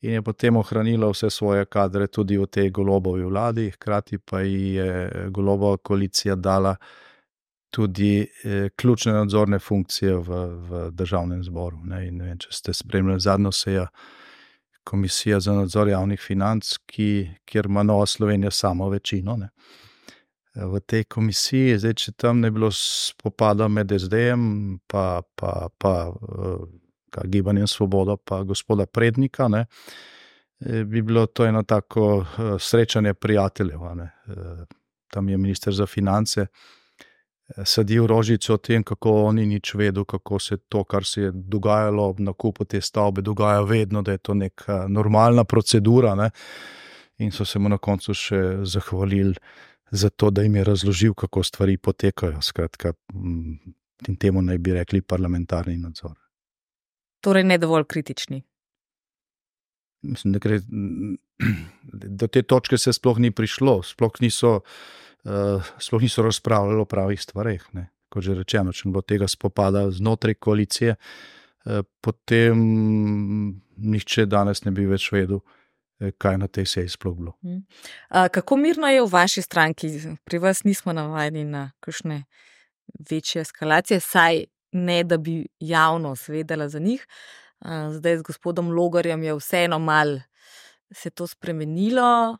in 0.00 0.12
je 0.12 0.22
potem 0.22 0.56
ohranila 0.56 1.10
vse 1.10 1.30
svoje 1.30 1.66
kadre 1.66 2.06
tudi 2.06 2.38
v 2.38 2.46
tej 2.46 2.70
golobovi 2.70 3.24
vladi, 3.26 3.70
hkrati 3.74 4.18
pa 4.18 4.40
ji 4.40 4.74
je 4.78 5.28
golobova 5.30 5.76
koalicija 5.76 6.36
dala 6.36 6.76
tudi 7.70 8.22
eh, 8.22 8.70
ključne 8.76 9.12
nadzorne 9.12 9.58
funkcije 9.58 10.14
v, 10.14 10.46
v 10.68 10.90
državnem 10.90 11.44
zboru. 11.44 11.82
Ne, 11.84 12.10
ne 12.10 12.30
vem, 12.30 12.38
če 12.38 12.52
ste 12.52 12.72
spremljali 12.72 13.20
zadnjo 13.20 13.52
sejo 13.52 13.86
Komisije 14.88 15.40
za 15.40 15.52
nadzor 15.52 15.88
javnih 15.88 16.20
financ, 16.20 16.72
ki, 16.86 17.28
kjer 17.44 17.66
ima 17.66 17.82
Nova 17.82 18.06
Slovenija 18.06 18.50
samo 18.50 18.88
večino. 18.88 19.36
Ne. 19.36 19.48
V 20.54 20.80
tej 20.80 21.04
komisiji, 21.04 21.76
zdaj, 21.78 21.94
če 21.94 22.12
tam 22.12 22.40
ne 22.40 22.50
bilo 22.50 22.70
spopada 22.72 23.68
med 23.68 23.92
SD-jem, 23.92 24.78
pa, 24.86 25.20
pa, 25.36 25.68
pa 25.78 25.92
Gibanje 27.24 27.66
Svoboda, 27.66 28.16
pa 28.16 28.40
gospoda 28.42 28.86
Prednika, 28.86 29.48
ne, 29.48 29.66
bi 30.58 31.02
bilo 31.02 31.26
to 31.26 31.46
eno 31.46 31.62
tako 31.62 32.24
srečanje 32.58 33.14
prijateljev. 33.14 33.84
Ne. 33.94 34.10
Tam 35.12 35.28
je 35.28 35.36
minister 35.36 35.74
za 35.74 35.86
finance 35.86 36.46
sadil 37.64 38.06
rožico 38.06 38.54
o 38.54 38.58
tem, 38.58 38.84
kako 38.84 39.12
oni 39.24 39.46
nič 39.46 39.74
vedo, 39.74 40.04
kako 40.04 40.38
se 40.38 40.56
to, 40.68 40.84
kar 40.84 41.04
se 41.04 41.20
je 41.20 41.30
dogajalo 41.32 42.08
ob 42.08 42.20
nakupu 42.20 42.64
te 42.64 42.80
stavbe, 42.80 43.22
dogaja 43.22 43.60
vedno, 43.60 44.02
da 44.02 44.12
je 44.12 44.18
to 44.18 44.34
neka 44.34 44.86
normalna 44.88 45.44
procedura. 45.44 46.14
Ne. 46.14 46.30
In 47.18 47.32
so 47.32 47.44
se 47.44 47.58
mu 47.58 47.68
na 47.68 47.78
koncu 47.78 48.14
še 48.14 48.42
zahvalili 48.64 49.34
za 49.90 50.10
to, 50.10 50.30
da 50.30 50.42
jim 50.42 50.56
je 50.56 50.64
razložil, 50.64 51.14
kako 51.14 51.42
stvari 51.42 51.78
potekajo. 51.78 52.42
Skratka, 52.42 52.92
in 54.08 54.16
temu 54.20 54.42
naj 54.42 54.58
bi 54.58 54.76
rekli 54.76 55.00
parlamentarni 55.00 55.78
nadzor. 55.78 56.14
Torej, 57.24 57.44
ne 57.44 57.58
dovolj 57.58 57.88
kritični. 57.88 58.42
Mislim, 60.06 60.36
da 60.36 60.38
gre, 60.38 60.60
do 62.20 62.26
te 62.28 62.42
točke 62.42 62.78
se 62.78 62.92
sploh 62.92 63.18
ni 63.18 63.32
prišlo, 63.34 63.80
sploh 63.82 64.20
niso, 64.20 64.60
uh, 64.60 65.07
sploh 65.78 66.02
niso 66.02 66.22
razpravljali 66.22 66.80
o 66.80 66.88
pravih 66.88 67.22
stvareh. 67.22 67.64
Ne. 67.72 67.88
Kot 68.08 68.24
že 68.24 68.34
rečeno, 68.38 68.72
če 68.72 68.88
bo 68.88 69.02
tega 69.04 69.28
spopada 69.28 69.90
znotraj 69.90 70.38
koalicije, 70.40 70.94
uh, 70.96 71.82
potem 72.00 72.60
nihče 73.76 74.26
danes 74.26 74.64
ne 74.64 74.72
bi 74.72 74.86
več 74.88 75.10
vedel, 75.12 75.42
uh, 75.42 76.12
kaj 76.18 76.38
na 76.38 76.48
tej 76.48 76.66
seji 76.66 76.88
sploh 76.88 77.16
bilo. 77.16 77.34
Uh, 77.42 78.28
kako 78.32 78.56
mirno 78.56 78.88
je 78.88 79.02
v 79.02 79.10
vaši 79.12 79.42
stranki? 79.42 79.90
Pri 80.24 80.38
vas 80.38 80.64
nismo 80.64 80.92
navajeni 80.96 81.44
na 81.44 81.70
kakšne 81.84 82.22
večje 83.10 83.42
eskalacije, 83.42 84.00
saj 84.00 84.46
ne 84.72 85.02
da 85.04 85.18
bi 85.18 85.46
javnost 85.60 86.28
vedela 86.28 86.68
za 86.68 86.78
njih. 86.78 87.04
Zdaj 87.90 88.18
z 88.18 88.22
gospodom 88.22 88.70
Logarjem 88.70 89.22
je 89.22 89.34
vseeno 89.34 89.78
mal 89.78 90.20
se 90.92 91.10
to 91.10 91.26
spremenilo, 91.26 92.38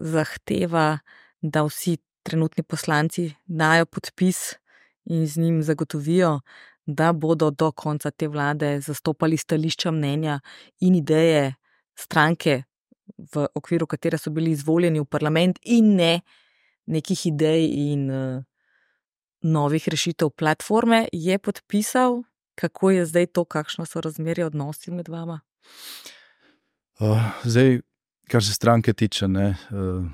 zahteva, 0.00 0.98
da 1.44 1.62
vsi 1.62 1.98
trenutni 2.22 2.64
poslanci 2.64 3.32
dajo 3.44 3.86
podpis 3.86 4.54
in 5.04 5.26
z 5.26 5.36
njim 5.40 5.62
zagotovijo, 5.62 6.40
da 6.86 7.12
bodo 7.12 7.50
do 7.50 7.72
konca 7.72 8.10
te 8.10 8.28
vlade 8.28 8.80
zastopali 8.80 9.36
stališča, 9.36 9.90
mnenja 9.90 10.40
in 10.80 10.94
ideje 10.94 11.54
stranke, 11.94 12.62
v 13.18 13.46
okviru 13.54 13.86
katere 13.86 14.18
so 14.18 14.30
bili 14.30 14.50
izvoljeni 14.50 15.00
v 15.00 15.04
parlament, 15.04 15.58
in 15.62 15.94
ne 15.96 16.20
nekih 16.86 17.26
idej 17.26 17.68
in 17.68 18.08
novih 19.40 19.88
rešitev 19.88 20.30
platforme, 20.30 21.08
je 21.12 21.38
podpisal, 21.38 22.22
kako 22.54 22.90
je 22.90 23.06
zdaj 23.06 23.26
to, 23.26 23.44
kakšno 23.44 23.84
so 23.86 24.00
razmerje 24.00 24.46
odnosi 24.46 24.90
med 24.90 25.08
vama? 25.08 25.40
Uh, 27.00 27.20
zdaj, 27.44 27.80
kar 28.28 28.44
se 28.44 28.54
stranke 28.54 28.92
tiče, 28.92 29.28
ne, 29.28 29.56
uh, 29.70 30.04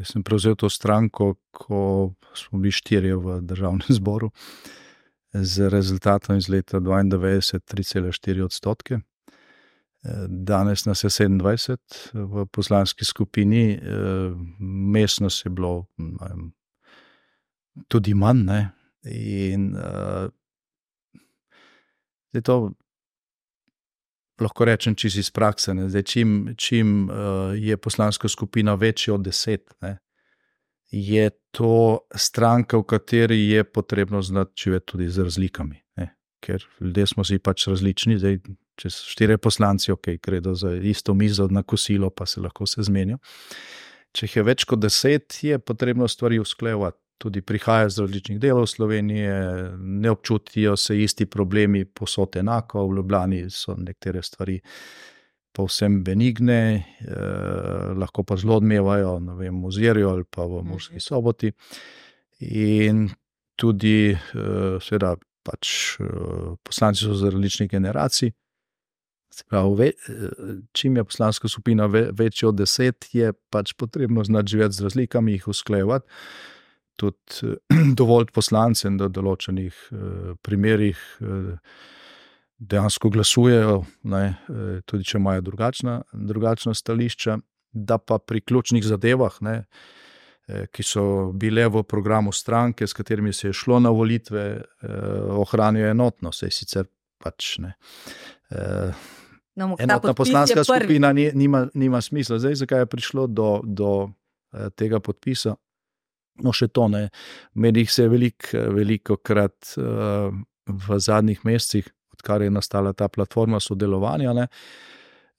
jaz 0.00 0.14
sem 0.14 0.24
prevzel 0.24 0.56
to 0.56 0.70
stranko, 0.72 1.34
ko 1.52 2.12
smo 2.34 2.58
bili 2.58 2.72
štirje 2.72 3.16
v 3.16 3.38
državnem 3.44 3.86
zboru, 3.98 4.30
z 5.32 5.68
rezultatom 5.70 6.40
iz 6.40 6.48
leta 6.48 6.80
92, 6.80 7.60
3,4 7.70 8.44
odstotke. 8.44 9.00
Danes 10.28 10.86
nas 10.88 11.04
je 11.04 11.10
27 11.10 12.14
v 12.14 12.46
poslanski 12.48 13.04
skupini, 13.04 13.78
mestno 14.58 15.28
je 15.44 15.50
bilo 15.50 15.86
tudi 17.88 18.14
manj. 18.14 18.44
Ne? 18.44 18.60
In 19.04 19.76
uh, 19.76 20.30
to 22.42 22.72
lahko 24.40 24.64
rečem 24.64 24.94
čisto 24.94 25.20
iz 25.20 25.30
prakse. 25.30 25.74
Zdaj, 25.88 26.02
čim 26.02 26.54
čim 26.56 27.10
uh, 27.10 27.16
je 27.54 27.76
poslanska 27.76 28.28
skupina 28.28 28.74
večja 28.74 29.14
od 29.14 29.24
deset, 29.24 29.74
ne? 29.80 29.98
je 30.90 31.30
to 31.50 31.98
stranka, 32.14 32.78
v 32.78 32.82
kateri 32.82 33.38
je 33.48 33.64
potrebno 33.64 34.22
znati 34.22 34.62
živeti 34.64 34.86
tudi 34.86 35.08
z 35.08 35.22
razlikami. 35.22 35.82
Ne? 35.96 36.08
Ker 36.40 36.64
ljudje 36.80 37.06
smo 37.06 37.24
si 37.24 37.38
pač 37.38 37.68
različni. 37.68 38.18
Zdaj, 38.18 38.40
če 38.80 38.90
so 38.90 39.06
štiri 39.12 39.36
poslanci, 39.38 39.92
ok, 39.92 40.16
gredo 40.22 40.54
za 40.54 40.74
isto 40.74 41.14
mizo 41.14 41.46
na 41.50 41.62
kosilo, 41.62 42.10
pa 42.10 42.26
se 42.26 42.40
lahko 42.40 42.66
se 42.66 42.82
zmenijo. 42.82 43.20
Če 44.12 44.26
jih 44.26 44.36
je 44.36 44.42
več 44.42 44.64
kot 44.66 44.82
deset, 44.82 45.38
je 45.46 45.58
potrebno 45.58 46.08
stvari 46.08 46.40
usklejevati 46.42 46.98
tudi 47.20 47.42
prihajajo 47.42 47.86
iz 47.86 47.98
različnih 47.98 48.40
delov 48.40 48.66
Slovenije, 48.66 49.34
ne 49.78 50.10
občutijo 50.10 50.76
se 50.76 51.02
isti 51.02 51.26
problemi 51.26 51.84
posod 51.84 52.36
enako, 52.36 52.86
v 52.86 52.96
Ljubljani 52.96 53.50
so 53.50 53.74
nekatere 53.76 54.22
stvari 54.22 54.60
povsem 55.52 55.98
benigne, 56.04 56.60
eh, 57.00 57.92
lahko 58.00 58.24
pa 58.24 58.36
zelo 58.40 58.56
odmevajo, 58.56 59.18
ne 59.20 59.34
vem, 59.36 59.58
v 59.64 59.72
Zirju 59.72 60.08
ali 60.08 60.24
pa 60.24 60.46
v 60.48 60.62
Murski 60.64 60.96
mhm. 60.96 61.04
soboti. 61.04 61.52
In 62.40 63.08
tudi, 63.56 64.12
eh, 64.12 64.78
seveda, 64.80 65.16
pač 65.44 65.96
eh, 66.00 66.54
poslanci 66.64 67.04
so 67.04 67.18
za 67.18 67.30
različne 67.30 67.66
generacije. 67.68 68.32
Pravi, 69.48 69.92
čim 70.72 70.96
je 70.96 71.04
poslanska 71.04 71.48
skupina 71.48 71.86
večja 71.86 72.48
od 72.48 72.56
deset, 72.58 73.06
je 73.12 73.32
pač 73.50 73.72
potrebno 73.78 74.24
znati 74.24 74.50
živeti 74.50 74.74
z 74.74 74.82
razlikami, 74.82 75.32
jih 75.32 75.48
usklajevati 75.48 76.08
tudi 77.00 77.56
dovolj 78.00 78.30
poslancem, 78.34 78.98
da 79.00 79.08
v 79.08 79.16
določenih 79.16 79.70
eh, 79.92 80.34
primerih 80.44 81.00
eh, 81.20 81.78
dejansko 82.60 83.12
glasujejo, 83.14 83.80
ne, 84.12 84.24
eh, 84.28 84.74
tudi 84.88 85.08
če 85.08 85.20
imajo 85.20 85.46
drugačna, 85.48 86.00
drugačna 86.12 86.76
stališča, 86.76 87.38
da 87.72 88.00
pa 88.02 88.18
pri 88.18 88.42
ključnih 88.42 88.84
zadevah, 88.84 89.40
ne, 89.46 89.62
ki 90.74 90.82
so 90.82 91.02
bile 91.38 91.68
v 91.70 91.84
programu 91.86 92.32
stranke, 92.34 92.82
s 92.82 92.96
katerimi 92.98 93.30
se 93.30 93.52
je 93.52 93.54
šlo 93.54 93.76
na 93.78 93.92
volitve, 93.94 94.42
ohranijo 95.38 95.92
enotnost, 95.92 96.42
sej 96.42 96.50
sicer 96.50 96.88
pač 97.22 97.52
ne. 97.62 97.70
No, 99.54 99.68
Enotna 99.78 100.10
poslanska 100.18 100.64
skupina 100.66 101.12
nima, 101.14 101.68
nima 101.70 102.00
smisla. 102.02 102.40
Zdaj, 102.42 102.56
zakaj 102.64 102.82
je 102.82 102.88
prišlo 102.90 103.28
do, 103.30 103.50
do 103.62 103.92
tega 104.74 104.98
podpisa? 104.98 105.54
No, 106.44 106.52
še 106.56 106.70
to 106.72 106.88
ne. 106.88 107.08
Medijih 107.54 107.90
se 107.92 108.02
je 108.06 108.08
velik, 108.08 108.50
veliko 108.52 109.16
krat 109.16 109.74
uh, 109.76 110.32
v 110.66 110.98
zadnjih 110.98 111.44
mesecih, 111.44 111.88
odkar 112.14 112.42
je 112.42 112.50
nastala 112.50 112.92
ta 112.92 113.08
platforma 113.08 113.60
sodelovanja, 113.60 114.32
ne, 114.36 114.46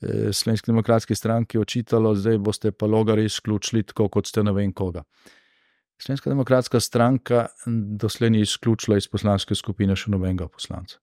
eh, 0.01 0.33
Slovenski 0.33 0.71
demokratski 0.71 1.15
stranki 1.15 1.59
očitalo, 1.59 2.15
da 2.15 2.37
boste 2.37 2.71
pa 2.71 2.85
logari 2.85 3.25
izključili, 3.25 3.83
tako 3.83 4.09
kot 4.09 4.27
ste 4.27 4.43
ne 4.43 4.51
vem 4.51 4.73
koga. 4.73 5.03
Slovenska 6.01 6.29
demokratska 6.29 6.79
stranka 6.79 7.47
doslej 8.01 8.29
ni 8.29 8.41
izključila 8.41 8.97
iz 8.97 9.07
poslanske 9.07 9.55
skupine 9.55 9.95
še 9.95 10.11
nobenega 10.11 10.47
poslanca. 10.47 10.97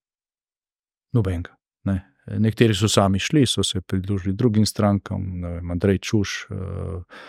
Nobenega. 1.14 1.54
Ne. 1.84 2.00
Nekateri 2.26 2.74
so 2.74 2.88
sami 2.88 3.18
šli, 3.18 3.46
so 3.46 3.62
se 3.62 3.80
pridružili 3.80 4.34
drugim 4.34 4.66
strankam, 4.66 5.22
vem, 5.44 5.70
Andrej 5.70 5.98
Čuš, 5.98 6.32
uh, 6.50 7.22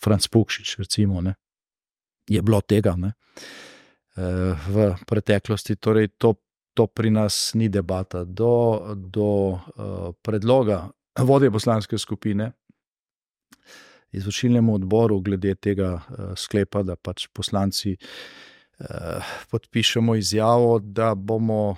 Franz 0.00 0.26
Pukšič, 0.32 0.78
recimo. 0.78 1.20
Ne 1.20 1.34
je 2.28 2.42
bilo 2.42 2.60
tega 2.60 2.94
ne, 2.96 3.12
eh, 4.16 4.22
v 4.68 4.94
preteklosti. 5.06 5.76
Torej, 5.76 6.08
to, 6.18 6.34
to 6.74 6.86
pri 6.86 7.10
nas 7.10 7.52
ni 7.54 7.68
debata. 7.68 8.24
Do, 8.24 8.94
do 8.96 9.28
uh, 9.50 9.58
predloga 10.22 10.88
vodje 11.18 11.50
poslanske 11.50 11.98
skupine, 11.98 12.52
izvršilnemu 14.12 14.74
odboru, 14.74 15.20
glede 15.20 15.54
tega 15.54 15.92
uh, 15.94 16.32
sklepa, 16.36 16.82
da 16.82 16.96
pač 16.96 17.28
poslanci. 17.32 17.96
Podpišemo 19.50 20.14
izjavo, 20.16 20.78
da 20.78 21.10
bomo 21.14 21.76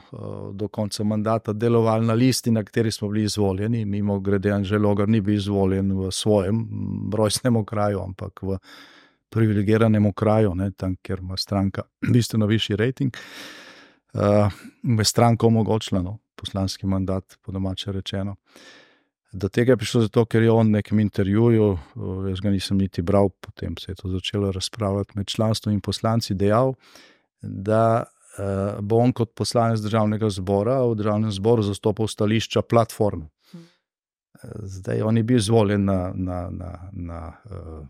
do 0.55 0.69
konca 0.69 1.03
mandata 1.05 1.53
delovali 1.53 2.07
na 2.07 2.15
listi, 2.15 2.51
na 2.51 2.63
kateri 2.65 2.91
smo 2.91 3.09
bili 3.09 3.25
izvoljeni. 3.25 3.85
Mimo 3.85 4.21
grede, 4.21 4.53
Anželogar 4.55 5.09
ni 5.09 5.21
bil 5.21 5.35
izvoljen 5.35 5.91
v 5.99 6.13
svojem 6.15 6.61
rojstnem 7.15 7.65
kraju, 7.65 8.05
ampak 8.07 8.43
v 8.43 8.59
privilegiranemu 9.33 10.13
kraju, 10.13 10.55
ne, 10.55 10.71
tam, 10.77 10.97
kjer 11.03 11.19
ima 11.19 11.37
stranka 11.37 11.83
bistveno 12.13 12.47
višji 12.47 12.77
rejting, 12.77 13.17
uh, 14.15 14.53
je 14.99 15.05
stranka 15.05 15.47
omogočila 15.47 16.03
no, 16.03 16.19
poslanski 16.37 16.87
mandat, 16.87 17.39
po 17.43 17.53
domače 17.53 17.93
rečeno. 17.93 18.37
Do 19.33 19.49
tega 19.49 19.73
je 19.73 19.77
prišlo 19.81 20.01
zato, 20.01 20.27
ker 20.29 20.43
je 20.45 20.51
on 20.53 20.69
v 20.69 20.77
nekem 20.77 21.01
intervjuju, 21.01 21.69
uh, 21.73 22.29
jaz 22.29 22.41
ga 22.45 22.53
nisem 22.53 22.79
niti 22.79 23.03
bral, 23.03 23.31
potem 23.41 23.77
se 23.81 23.93
je 23.93 24.01
to 24.03 24.11
začelo 24.13 24.53
razpravljati 24.53 25.17
med 25.17 25.27
članstvom 25.27 25.75
in 25.75 25.81
poslanci, 25.81 26.35
dejal, 26.35 26.75
da 27.41 28.05
uh, 28.05 28.81
bo 28.81 29.01
on 29.01 29.13
kot 29.13 29.33
poslanec 29.35 29.81
državnega 29.81 30.31
zbora 30.31 30.83
v 30.85 30.99
državnem 31.01 31.33
zboru 31.33 31.65
zastopal 31.65 32.09
stališča 32.09 32.63
platforme. 32.63 33.31
Hm. 33.53 33.65
Zdaj 34.77 35.03
on 35.03 35.17
je 35.17 35.23
bil 35.23 35.41
izvoljen 35.41 35.85
na. 35.85 36.13
na, 36.15 36.45
na, 36.51 36.77
na 36.93 37.25
uh, 37.49 37.89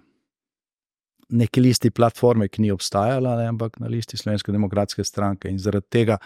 neki 1.33 1.61
listi 1.61 1.91
platforme, 1.91 2.49
ki 2.49 2.63
ni 2.63 2.71
obstajala, 2.71 3.37
ne, 3.37 3.47
ampak 3.49 3.79
na 3.81 3.89
listi 3.89 4.17
Slovenske 4.17 4.53
demokratske 4.53 5.05
stranke. 5.05 5.51
In 5.51 5.59
zaradi 5.59 5.87
tega 5.91 6.19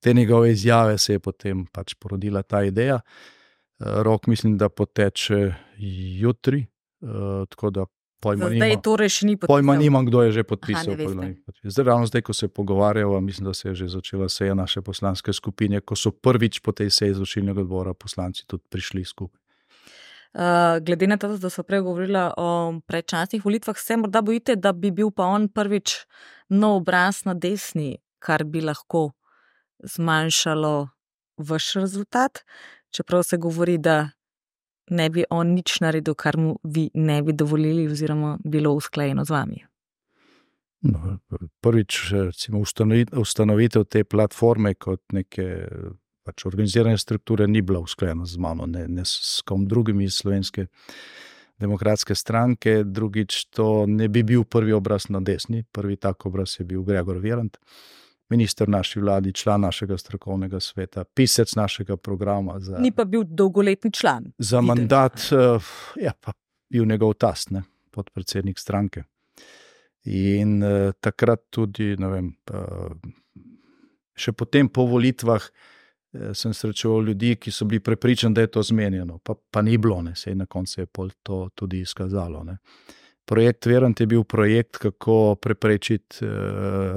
te 0.00 0.14
njegove 0.14 0.52
izjave 0.52 0.98
se 0.98 1.12
je 1.12 1.18
potem 1.20 1.66
pač 1.66 1.94
porodila 1.94 2.42
ta 2.42 2.62
ideja. 2.62 3.00
Rok 3.78 4.26
mislim, 4.26 4.58
da 4.58 4.68
poteče 4.68 5.54
jutri, 6.18 6.66
tako 7.48 7.70
da 7.70 7.84
pojma 8.20 8.46
Zdaj 8.46 8.68
nima. 8.70 8.80
torej 8.80 9.08
še 9.08 9.26
ni 9.26 9.34
Pojma 9.36 9.48
podpisal. 9.72 9.82
nimam, 9.82 10.06
kdo 10.06 10.22
je 10.22 10.32
že 10.32 10.40
Aha, 10.40 10.48
podpisal. 10.48 10.94
pojma 10.96 11.22
nimam 11.24 11.42
podpisal. 11.42 11.70
Zdaj, 11.70 11.84
ravno 11.84 12.06
zdaj, 12.06 12.22
ko 12.22 12.32
se 12.32 12.48
pogovarjamo, 12.48 13.20
mislim, 13.20 13.44
da 13.44 13.54
se 13.54 13.68
je 13.68 13.74
že 13.74 13.88
začela 13.88 14.28
seja 14.28 14.54
naše 14.54 14.78
poslanske 14.80 15.32
skupine, 15.32 15.80
ko 15.80 15.96
so 15.96 16.12
prvič 16.12 16.60
po 16.60 16.70
tej 16.72 16.90
seji 16.90 17.10
izvršilnega 17.10 17.60
odbora 17.60 17.94
poslanci 17.94 18.46
tudi 18.46 18.62
prišli 18.70 19.04
skupaj. 19.04 19.41
Uh, 20.32 20.80
glede 20.80 21.06
na 21.06 21.16
to, 21.16 21.28
da 21.36 21.50
smo 21.50 21.64
prej 21.64 21.80
govorili 21.84 22.18
o 22.36 22.80
predčasnih 22.86 23.44
volitvah, 23.44 23.76
se 23.78 23.96
morda 23.96 24.22
bojite, 24.22 24.56
da 24.56 24.72
bi 24.72 24.90
bil 24.90 25.10
pa 25.10 25.26
on 25.28 25.48
prvič 25.48 26.06
nov 26.48 26.76
obraz 26.76 27.24
na 27.24 27.34
desni, 27.34 27.98
kar 28.18 28.44
bi 28.44 28.60
lahko 28.60 29.10
zmanjšalo 29.84 30.88
vaš 31.36 31.72
rezultat, 31.74 32.44
čeprav 32.90 33.22
se 33.22 33.36
govori, 33.36 33.78
da 33.78 34.08
ne 34.90 35.10
bi 35.10 35.24
on 35.30 35.52
nič 35.52 35.80
naredil, 35.80 36.14
kar 36.14 36.36
mu 36.36 36.56
vi 36.64 36.90
ne 36.94 37.22
bi 37.22 37.32
dovolili, 37.32 37.86
oziroma 37.92 38.38
bilo 38.44 38.72
usklajeno 38.72 39.24
z 39.24 39.30
vami. 39.30 39.64
No, 40.82 41.18
prvič, 41.60 42.10
recimo, 42.10 42.58
ustanovi- 42.58 43.12
ustanovitev 43.20 43.84
te 43.84 44.04
platforme 44.04 44.74
kot 44.74 45.02
neke 45.12 45.68
pač 46.22 46.46
organizirane 46.46 46.98
strukture 46.98 47.46
ni 47.48 47.62
bila 47.62 47.80
usklajena 47.82 48.26
z 48.26 48.38
mano, 48.38 48.66
ne, 48.66 48.86
ne 48.88 49.04
s 49.04 49.42
kom 49.46 49.66
drugim 49.68 50.00
iz 50.00 50.20
slovenske 50.22 50.66
demokratske 51.62 52.14
stranke. 52.14 52.82
Drugič, 52.84 53.44
to 53.54 53.86
ne 53.86 54.08
bi 54.08 54.22
bil 54.26 54.44
prvi 54.44 54.74
obraz 54.74 55.08
na 55.10 55.20
desni, 55.20 55.64
prvi 55.72 55.96
tak 55.96 56.26
obraz 56.26 56.56
je 56.58 56.66
bil 56.66 56.82
Gregor 56.86 57.18
Virant, 57.22 57.58
minister 58.32 58.68
naši 58.68 59.00
vladi, 59.00 59.34
član 59.36 59.66
našega 59.66 59.98
strokovnega 59.98 60.60
sveta, 60.60 61.04
pisec 61.04 61.54
našega 61.56 61.96
programa 61.96 62.58
za, 62.60 62.78
Ni 62.80 62.92
pa 62.92 63.04
bil 63.04 63.26
dolgoletni 63.28 63.92
član. 63.92 64.32
za 64.38 64.60
Videl. 64.60 64.68
mandat, 64.68 65.20
je 65.96 66.12
pa 66.20 66.32
bil 66.70 66.86
njegov 66.86 67.14
tast, 67.14 67.50
ne, 67.50 67.62
podpredsednik 67.90 68.58
stranke. 68.58 69.04
In 70.04 70.62
uh, 70.62 70.92
takrat 71.00 71.44
tudi, 71.50 71.92
ne 71.98 72.08
vem, 72.10 72.32
uh, 72.50 72.96
še 74.18 74.32
potem 74.32 74.66
po 74.66 74.88
volitvah 74.90 75.44
uh, 75.44 75.68
sem 76.34 76.54
srečeval 76.54 77.04
ljudi, 77.04 77.36
ki 77.36 77.50
so 77.50 77.64
bili 77.64 77.80
prepričani, 77.80 78.34
da 78.34 78.40
je 78.40 78.50
to 78.52 78.62
zmenjeno, 78.62 79.18
pa, 79.18 79.34
pa 79.50 79.62
ni 79.62 79.78
bilo, 79.78 80.02
ne, 80.02 80.14
se 80.16 80.30
je 80.30 80.34
na 80.34 80.46
koncu 80.46 80.80
je 80.80 80.86
pol 80.86 81.10
to 81.22 81.48
tudi 81.54 81.80
izkazalo. 81.80 82.44
Ne. 82.44 82.58
Projekt 83.24 83.66
Verant 83.66 84.00
je 84.00 84.06
bil 84.06 84.24
projekt, 84.24 84.76
kako 84.76 85.36
preprečiti 85.40 86.24
uh, 86.24 86.30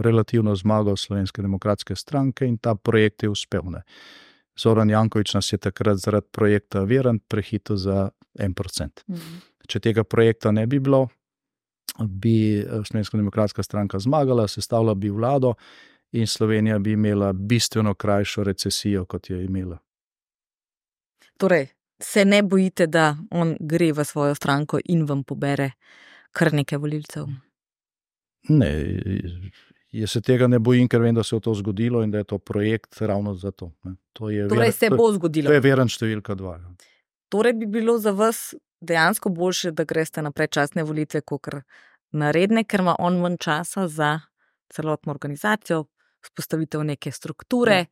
relativno 0.02 0.56
zmago 0.56 0.96
Slovenske 0.96 1.42
demokratske 1.42 1.96
stranke, 1.96 2.46
in 2.46 2.58
ta 2.58 2.76
projekt 2.76 3.24
je 3.24 3.30
uspel. 3.30 3.62
Ne. 3.72 3.82
Zoran 4.60 4.90
Jankovič 4.90 5.34
nas 5.34 5.54
je 5.54 5.58
takrat 5.58 5.98
zaradi 5.98 6.28
projekta 6.32 6.84
Verant 6.84 7.24
prehitil 7.28 7.78
za 7.78 8.10
en 8.40 8.54
procent. 8.54 9.04
Mhm. 9.08 9.44
Če 9.68 9.80
tega 9.80 10.04
projekta 10.04 10.52
ne 10.52 10.68
bi 10.68 10.80
bilo, 10.80 11.08
bi 12.04 12.60
eh, 12.60 12.84
Slovenska 12.86 13.18
demokratska 13.18 13.64
stranka 13.64 14.00
zmagala, 14.00 14.48
sestavila 14.48 14.94
bi 14.94 15.10
vlado 15.10 15.56
in 16.16 16.28
Slovenija 16.28 16.80
bi 16.80 16.92
imela 16.92 17.34
bistveno 17.34 17.94
krajšo 17.94 18.44
recesijo, 18.44 19.06
kot 19.06 19.30
je 19.30 19.44
imela. 19.46 19.78
Torej, 21.38 21.68
se 22.00 22.26
ne 22.26 22.44
bojite, 22.44 22.88
da 22.88 23.18
on 23.32 23.56
gre 23.60 23.92
v 23.92 24.04
svojo 24.04 24.36
stranko 24.36 24.80
in 24.86 25.06
vam 25.06 25.24
pobere 25.24 25.72
kar 26.32 26.54
nekaj 26.54 26.78
volilcev. 26.78 27.26
Ne, 28.50 28.72
jaz 29.92 30.12
se 30.12 30.22
tega 30.22 30.48
ne 30.48 30.60
bojim, 30.60 30.88
ker 30.88 31.02
vem, 31.02 31.16
da 31.16 31.24
se 31.24 31.36
je 31.36 31.42
to 31.42 31.54
zgodilo 31.54 32.04
in 32.04 32.12
da 32.12 32.18
je 32.18 32.24
to 32.24 32.38
projekt 32.38 33.02
ravno 33.02 33.34
za 33.36 33.52
to. 33.52 33.72
ne. 33.84 33.96
To 34.14 34.30
je 34.30 34.48
Torej, 34.48 34.70
Virant- 34.70 34.80
se 34.80 34.90
bo 34.90 34.98
To 34.98 35.14
zgodilo. 35.14 35.52
je 35.52 35.60
veren 35.60 35.88
številka 35.88 36.36
dva. 36.36 36.58
ja. 36.58 36.76
Torej 37.30 37.54
bi 37.54 37.66
bilo 37.66 37.98
za 37.98 38.12
vas 38.12 38.54
dejansko 38.82 39.30
boljše, 39.30 39.72
da 39.72 39.84
greste 39.84 40.22
na 40.22 40.32
predčasne 40.32 40.84
volitve, 40.84 41.22
kot 41.22 41.48
na 42.12 42.32
redne, 42.32 42.64
ker 42.64 42.80
ima 42.80 42.96
on 43.00 43.20
manj 43.20 43.38
časa 43.38 43.88
za 43.88 44.20
celotno 44.70 45.12
organizacijo, 45.12 45.86
vzpostavitev 46.26 46.84
neke 46.84 47.12
strukture. 47.12 47.86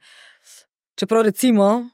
Čeprav 0.99 1.23
recimo 1.29 1.89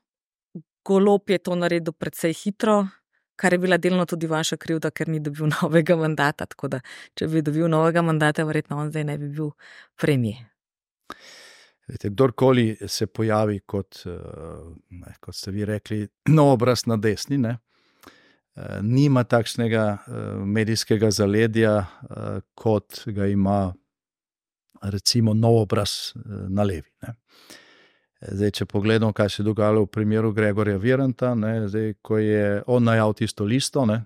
Golop 0.85 1.29
je 1.29 1.37
to 1.37 1.55
naredil 1.55 1.93
precej 1.93 2.33
hitro, 2.33 2.87
kar 3.35 3.53
je 3.53 3.59
bila 3.59 3.77
delno 3.77 4.05
tudi 4.05 4.27
vaša 4.27 4.57
krivda, 4.57 4.91
ker 4.91 5.09
ni 5.09 5.19
dobil 5.19 5.49
novega 5.61 5.95
mandata. 5.95 6.45
Tako 6.45 6.67
da, 6.75 6.81
če 7.15 7.27
bi 7.27 7.43
dobil 7.45 7.69
novega 7.69 8.01
mandata, 8.01 8.47
verjetno 8.47 8.79
on 8.79 8.89
zdaj 8.91 9.05
ne 9.11 9.17
bi 9.17 9.29
bil 9.35 9.51
premijer. 9.99 10.47
Vete, 11.89 12.11
kdorkoli 12.13 12.75
se 12.87 13.07
pojavi 13.07 13.59
kot, 13.65 14.03
eh, 14.05 14.11
ne, 14.89 15.15
kot 15.19 15.35
ste 15.35 15.51
vi 15.51 15.65
rekli, 15.65 16.03
nov 16.37 16.53
obraz 16.57 16.85
na 16.85 16.99
desni, 17.01 17.39
ne, 17.41 17.55
eh, 18.55 18.79
nima 18.85 19.23
takšnega 19.23 19.85
eh, 19.89 20.19
medijskega 20.45 21.11
zaledja, 21.11 21.73
kot 22.53 23.03
ga 23.05 23.25
ima 23.29 23.73
recimo 24.81 25.33
nov 25.33 25.61
obraz 25.61 26.13
eh, 26.15 26.19
na 26.49 26.63
levi. 26.63 26.89
Ne. 27.01 27.15
Zdaj, 28.19 28.51
če 28.51 28.65
pogledamo, 28.65 29.13
kaj 29.15 29.29
se 29.29 29.41
je 29.41 29.45
dogajalo 29.47 29.85
v 29.85 29.91
primeru 29.95 30.33
Gregorja 30.35 30.77
Viranta, 30.77 31.31
ne, 31.39 31.69
zdaj, 31.71 31.93
ko 32.03 32.17
je 32.19 32.63
on 32.67 32.83
najavil 32.83 33.13
tisto 33.15 33.45
listo, 33.47 33.85
ne, 33.87 34.01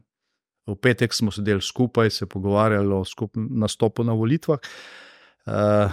v 0.70 0.76
petek 0.78 1.14
smo 1.14 1.32
sedeli 1.34 1.62
skupaj, 1.62 2.12
se 2.14 2.28
pogovarjali 2.30 2.94
o 2.94 3.02
skupnem 3.06 3.48
nastopu 3.60 4.04
na 4.04 4.14
volitvah. 4.14 4.62
Uh, 5.44 5.92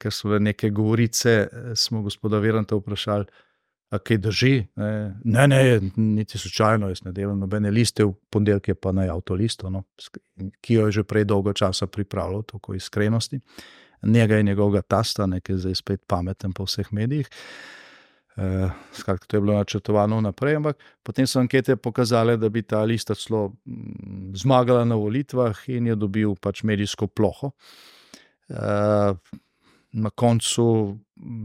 ker 0.00 0.14
so 0.14 0.30
bile 0.30 0.38
neke 0.40 0.70
govorice, 0.72 1.32
eh, 1.44 1.74
smo 1.76 2.00
gospoda 2.02 2.38
Viranta 2.40 2.76
vprašali, 2.78 3.26
kaj 3.88 4.18
drži. 4.18 4.66
Ne, 4.76 5.16
ne, 5.24 5.48
ne 5.48 5.80
niti 5.96 6.38
slučajno, 6.38 6.88
jaz 6.88 7.02
ne 7.04 7.12
delam 7.12 7.38
nobene 7.38 7.70
liste, 7.70 8.04
v 8.04 8.14
ponedeljek 8.30 8.68
je 8.68 8.74
pa 8.74 8.92
najavil 8.92 9.20
to 9.20 9.34
listo, 9.34 9.70
no, 9.70 9.82
ki 10.60 10.74
jo 10.74 10.86
je 10.86 10.92
že 10.92 11.04
prej 11.04 11.24
dolgo 11.24 11.52
časa 11.52 11.86
pripravljal, 11.86 12.42
tako 12.42 12.74
iskrenosti. 12.74 13.40
Njega 14.02 14.38
in 14.38 14.46
njegovega 14.46 14.82
tasta, 14.82 15.26
nekaj 15.26 15.56
zdaj 15.56 15.74
spet 15.74 16.04
pameten 16.06 16.52
po 16.52 16.64
vseh 16.64 16.92
medijih. 16.92 17.28
Uh, 18.38 18.70
skratka, 18.92 19.26
to 19.26 19.36
je 19.36 19.40
bilo 19.40 19.56
načrtovano 19.58 20.18
vnaprej, 20.18 20.56
ampak 20.56 20.78
potem 21.02 21.26
so 21.26 21.40
ankete 21.40 21.76
pokazale, 21.76 22.36
da 22.36 22.48
bi 22.48 22.62
ta 22.62 22.84
lista 22.86 23.14
celo 23.18 23.48
mm, 23.66 24.36
zmagala 24.38 24.84
na 24.84 24.94
volitvah 24.94 25.58
in 25.74 25.86
je 25.90 25.96
dobil 25.98 26.36
pač 26.40 26.62
medijsko 26.62 27.06
ploho. 27.06 27.50
Uh, 28.48 29.18
na 29.92 30.10
koncu 30.10 30.98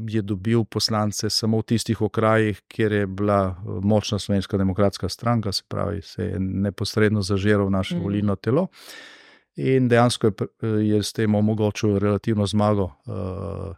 je 0.08 0.22
dobil 0.22 0.64
poslance 0.64 1.30
samo 1.30 1.60
v 1.60 1.64
tistih 1.74 2.02
okrajih, 2.02 2.62
kjer 2.68 2.92
je 2.92 3.08
bila 3.08 3.56
eh, 3.58 3.80
močna 3.82 4.20
slovenska 4.20 4.58
demokratska 4.58 5.10
stranka, 5.10 5.52
se 5.52 5.64
pravi, 5.68 6.02
se 6.02 6.26
je 6.26 6.40
neposredno 6.40 7.22
zažiral 7.22 7.70
naše 7.70 7.96
Mhm. 7.96 8.02
mm. 8.02 8.04
volilno 8.04 8.36
telo. 8.36 8.68
In 9.56 9.88
dejansko 9.88 10.28
je, 10.28 10.70
je 10.88 11.04
s 11.04 11.14
tem 11.14 11.36
omogočil 11.36 12.00
relativno 12.00 12.46
zmago 12.46 12.84
uh, 12.84 13.76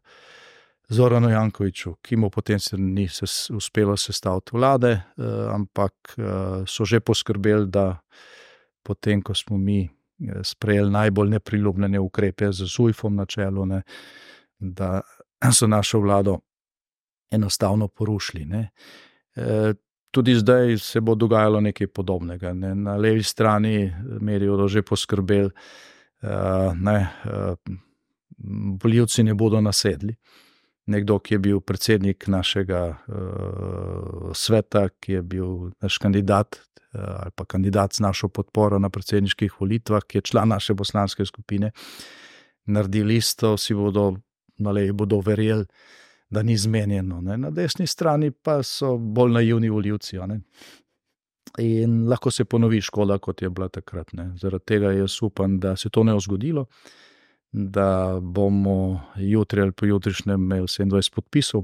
Zoranu 0.90 1.30
Jankoviču, 1.30 1.96
ki 2.02 2.16
mu 2.16 2.30
potem 2.30 2.60
se 2.60 2.78
ni 2.78 3.08
se 3.08 3.26
uspelo 3.54 3.98
sestaviti 3.98 4.54
vlade, 4.54 4.92
uh, 5.18 5.52
ampak 5.54 6.16
uh, 6.18 6.26
so 6.68 6.86
že 6.86 7.00
poskrbeli, 7.00 7.68
da 7.68 7.98
potem, 8.84 9.22
ko 9.22 9.34
smo 9.34 9.58
mi 9.58 9.90
sprejeli 10.44 10.92
najbolj 10.92 11.30
nepriljubljene 11.30 12.00
ukrepe 12.00 12.52
z 12.52 12.66
ZUJF-om 12.66 13.16
na 13.16 13.26
čelu, 13.26 13.66
ne, 13.66 13.82
da 14.60 15.02
so 15.52 15.68
našo 15.68 16.00
vlado 16.00 16.40
enostavno 17.32 17.88
porušili. 17.88 18.46
Ne. 18.46 18.70
E, 19.36 19.74
tudi 20.16 20.36
zdaj 20.36 20.78
se 20.78 21.02
bo 21.02 21.16
dogajalo 21.16 21.60
nekaj 21.62 21.88
podobnega. 21.88 22.54
Ne. 22.54 22.76
Na 22.76 22.96
levi 22.96 23.24
strani 23.24 23.92
medijev 24.22 24.56
bodo 24.56 24.68
že 24.68 24.82
poskrbeli, 24.82 25.50
uh, 25.50 26.72
ne, 26.80 27.08
uh, 27.26 27.76
voljivci 28.84 29.24
ne 29.24 29.34
bodo 29.34 29.60
nasedli. 29.62 30.16
Nekdo, 30.86 31.18
ki 31.20 31.34
je 31.34 31.40
bil 31.40 31.60
predsednik 31.60 32.28
našega 32.32 32.82
uh, 32.96 34.32
sveta, 34.34 34.88
ki 35.00 35.18
je 35.18 35.22
bil 35.22 35.72
naš 35.84 35.98
kandidat 35.98 36.62
uh, 36.62 37.02
ali 37.02 37.36
pa 37.36 37.46
kandidat 37.46 37.94
z 37.94 38.06
našo 38.08 38.30
podporo 38.30 38.80
na 38.80 38.90
predsedniških 38.90 39.60
volitvah, 39.60 40.08
ki 40.08 40.18
je 40.18 40.28
član 40.32 40.56
naše 40.56 40.76
poslanske 40.76 41.26
skupine, 41.26 41.74
naredi 42.66 43.04
listo, 43.04 43.58
vsi 43.60 43.76
bodo 43.76 44.14
bodo 44.94 45.20
verjeli, 45.20 45.66
da 46.30 46.44
ni 46.44 46.58
zmenjeno. 46.58 47.22
Ne. 47.22 47.38
Na 47.38 47.50
desni 47.50 47.88
strani 47.88 48.32
pa 48.32 48.64
so 48.64 48.98
bolj 48.98 49.32
naivni 49.34 49.70
voljivci. 49.70 50.18
In 51.60 52.08
lahko 52.10 52.32
se 52.32 52.46
ponovi 52.46 52.82
škoda, 52.82 53.18
kot 53.18 53.42
je 53.42 53.50
bila 53.50 53.70
takrat. 53.70 54.14
Ne. 54.14 54.32
Zaradi 54.42 54.66
tega 54.66 54.92
jaz 54.92 55.22
upam, 55.22 55.60
da 55.60 55.76
se 55.76 55.90
to 55.90 56.04
ne 56.04 56.14
bo 56.14 56.20
zgodilo, 56.20 56.66
da 57.52 58.20
bomo 58.22 59.02
jutri 59.16 59.62
ali 59.62 59.72
pojutrišnjem 59.72 60.42
imeli 60.42 60.68
27 60.68 61.14
podpisov 61.16 61.64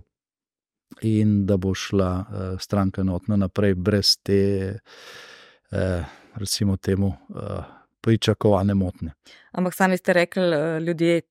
in 1.01 1.45
da 1.45 1.57
bo 1.57 1.73
šla 1.73 2.11
uh, 2.19 2.59
stranka 2.59 3.01
enotno 3.01 3.37
naprej, 3.37 3.75
brez 3.75 4.17
te, 4.23 4.39
uh, 5.71 6.05
recimo, 6.35 6.77
temu 6.77 7.07
uh, 7.07 7.63
pričakovane 8.01 8.73
motne. 8.73 9.13
Ampak 9.51 9.73
sami 9.73 9.97
ste 9.97 10.13
rekli, 10.13 10.43
ljudje 10.85 11.21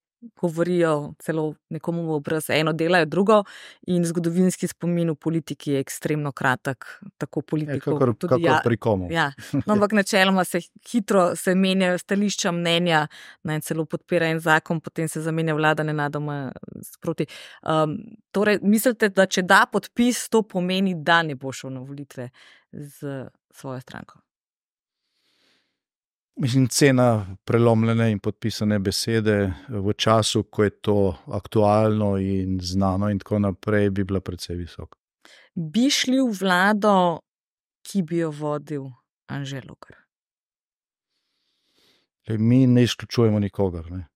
govorijo 0.41 1.15
celo 1.19 1.55
nekomu 1.69 2.03
v 2.03 2.11
obraz, 2.11 2.51
eno 2.51 2.73
delajo 2.73 3.07
drugo, 3.07 3.43
in 3.87 4.05
zgodovinski 4.05 4.69
spomin 4.69 5.11
v 5.11 5.15
politiki 5.15 5.73
je 5.73 5.81
ekstremno 5.81 6.33
kratek, 6.33 6.87
tako 7.19 7.43
politiko. 7.43 7.97
Kot 7.99 8.19
tudi 8.19 8.45
ja, 8.45 8.61
pri 8.65 8.77
komu. 8.77 9.09
Ja. 9.11 9.31
No, 9.67 9.75
ampak 9.75 9.93
načeloma 9.93 10.45
se 10.45 10.61
hitro 10.91 11.37
se 11.37 11.55
menjajo 11.55 11.99
stališča, 11.99 12.53
mnenja, 12.53 13.07
naj 13.45 13.61
celo 13.67 13.85
podpira 13.85 14.29
en 14.31 14.41
zakon, 14.41 14.81
potem 14.81 15.09
se 15.09 15.23
zamenja 15.23 15.55
vlada, 15.55 15.83
ne 15.83 15.93
nadoma 15.93 16.53
sproti. 16.83 17.27
Um, 17.63 17.97
torej, 18.33 18.61
mislite, 18.63 19.09
da 19.09 19.27
če 19.27 19.43
da 19.43 19.65
podpis, 19.73 20.29
to 20.29 20.43
pomeni, 20.43 20.95
da 20.95 21.23
ne 21.23 21.37
bo 21.37 21.53
šel 21.53 21.75
na 21.75 21.85
volitve 21.85 22.31
z 22.73 23.29
svojo 23.55 23.81
stranko? 23.81 24.21
Mislim, 26.43 26.69
cena 26.69 27.37
prelomljene 27.45 28.11
in 28.11 28.19
podpisane 28.19 28.79
besede 28.79 29.53
v 29.69 29.93
času, 29.93 30.43
ko 30.43 30.65
je 30.65 30.71
to 30.71 31.17
aktualno 31.27 32.15
in 32.19 32.59
znano, 32.63 33.11
in 33.11 33.19
tako 33.19 33.39
naprej, 33.39 33.91
bi 33.91 34.05
bila 34.05 34.21
precej 34.21 34.57
visoka. 34.57 34.97
Bi 35.55 35.91
šli 35.91 36.17
v 36.17 36.33
vlado, 36.41 37.21
ki 37.85 38.03
bi 38.03 38.23
jo 38.23 38.31
vodil 38.31 38.87
Anželo 39.29 39.75
Kr. 39.75 39.99
Mi 42.39 42.67
ne 42.67 42.83
izključujemo 42.83 43.39
nikogar. 43.39 43.91
Ne. 43.91 44.07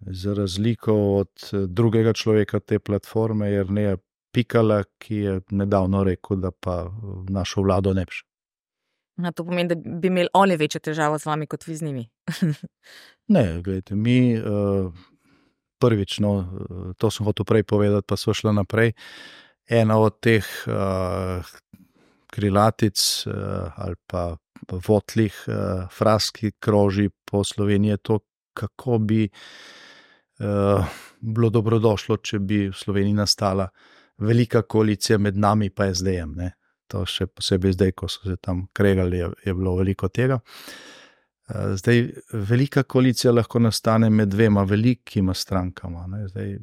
Za 0.00 0.34
razliko 0.34 0.94
od 1.16 1.50
drugega 1.68 2.12
človeka 2.12 2.60
te 2.60 2.78
platforme, 2.78 3.50
je 3.50 3.62
Rneja 3.64 3.96
Pikala, 4.34 4.82
ki 4.98 5.14
je 5.16 5.40
nedavno 5.50 6.02
rekel, 6.04 6.36
da 6.36 6.50
pa 6.50 6.90
našo 7.28 7.62
vlado 7.62 7.94
ne 7.94 8.04
bi 8.04 8.12
šel. 8.12 8.27
Na 9.18 9.32
to 9.34 9.44
pomeni, 9.44 9.68
da 9.68 9.74
bi 9.74 10.08
imeli 10.08 10.30
oni 10.38 10.56
večjo 10.56 10.80
težavo 10.80 11.18
z 11.18 11.26
vami, 11.26 11.46
kot 11.50 11.66
vi 11.66 11.76
z 11.76 11.82
njimi. 11.88 12.04
ne, 13.34 13.44
gledajte, 13.62 13.96
mi 13.98 14.36
uh, 14.38 14.92
prvič, 15.78 16.18
no, 16.22 16.32
to 16.98 17.10
sem 17.10 17.26
hotel 17.26 17.46
prej 17.46 17.66
povedati, 17.66 18.06
pa 18.06 18.16
so 18.16 18.34
šli 18.34 18.54
naprej. 18.54 18.94
Ena 19.68 19.98
od 20.00 20.20
teh 20.24 20.46
uh, 20.70 21.50
krilatic 22.32 23.00
uh, 23.26 23.74
ali 23.76 23.98
pa 24.06 24.36
votlih 24.86 25.34
uh, 25.48 25.88
fraz, 25.92 26.30
ki 26.30 26.54
kroži 26.60 27.10
po 27.24 27.44
Sloveniji, 27.44 27.96
je 27.96 27.96
to, 27.96 28.18
kako 28.54 28.98
bi 28.98 29.28
uh, 29.28 30.86
bilo 31.20 31.50
dobrodošlo, 31.50 32.16
če 32.16 32.38
bi 32.38 32.68
v 32.68 32.76
Sloveniji 32.76 33.18
nastala 33.18 33.68
velika 34.18 34.62
koalicija 34.62 35.18
med 35.18 35.36
nami 35.36 35.66
in 35.66 35.94
SD-jem 35.94 36.34
to 36.88 37.04
še 37.06 37.28
posebej 37.30 37.76
zdaj, 37.76 37.92
ko 37.92 38.08
so 38.08 38.24
se 38.24 38.36
tam 38.40 38.66
kregali, 38.72 39.20
je, 39.20 39.30
je 39.46 39.54
bilo 39.54 39.76
veliko 39.78 40.08
tega. 40.08 40.40
Eh, 41.48 41.76
zdaj, 41.76 42.08
velika 42.32 42.82
koalicija 42.82 43.32
lahko 43.32 43.58
nastane 43.58 44.10
med 44.10 44.28
dvema 44.28 44.62
velikima 44.62 45.34
strankama. 45.34 46.08
Zdaj, 46.28 46.58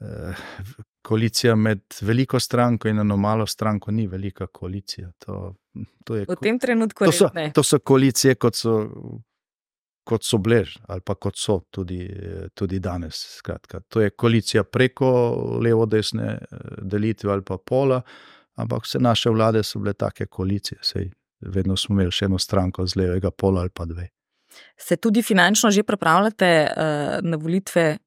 eh, 0.00 0.44
koalicija 1.02 1.56
med 1.56 1.80
veliko 2.00 2.40
stranko 2.40 2.88
in 2.88 2.98
eno 2.98 3.16
malo 3.16 3.46
stranko 3.46 3.90
ni 3.90 4.06
velika 4.06 4.46
koalicija. 4.46 5.10
To, 5.18 5.54
to 6.04 6.16
je, 6.16 6.24
v 6.28 6.36
tem 6.42 6.58
trenutku 6.58 7.04
to 7.04 7.12
so, 7.12 7.28
to 7.54 7.62
so 7.62 7.78
koalicije, 7.78 8.34
kot 8.34 8.56
so. 8.56 8.80
Kot 10.02 10.24
so 10.26 10.40
blež, 10.42 10.72
ali 10.90 10.98
pa 11.06 11.14
kot 11.14 11.36
so 11.38 11.60
tudi, 11.70 12.00
tudi 12.58 12.80
danes. 12.82 13.20
Skratka, 13.36 13.80
to 13.86 14.00
je 14.02 14.10
koalicija 14.10 14.64
preko 14.64 15.10
levo-desne 15.62 16.26
eh, 16.26 16.72
delitve 16.82 17.30
ali 17.32 17.44
pa 17.46 17.54
pola, 17.58 18.00
ampak 18.54 18.86
vse 18.86 18.98
naše 18.98 19.30
vlade 19.30 19.62
so 19.62 19.78
bile 19.78 19.94
take 19.94 20.26
koalicije, 20.26 20.78
sej 20.82 21.10
vedno 21.40 21.76
smo 21.76 21.96
imeli 21.96 22.12
še 22.14 22.28
eno 22.28 22.38
stranko 22.38 22.86
z 22.86 23.00
levega 23.00 23.30
pola 23.30 23.64
ali 23.64 23.70
pa 23.74 23.84
dve. 23.84 24.08
Se 24.76 24.96
tudi 24.96 25.22
finančno 25.22 25.70
že 25.70 25.82
pripravljate 25.82 26.50
uh, 26.68 27.18
na 27.22 27.36
volitve? 27.36 27.98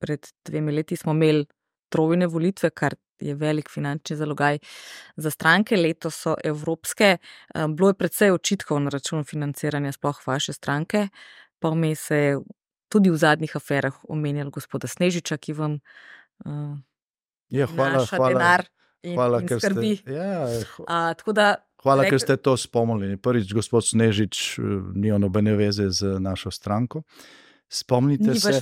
Pred 0.00 0.28
dvemi 0.44 0.72
leti 0.72 0.96
smo 0.96 1.12
imeli 1.12 1.46
trojne 1.88 2.26
volitve, 2.26 2.70
kar 2.70 2.94
je 3.20 3.34
velik 3.34 3.70
finančni 3.72 4.16
zalogaj 4.16 4.58
za 5.16 5.30
stranke, 5.30 5.76
letos 5.76 6.18
so 6.24 6.34
evropske. 6.44 7.16
Uh, 7.54 7.66
bilo 7.72 7.92
je 7.92 7.98
predvsej 8.00 8.32
očitkov 8.32 8.80
na 8.80 8.92
račun 8.92 9.24
financiranja 9.24 9.92
sploh 9.92 10.20
vaše 10.26 10.52
stranke, 10.52 11.08
pa 11.58 11.72
vmes 11.72 12.00
se 12.00 12.16
je 12.16 12.38
tudi 12.92 13.10
v 13.10 13.16
zadnjih 13.16 13.56
aferah 13.56 13.94
omenjal 14.08 14.50
gospoda 14.50 14.88
Snežiča, 14.88 15.36
ki 15.36 15.52
vam 15.52 15.78
uh, 16.44 16.76
je 17.48 17.66
hvala, 17.66 18.04
hvala. 18.04 18.28
denar 18.28 18.66
in, 18.66 18.75
hvala, 19.14 19.40
in 19.40 19.48
skrbi. 19.48 19.96
Ste, 19.96 20.12
ja, 20.12 20.48
A, 20.86 21.14
da, 21.32 21.54
hvala, 21.82 22.06
ker 22.10 22.20
ste 22.20 22.36
to 22.36 22.56
spomnili. 22.56 23.16
Prvič, 23.16 23.54
gospod 23.54 23.86
Snežič, 23.86 24.58
eh, 24.58 24.62
ni 24.94 25.14
nobene 25.18 25.56
veze 25.56 25.90
z 25.90 26.18
našo 26.18 26.50
stranko. 26.50 27.02
Spomnite 27.68 28.34
se, 28.34 28.60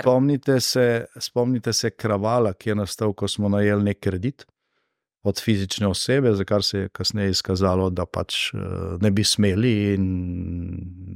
spomnite, 0.00 0.60
se, 0.60 1.04
spomnite 1.20 1.72
se 1.72 1.90
kravala, 1.90 2.54
ki 2.56 2.70
je 2.70 2.74
nastal, 2.74 3.12
ko 3.12 3.28
smo 3.28 3.48
najeli 3.48 3.92
nek 3.92 4.00
kredit 4.00 4.46
od 5.22 5.40
fizične 5.40 5.86
osebe, 5.86 6.32
za 6.34 6.44
kar 6.44 6.62
se 6.62 6.78
je 6.78 6.88
kasneje 6.88 7.30
izkazalo, 7.30 7.90
da 7.90 8.06
pač 8.06 8.54
eh, 8.54 8.58
ne 9.00 9.10
bi 9.10 9.24
smeli, 9.24 9.74
in 9.94 10.06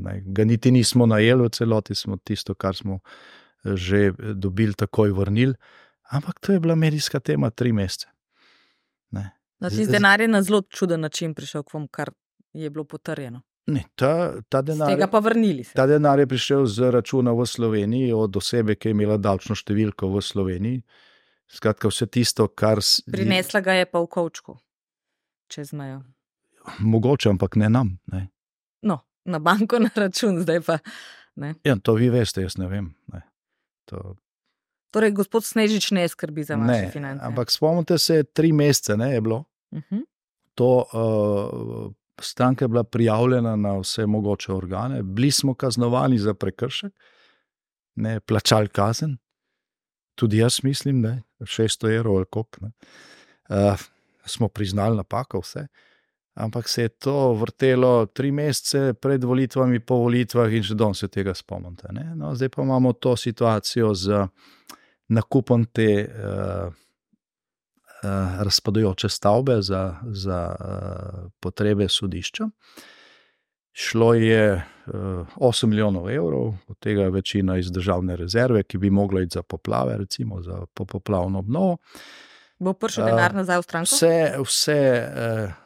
ne, 0.05 0.20
ga 0.27 0.45
niti 0.45 0.70
nismo 0.70 1.07
najeli 1.07 1.49
v 1.49 1.53
celoti, 1.57 1.95
smo 1.95 2.16
tisto, 2.16 2.55
kar 2.55 2.77
smo 2.77 3.01
eh, 3.01 3.77
že 3.77 4.12
dobili, 4.35 4.75
takoj 4.75 5.12
vrnili. 5.16 5.55
Ampak 6.12 6.41
to 6.41 6.53
je 6.53 6.61
bila 6.61 6.75
medijska 6.75 7.20
tema 7.20 7.51
tri 7.51 7.73
mesece. 7.73 8.12
No, 9.13 9.71
ti 9.71 9.87
denar 9.87 10.21
je 10.21 10.29
na 10.29 10.43
zelo 10.43 10.63
čuden 10.63 11.01
način 11.01 11.35
prišel 11.35 11.63
k 11.63 11.75
vam, 11.75 11.87
kar 11.89 12.11
je 12.53 12.71
bilo 12.71 12.85
potrjeno. 12.85 13.43
Ne, 13.67 13.85
ta, 13.95 14.41
ta 14.49 14.63
denar, 14.63 14.91
tega 14.91 15.07
pa 15.07 15.21
vrnili. 15.23 15.65
Se. 15.65 15.77
Ta 15.79 15.87
denar 15.87 16.19
je 16.19 16.27
prišel 16.27 16.67
z 16.67 16.91
računa 16.91 17.31
v 17.33 17.47
Sloveniji, 17.47 18.11
od 18.13 18.37
osebe, 18.37 18.75
ki 18.75 18.91
je 18.91 18.97
imela 18.97 19.17
davčno 19.23 19.55
številko 19.55 20.11
v 20.11 20.23
Sloveniji. 20.25 20.81
Skratka, 21.53 21.93
vse 21.93 22.09
tisto, 22.11 22.49
kar. 22.49 22.83
Prinesla 23.13 23.63
ga 23.63 23.77
je 23.79 23.87
pa 23.87 24.03
v 24.03 24.11
Kovčku, 24.11 24.57
čez 25.53 25.71
mejo. 25.79 26.01
Mogoče, 26.81 27.31
ampak 27.31 27.59
ne 27.61 27.71
nam. 27.71 27.95
Ne. 28.11 28.25
No, 28.83 28.99
na 29.31 29.39
banko 29.39 29.79
na 29.83 29.93
račun, 29.95 30.43
zdaj 30.43 30.63
pa. 30.67 30.81
Ja, 31.63 31.77
to 31.79 31.95
vi 31.95 32.11
veste, 32.11 32.43
jaz 32.43 32.59
ne 32.59 32.67
vem. 32.69 32.91
Ne. 33.13 33.23
To, 33.93 34.17
Torej, 34.93 35.14
gospod 35.16 35.45
Snežič 35.45 35.90
ne 35.97 36.05
skrbi 36.09 36.45
za 36.45 36.59
vaše 36.61 36.90
finance. 36.93 37.24
Ampak 37.24 37.51
spomnite 37.51 37.97
se, 37.99 38.22
tri 38.22 38.53
mesece 38.53 38.97
ne, 38.97 39.14
je 39.14 39.20
bilo. 39.20 39.45
Uh 39.70 39.78
mhm. 39.78 40.01
-huh. 40.01 40.05
To 40.55 40.84
uh, 40.93 41.93
stranka 42.20 42.64
je 42.64 42.68
bila 42.68 42.84
prijavljena 42.84 43.57
na 43.57 43.78
vse 43.78 44.07
mogoče 44.07 44.53
organe, 44.53 45.03
bili 45.03 45.30
smo 45.30 45.55
kaznovani 45.55 46.18
za 46.18 46.34
prekršek, 46.34 46.93
ne 47.95 48.20
plačali 48.20 48.68
kazen. 48.68 49.16
Tudi 50.14 50.36
jaz 50.36 50.59
mislim, 50.62 51.03
da 51.03 51.09
je 51.09 51.22
600 51.40 51.97
evrov 51.97 52.16
ali 52.16 52.26
koliko. 52.30 52.61
Uh, 53.49 53.80
smo 54.26 54.49
priznali 54.49 54.97
napako, 54.97 55.40
vse. 55.40 55.66
Ampak 56.34 56.68
se 56.68 56.82
je 56.82 56.88
to 56.88 57.32
vrtelo 57.32 58.07
tri 58.07 58.32
mesece 58.32 58.95
pred 58.95 59.24
volitvami, 59.24 59.80
po 59.80 59.95
volitvah, 59.95 60.53
in 60.53 60.62
še 60.62 60.74
danes 60.74 60.99
se 60.99 61.09
tega 61.09 61.34
spomnite. 61.34 61.88
No, 62.14 62.34
zdaj 62.34 62.49
pa 62.49 62.62
imamo 62.62 62.93
to 62.93 63.16
situacijo 63.16 63.95
z. 63.95 64.09
Uh, 64.11 64.28
nakupom 65.13 65.65
te 65.65 66.09
uh, 66.09 66.73
uh, 68.03 68.43
razpadajoče 68.43 69.09
stavbe 69.09 69.63
za, 69.63 69.97
za 70.13 70.57
uh, 70.61 71.31
potrebe 71.41 71.89
sodišča. 71.89 72.49
Šlo 73.73 74.15
je 74.15 74.55
uh, 74.57 74.93
8 75.37 75.67
milijonov 75.67 76.11
evrov, 76.11 76.55
od 76.69 76.79
tega 76.79 77.09
večina 77.09 77.57
iz 77.59 77.71
državne 77.73 78.17
rezerve, 78.17 78.63
ki 78.63 78.79
bi 78.79 78.91
mogla 78.91 79.23
iti 79.23 79.35
za 79.35 79.43
poplave, 79.43 79.97
recimo 79.99 80.43
za 80.43 80.67
poplavno 80.75 81.39
obnovo. 81.39 81.77
Bo 82.59 82.73
prišel 82.73 83.07
denar 83.07 83.35
nazaj 83.35 83.59
v 83.59 83.63
stranko? 83.63 83.95
Vse, 83.95 84.37
vse 84.39 84.81
uh, 85.09 85.63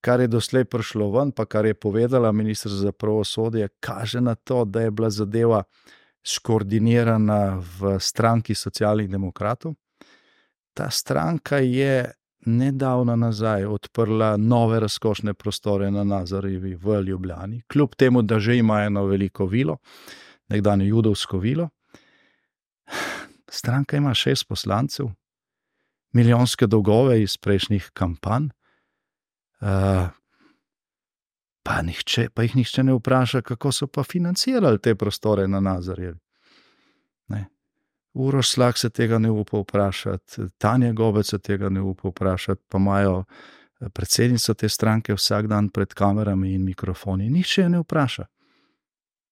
kar 0.00 0.20
je 0.20 0.28
doslej 0.28 0.64
prišlo 0.64 1.10
ven, 1.10 1.32
pa 1.32 1.44
kar 1.44 1.66
je 1.66 1.74
povedala 1.74 2.32
ministr 2.32 2.68
za 2.68 2.92
pravosodje, 2.92 3.68
kaže 3.80 4.20
na 4.20 4.34
to, 4.34 4.64
da 4.64 4.80
je 4.80 4.90
bila 4.90 5.10
zadeva 5.10 5.62
skoordinirana 6.26 7.62
v 7.78 7.96
stranki 8.00 8.54
socialnih 8.54 9.10
demokratov. 9.10 9.74
Ta 10.74 10.90
stranka 10.90 11.58
je 11.58 12.10
nedavno 12.46 13.16
nazaj 13.16 13.64
odprla 13.64 14.36
nove 14.36 14.80
razkošne 14.80 15.34
prostore 15.34 15.90
na 15.90 16.04
Nazarjevi 16.04 16.74
v 16.74 17.00
Ljubljani, 17.02 17.62
kljub 17.72 17.94
temu, 17.94 18.22
da 18.22 18.38
že 18.38 18.56
ima 18.56 18.82
eno 18.82 19.04
veliko 19.06 19.46
vilo, 19.46 19.78
nekdanje 20.48 20.86
judovsko 20.86 21.38
vilo. 21.38 21.68
Stranka 23.48 23.96
ima 23.96 24.14
šest 24.14 24.48
poslancev, 24.48 25.06
milijonske 26.12 26.66
dolgove 26.66 27.22
iz 27.22 27.36
prejšnjih 27.36 27.90
kampanj. 27.94 28.48
Uh, 29.60 30.08
pa, 31.66 31.82
nihče, 31.82 32.28
pa 32.34 32.46
jih 32.46 32.56
nihče 32.56 32.82
ne 32.86 32.94
vpraša, 32.94 33.42
kako 33.42 33.72
so 33.72 33.86
pa 33.86 34.02
financirali 34.02 34.78
te 34.78 34.94
prostore 34.94 35.48
na 35.48 35.60
Nazarjevi. 35.60 36.18
Uroš 38.16 38.50
Slak 38.50 38.78
se 38.78 38.90
tega 38.90 39.18
ne 39.18 39.30
upa 39.30 39.58
vprašati, 39.58 40.42
Tanja 40.58 40.92
Gobec 40.92 41.26
se 41.26 41.38
tega 41.38 41.68
ne 41.68 41.80
upa 41.80 42.08
vprašati, 42.08 42.62
pa 42.68 42.78
imajo 42.78 43.24
eh, 43.24 43.88
predsednico 43.88 44.54
te 44.54 44.68
stranke 44.68 45.14
vsak 45.14 45.46
dan 45.46 45.68
pred 45.68 45.94
kamerami 45.94 46.54
in 46.54 46.64
mikrofoni. 46.64 47.30
Nihče 47.30 47.68
ne 47.68 47.78
vpraša. 47.78 48.26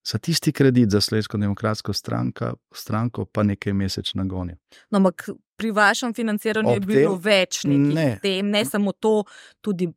za 0.04 0.18
tisti 0.18 0.52
kredit 0.52 0.90
za 0.90 1.00
Slovensko 1.00 1.38
demokratsko 1.38 1.92
stranko, 1.92 2.54
stranko 2.72 3.24
pa 3.24 3.42
nekaj 3.42 3.72
mesečna 3.72 4.24
gonja. 4.24 4.56
No, 4.90 4.96
ampak 4.96 5.28
pri 5.56 5.70
vašem 5.70 6.14
financiranju 6.14 6.68
Ob 6.68 6.74
je 6.74 6.80
bilo 6.80 7.16
tem- 7.16 7.22
več 7.22 7.64
nekih 7.64 7.94
ne. 7.94 8.18
tem, 8.22 8.50
ne 8.50 8.64
samo 8.64 8.92
to, 8.92 9.24
tudi 9.60 9.88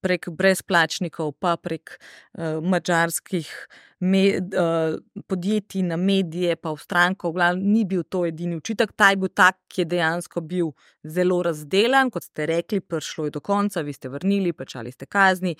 prek 0.00 0.28
brezplačnikov, 0.30 1.32
pa 1.40 1.56
prek 1.56 1.96
uh, 1.98 2.60
mačarskih 2.62 3.50
me, 4.00 4.22
uh, 4.38 4.96
podjetij 5.26 5.82
na 5.82 5.96
medije, 5.96 6.56
pa 6.56 6.72
v 6.72 6.78
stranko. 6.78 7.30
v 7.30 7.34
glavnem 7.34 7.72
Ni 7.72 7.84
bil 7.84 8.02
to 8.02 8.24
edini 8.26 8.56
učitek, 8.56 8.92
ta 8.96 9.10
je 9.10 9.16
bil 9.16 9.28
tak, 9.28 9.58
ki 9.68 9.82
je 9.82 9.90
dejansko 9.94 10.40
bil 10.40 10.72
zelo 11.04 11.42
razdelan, 11.42 12.10
kot 12.10 12.24
ste 12.24 12.46
rekli, 12.46 12.80
prišlo 12.80 13.24
je 13.24 13.30
do 13.30 13.40
konca, 13.40 13.82
vi 13.82 13.92
ste 13.92 14.08
vrnili, 14.08 14.52
plačali 14.52 14.92
ste 14.92 15.06
kazni, 15.06 15.56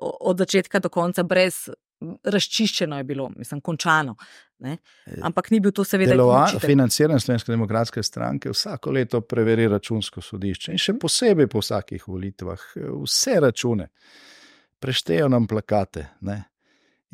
od 0.00 0.38
začetka 0.38 0.78
do 0.78 0.88
konca 0.88 1.22
brez. 1.22 1.68
Razčiščeno 2.00 2.96
je 3.00 3.04
bilo, 3.04 3.28
mislim, 3.36 3.60
končano. 3.60 4.14
Ne? 4.58 4.76
Ampak 5.22 5.50
ni 5.50 5.60
bil 5.60 5.72
to, 5.74 5.84
seveda, 5.86 6.12
edini 6.12 6.18
Delova, 6.18 6.44
učitek. 6.46 6.66
financiranje 6.70 7.20
Slovenske 7.20 7.52
demokratske 7.52 8.02
stranke 8.02 8.50
vsako 8.50 8.90
leto 8.94 9.20
preveri 9.20 9.68
računsko 9.70 10.22
sodišče 10.22 10.74
in 10.74 10.82
še 10.82 10.94
posebej 10.98 11.48
po 11.50 11.62
vsakih 11.62 12.06
volitvah 12.08 12.64
vse 13.04 13.40
račune. 13.42 13.88
Preštejo 14.78 15.28
nam 15.30 15.46
plakate. 15.50 16.06
Ne? 16.26 16.38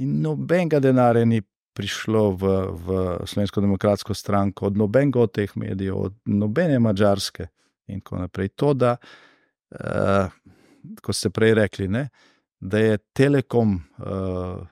In 0.04 0.18
nobenega 0.24 0.80
denarja 0.84 1.24
ni 1.24 1.40
prišlo 1.74 2.24
v, 2.38 2.52
v 2.70 2.88
Slovensko 3.26 3.60
demokratsko 3.64 4.14
stranko, 4.14 4.68
od 4.70 4.76
nobenega 4.78 5.24
od 5.24 5.32
teh 5.34 5.56
medijev, 5.58 5.96
od 5.96 6.20
nobene 6.30 6.78
mačarske 6.78 7.48
in 7.90 8.00
tako 8.00 8.20
naprej. 8.22 8.52
To, 8.60 8.74
da, 8.78 8.94
uh, 9.74 10.28
kot 11.02 11.16
ste 11.16 11.32
prej 11.34 11.56
rekli, 11.58 11.88
ne, 11.88 12.06
da 12.60 12.78
je 12.78 13.00
Telekom 13.12 13.74
uh, 13.76 14.62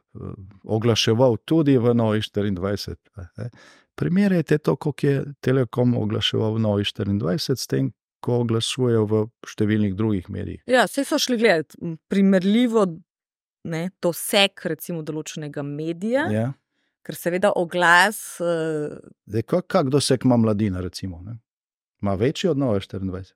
oglaševal 0.65 1.37
tudi 1.45 1.79
v 1.79 1.95
Novi 1.95 2.21
24. 2.21 2.97
Ne. 3.39 3.51
Primerjajte 3.95 4.59
to, 4.59 4.77
kako 4.77 5.07
je 5.07 5.25
Telekom 5.41 5.97
oglaševal 5.97 6.55
v 6.57 6.63
Novi 6.65 6.85
24, 6.85 7.57
s 7.57 7.67
tem, 7.67 7.93
ko 8.23 8.43
oglašujejo 8.45 9.05
v 9.11 9.23
številnih 9.51 9.95
drugih 9.99 10.29
medijih. 10.31 10.63
Ja, 10.71 10.87
vse 10.87 11.05
so 11.05 11.19
šli 11.21 11.41
gledati. 11.41 11.79
Primerljivo 12.09 12.87
ne, 13.69 13.91
to 14.03 14.13
sek, 14.17 14.65
recimo, 14.71 15.03
določenega 15.07 15.65
medija, 15.67 16.27
ja. 16.31 16.47
Ja. 16.47 16.49
ker 17.07 17.19
seveda 17.19 17.53
oglas. 17.59 18.21
Uh, 18.43 18.99
Zdaj, 19.31 19.47
kak, 19.51 19.69
kak 19.71 19.93
doseg 19.93 20.27
ima 20.27 20.39
mladina, 20.41 20.83
recimo? 20.83 21.23
Ne? 21.27 21.39
Ma 22.03 22.17
večji 22.19 22.51
od 22.51 22.59
Nove 22.59 22.81
24. 22.83 23.35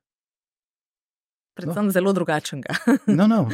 Predvsem 1.57 1.85
no. 1.85 1.91
zelo 1.91 2.13
drugačnega. 2.13 2.75
No, 3.17 3.27
no, 3.27 3.49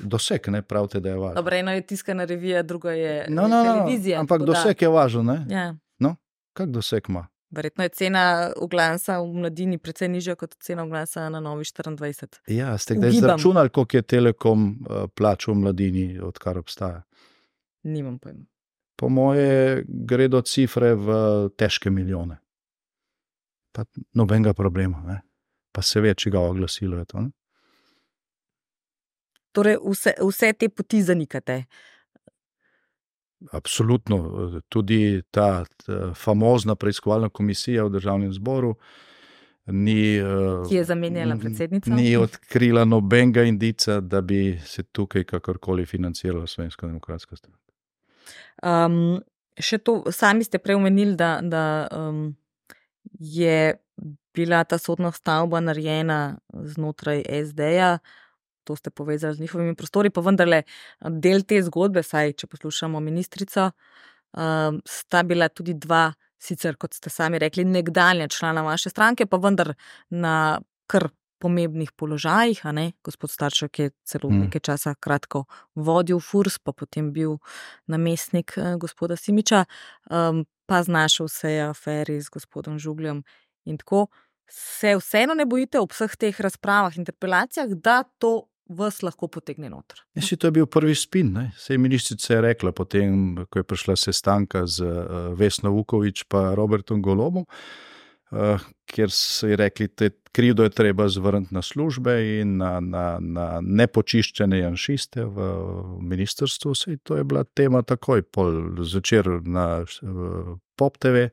doseg 0.00 0.48
ne 0.48 0.62
pravite, 0.62 1.00
da 1.00 1.08
je 1.08 1.16
važno. 1.16 1.34
Dobro, 1.34 1.56
eno 1.56 1.72
je 1.72 1.86
tiskana 1.86 2.24
revija, 2.24 2.62
drugo 2.62 2.90
je 2.90 3.26
No, 3.28 3.46
no, 3.48 3.48
no, 3.48 3.64
televizija. 3.64 4.20
ampak 4.20 4.38
tako 4.40 4.46
da- 4.46 4.52
doseg 4.52 4.82
je 4.82 4.88
važen. 4.88 5.26
ne? 5.26 5.40
Ja. 5.50 5.74
Kak 6.56 6.70
doseg 6.72 7.02
ima? 7.08 7.26
Verjetno 7.50 7.84
je 7.84 7.88
cena 7.88 8.52
oglasa 8.56 9.18
v 9.20 9.26
mladini 9.32 9.78
precej 9.78 10.08
nižja 10.08 10.34
kot 10.34 10.56
cena 10.60 10.82
oglasa 10.82 11.28
na 11.28 11.40
Novi 11.40 11.64
24. 11.64 12.40
Ja, 12.46 12.78
ste 12.78 12.94
kdaj 12.94 13.10
izračunali, 13.10 13.68
koliko 13.70 13.96
je 13.96 14.02
Telekom 14.02 14.64
uh, 14.80 15.04
plačal 15.14 15.54
mladini, 15.54 16.18
odkar 16.20 16.58
obstaja? 16.58 17.02
Nimam 17.82 18.18
pojma. 18.18 18.44
Po 18.96 19.08
moje 19.08 19.84
gre 19.88 20.28
do 20.28 20.40
cifre 20.40 20.94
v 20.94 21.08
težke 21.56 21.90
milijone. 21.90 22.38
Pa 23.72 23.84
nobenega 24.14 24.54
problema, 24.54 25.02
ne? 25.06 25.20
Pa 25.76 25.82
se 25.84 26.00
ve, 26.00 26.14
če 26.16 26.32
ga 26.32 26.40
oglasilo 26.40 27.02
je 27.02 27.08
to. 27.10 27.26
Ne? 27.26 27.30
Torej, 29.52 29.76
vse, 29.84 30.14
vse 30.20 30.52
te 30.56 30.70
poti 30.72 31.02
zanikate. 31.04 31.58
Absolutno. 33.52 34.18
Tudi 34.72 35.20
ta, 35.30 35.66
ta 35.84 36.14
famozna 36.16 36.76
preiskovalna 36.80 37.28
komisija 37.28 37.84
v 37.84 37.92
državnem 37.98 38.32
zboru 38.32 38.72
ni, 39.66 40.16
Ki 40.68 40.78
je 40.78 40.84
zamenjala 40.88 41.36
predsednico? 41.36 41.90
ni 41.90 42.16
odkrila 42.16 42.84
nobenega 42.88 43.44
indica, 43.44 44.00
da 44.00 44.20
bi 44.20 44.58
se 44.64 44.82
tukaj 44.82 45.24
kakorkoli 45.24 45.86
financirala 45.86 46.46
Slovenska 46.46 46.86
demokratska 46.86 47.36
stranka. 47.36 47.60
Um, 48.62 49.18
še 49.58 49.78
to, 49.78 50.04
sami 50.12 50.46
ste 50.46 50.62
prej 50.62 50.78
omenili, 50.78 51.16
da, 51.18 51.40
da 51.42 51.64
um, 51.92 52.30
je 53.18 53.74
bila 54.34 54.64
ta 54.64 54.78
sodna 54.78 55.12
stavba 55.12 55.60
narejena 55.60 56.38
znotraj 56.52 57.22
SD-ja, 57.28 57.98
to 58.64 58.76
ste 58.76 58.90
povezali 58.90 59.34
z 59.36 59.40
njihovimi 59.40 59.74
prostori, 59.76 60.10
pa 60.10 60.20
vendarle 60.20 60.62
del 61.00 61.42
te 61.46 61.62
zgodbe, 61.62 62.02
saj 62.02 62.32
če 62.32 62.46
poslušamo 62.46 63.00
ministrico, 63.00 63.70
um, 64.36 64.80
sta 64.88 65.22
bila 65.22 65.48
tudi 65.48 65.74
dva, 65.74 66.12
sicer 66.38 66.76
kot 66.76 66.94
ste 66.94 67.10
sami 67.10 67.38
rekli, 67.38 67.64
nekdanja 67.64 68.28
člana 68.28 68.62
vaše 68.62 68.90
stranke, 68.90 69.26
pa 69.26 69.36
vendar 69.36 69.74
na 70.10 70.60
kar 70.86 71.08
pomembnih 71.38 71.92
položajih. 71.92 72.60
a 72.66 72.72
ne. 72.72 72.92
Gospod 73.04 73.30
Starček 73.30 73.78
je 73.78 73.90
celo 74.04 74.30
Mm. 74.30 74.40
nekaj 74.40 74.60
časa 74.60 74.94
kratko 74.94 75.44
vodil 75.74 76.20
FURS, 76.20 76.58
pa 76.58 76.72
potem 76.72 77.12
bil 77.12 77.38
namestnik 77.86 78.54
eh, 78.56 78.76
gospoda 78.78 79.16
Simiča, 79.16 79.64
um, 80.10 80.44
pa 80.66 80.82
znašel 80.82 81.28
se 81.28 81.50
je 81.52 81.62
aferi 81.62 82.20
z 82.20 82.28
gospodom 82.30 82.78
Žugljem 82.78 83.22
in 83.66 83.78
tako. 83.82 84.06
Se 84.48 84.94
vseeno 84.94 85.34
ne 85.34 85.42
bojite 85.46 85.80
ob 85.82 85.90
vseh 85.90 86.12
teh 86.16 86.36
razpravah, 86.40 86.94
interpelacijah, 87.00 87.72
da 87.82 88.04
to 88.22 88.46
vas 88.68 89.00
lahko 89.02 89.28
potegne 89.30 89.70
noter? 89.70 90.00
Ja, 90.14 90.22
si 90.22 90.36
to 90.36 90.48
je 90.48 90.56
bil 90.58 90.66
prvi 90.70 90.94
spin. 90.98 91.32
Ne? 91.36 91.50
Sej 91.58 91.78
ministrica 91.82 92.34
je 92.34 92.44
rekla, 92.48 92.72
potem, 92.72 93.36
ko 93.50 93.62
je 93.62 93.66
prišla 93.66 93.96
sestanka 94.00 94.66
z 94.66 94.86
uh, 94.86 95.34
Vesno 95.38 95.70
Vukovič 95.74 96.24
in 96.26 96.54
Robertom 96.58 97.02
Golomom, 97.02 97.46
uh, 97.46 98.62
kjer 98.86 99.10
so 99.10 99.50
ji 99.50 99.56
rekli, 99.56 99.88
da 99.88 100.10
je 100.10 100.16
krivdo 100.36 100.68
treba 100.68 101.08
zvrniti 101.08 101.54
na 101.54 101.62
službe 101.62 102.40
in 102.40 102.56
na, 102.58 102.80
na, 102.80 103.18
na 103.20 103.46
nepočiščene 103.62 104.58
janšiste 104.58 105.24
v 105.24 105.50
ministrstvu. 106.02 106.74
Sej 106.74 106.98
to 107.02 107.16
je 107.16 107.24
bila 107.24 107.44
tema 107.44 107.82
takoj, 107.82 108.22
pol 108.22 108.82
zvečer 108.82 109.30
na 109.46 109.82
uh, 109.82 110.56
Pop 110.76 110.98
TV, 110.98 111.30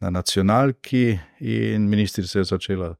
na 0.00 0.10
nacionalki 0.10 1.18
in 1.40 1.88
ministrica 1.88 2.38
je 2.38 2.44
začela 2.44 2.94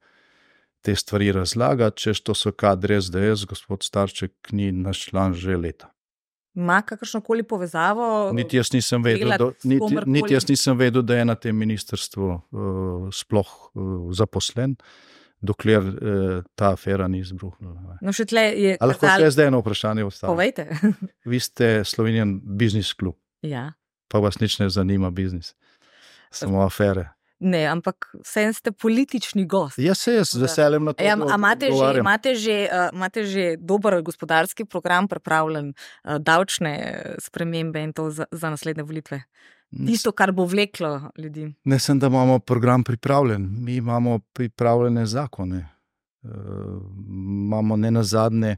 te 0.81 0.95
stvari 0.95 1.33
razlagati, 1.33 2.03
češ 2.03 2.21
to 2.21 2.35
so 2.35 2.53
kadre 2.53 3.01
SDS, 3.01 3.45
gospod 3.49 3.83
Starček 3.83 4.53
ni 4.53 4.73
naš 4.73 5.09
član 5.09 5.35
že 5.35 5.57
leta. 5.57 5.91
Ma 6.57 6.83
kakršno 6.83 7.21
koli 7.21 7.43
povezavo? 7.43 8.31
Niti 8.33 8.57
jaz 8.57 8.73
nisem 8.73 9.03
vedel, 9.05 9.29
da, 9.29 9.51
niti, 9.65 9.97
niti 10.07 10.35
jaz 10.35 10.49
nisem 10.49 10.79
vedel, 10.79 11.03
da 11.03 11.19
je 11.19 11.25
na 11.25 11.35
tem 11.35 11.57
ministrstvu 11.57 12.29
uh, 12.31 13.11
sploh 13.13 13.51
uh, 13.75 14.15
zaposlen, 14.17 14.77
dokler 15.41 15.83
uh, 15.85 16.47
ta 16.55 16.71
afera 16.73 17.09
ni 17.09 17.21
izbruhnila. 17.21 17.99
No, 18.01 18.15
je. 18.33 18.77
A 18.81 18.89
lahko 18.89 19.11
še 19.11 19.31
zdaj 19.35 19.51
eno 19.51 19.61
vprašanje 19.61 20.07
ostane? 20.07 20.31
Povejte. 20.33 20.95
Vi 21.31 21.41
ste 21.41 21.85
Slovenijan 21.85 22.39
biznis 22.41 22.95
klub, 22.95 23.19
ja. 23.45 23.73
pa 24.09 24.23
vas 24.25 24.41
nič 24.41 24.57
ne 24.63 24.71
zanima 24.73 25.11
biznis, 25.11 25.53
samo 26.37 26.63
afere. 26.65 27.09
Ne, 27.39 27.67
ampak 27.69 28.07
vsem 28.25 28.53
ste 28.57 28.73
politični 28.73 29.45
gost. 29.45 29.77
Jaz 29.79 29.99
se 29.99 30.15
jaz 30.15 30.31
z 30.33 30.41
veseljem 30.41 30.87
na 30.89 30.95
to 30.97 31.05
Ja, 31.05 31.17
imate, 31.35 31.69
že, 31.69 31.99
imate, 31.99 32.35
že, 32.35 32.57
uh, 32.73 32.89
imate 32.97 33.25
že 33.29 33.45
dober 33.61 34.01
gospodarski 34.03 34.65
program 34.65 35.09
pripravljen, 35.09 35.75
uh, 35.75 36.17
davčne 36.17 36.73
eh, 36.81 37.15
spremembe 37.21 37.83
in 37.85 37.93
to 37.93 38.09
za, 38.11 38.25
za 38.33 38.51
naslednje 38.51 38.83
volitve? 38.89 39.21
Tisto, 39.87 40.13
kar 40.13 40.33
bo 40.33 40.47
vleklo 40.47 41.11
ljudi. 41.19 41.51
Ne 41.65 41.79
sem, 41.79 41.99
da 41.99 42.07
imamo 42.07 42.39
program 42.39 42.85
pripravljen, 42.85 43.49
mi 43.65 43.77
imamo 43.77 44.19
pripravljene 44.33 45.07
zakone. 45.07 45.59
E, 46.23 46.29
imamo 47.47 47.77
ne 47.77 47.91
na 47.91 48.03
zadnje 48.03 48.57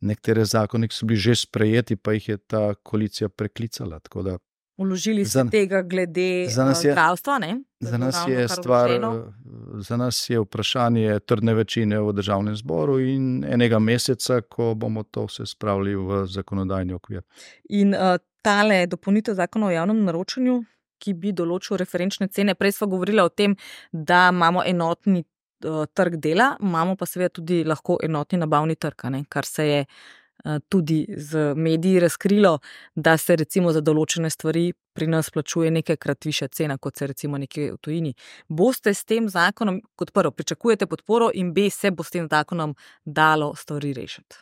nekatere 0.00 0.44
zakone, 0.44 0.88
ki 0.88 0.94
so 0.94 1.06
bili 1.06 1.20
že 1.20 1.34
sprejeti, 1.34 1.96
pa 1.96 2.12
jih 2.12 2.28
je 2.28 2.36
ta 2.36 2.74
koalicija 2.74 3.28
preklicala. 3.28 4.00
Tako 4.00 4.22
da 4.22 4.38
Uložili 4.76 5.24
ste 5.24 5.38
Za- 5.38 5.50
tega 5.50 5.82
glede 5.82 6.44
eh, 6.44 6.74
zdravstva. 6.74 7.38
ne? 7.38 7.60
Za 7.80 7.98
nas 7.98 8.16
je 8.28 8.48
stvar, 8.48 8.88
vloženo. 8.88 9.14
e, 9.14 9.82
za 9.82 9.96
nas 9.96 10.30
je 10.30 10.40
vprašanje 10.40 11.20
trdne 11.20 11.54
večine 11.54 12.00
v 12.00 12.12
državnem 12.12 12.56
zboru 12.56 13.00
in 13.00 13.44
enega 13.44 13.78
meseca, 13.78 14.40
ko 14.40 14.74
bomo 14.74 15.02
to 15.02 15.24
vse 15.26 15.46
spravili 15.46 15.96
v 15.96 16.26
zakonodajni 16.26 16.92
okvir. 16.92 17.22
In 17.68 17.94
uh, 17.94 18.16
tale 18.42 18.86
dopolnitev 18.86 19.34
zakona 19.34 19.66
o 19.66 19.70
javnem 19.70 20.04
naročanju, 20.04 20.64
ki 20.98 21.14
bi 21.14 21.32
določil 21.32 21.76
referenčne 21.76 22.28
cene, 22.28 22.54
prej 22.54 22.72
smo 22.72 22.86
govorili 22.86 23.20
o 23.20 23.28
tem, 23.28 23.56
da 23.92 24.28
imamo 24.32 24.64
enotni 24.64 25.24
uh, 25.24 25.84
trg 25.94 26.20
dela, 26.20 26.56
imamo 26.60 26.96
pa 26.96 27.06
seveda 27.06 27.28
tudi 27.28 27.64
lahko 27.64 27.96
enotni 28.02 28.38
nabavni 28.38 28.76
trg, 28.76 29.08
ne, 29.10 29.24
kar 29.28 29.44
se 29.44 29.68
je 29.68 29.80
uh, 29.80 30.25
tudi 30.68 31.06
z 31.16 31.54
mediji 31.56 32.00
razkrilo, 32.00 32.58
da 32.94 33.16
se 33.16 33.36
recimo 33.36 33.72
za 33.72 33.80
določene 33.80 34.30
stvari 34.30 34.72
pri 34.96 35.06
nas 35.06 35.30
plačuje 35.30 35.70
nekajkrat 35.70 36.24
višja 36.24 36.48
cena, 36.48 36.78
kot 36.78 36.96
se 36.96 37.06
recimo 37.06 37.38
nekje 37.38 37.72
v 37.74 37.78
tujini. 37.80 38.14
Boste 38.48 38.94
s 38.94 39.04
tem 39.04 39.28
zakonom, 39.28 39.82
kot 39.96 40.12
prvo, 40.16 40.32
pričakujete 40.32 40.86
podporo 40.86 41.30
in 41.34 41.52
B, 41.54 41.68
se 41.70 41.90
bo 41.90 42.04
s 42.04 42.14
tem 42.14 42.28
zakonom 42.30 42.74
dalo 43.04 43.52
stvari 43.54 43.92
rešiti. 43.96 44.40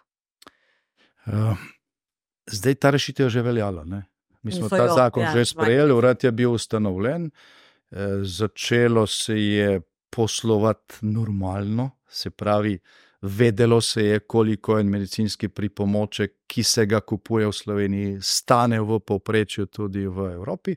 Uh, 1.26 1.56
zdaj 2.46 2.74
ta 2.74 2.92
rešitev 2.94 3.26
je 3.26 3.38
že 3.38 3.42
veljala. 3.42 3.84
Ne? 3.84 4.04
Mi 4.44 4.52
smo 4.52 4.68
ta 4.68 4.84
jo, 4.84 4.94
zakon 4.94 5.24
ja, 5.24 5.32
že 5.32 5.44
sprejeli, 5.54 5.92
urad 5.92 6.24
je 6.24 6.32
bil 6.32 6.52
ustanovljen, 6.52 7.30
eh, 7.90 8.20
začelo 8.22 9.06
se 9.06 9.38
je 9.40 9.80
poslovati 10.10 11.00
normalno, 11.02 11.90
se 12.08 12.30
pravi, 12.30 12.78
vedelo 13.24 13.80
se 13.80 14.04
je, 14.04 14.18
koliko 14.20 14.78
en 14.78 14.88
medicinski 14.88 15.48
pripomoček, 15.48 16.32
ki 16.46 16.62
se 16.62 16.86
ga 16.86 17.00
kupuje 17.00 17.46
v 17.46 17.52
Sloveniji, 17.52 18.18
stane 18.20 18.80
v 18.80 18.98
povprečju 19.00 19.66
tudi 19.66 20.06
v 20.06 20.28
Evropi. 20.34 20.76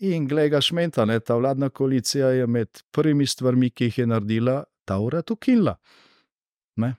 In 0.00 0.24
glej 0.26 0.48
ga 0.48 0.60
šmenta, 0.60 1.04
ne, 1.04 1.18
ta 1.20 1.36
vladna 1.36 1.68
koalicija 1.68 2.30
je 2.32 2.46
med 2.46 2.68
prvimi 2.90 3.26
stvarmi, 3.26 3.70
ki 3.70 3.84
jih 3.84 3.98
je 3.98 4.06
naredila, 4.06 4.54
ta 4.84 4.96
urad 4.98 5.30
ukinila. 5.30 5.76
Ne. 6.76 6.94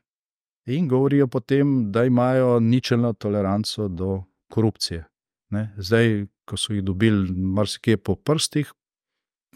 In 0.65 0.87
govorijo 0.87 1.27
potem, 1.27 1.91
da 1.91 2.05
imajo 2.05 2.59
ničelno 2.59 3.13
toleranco 3.13 3.87
do 3.87 4.23
korupcije. 4.49 5.05
Ne. 5.49 5.73
Zdaj, 5.77 6.25
ko 6.45 6.57
so 6.57 6.73
jih 6.73 6.83
dobili 6.83 7.33
marsikje 7.33 7.97
po 7.97 8.15
prstih, 8.15 8.69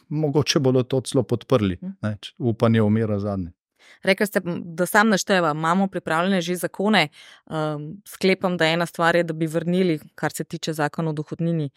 mogoče 0.09 0.59
bodo 0.59 0.83
to 0.83 1.01
celo 1.01 1.23
podprli. 1.23 1.77
Ne. 2.01 2.17
če- 2.21 2.33
Upanje 2.39 2.81
umira 2.81 3.19
zadnje. 3.19 3.51
Rekli 4.03 4.27
ste, 4.27 4.41
da 4.45 4.85
sam 4.85 5.09
našteva, 5.09 5.51
imamo 5.51 5.87
pripravljene 5.87 6.41
že 6.41 6.55
zakone. 6.55 7.07
Um, 7.45 8.01
sklepam, 8.07 8.57
da 8.57 8.65
ena 8.65 8.85
stvar 8.85 9.15
je, 9.15 9.23
da 9.23 9.33
bi 9.33 9.47
vrnili, 9.47 9.99
kar 10.15 10.33
se 10.33 10.43
tiče 10.43 10.73
zakona 10.73 11.09
o 11.09 11.13
dohodnini, 11.13 11.69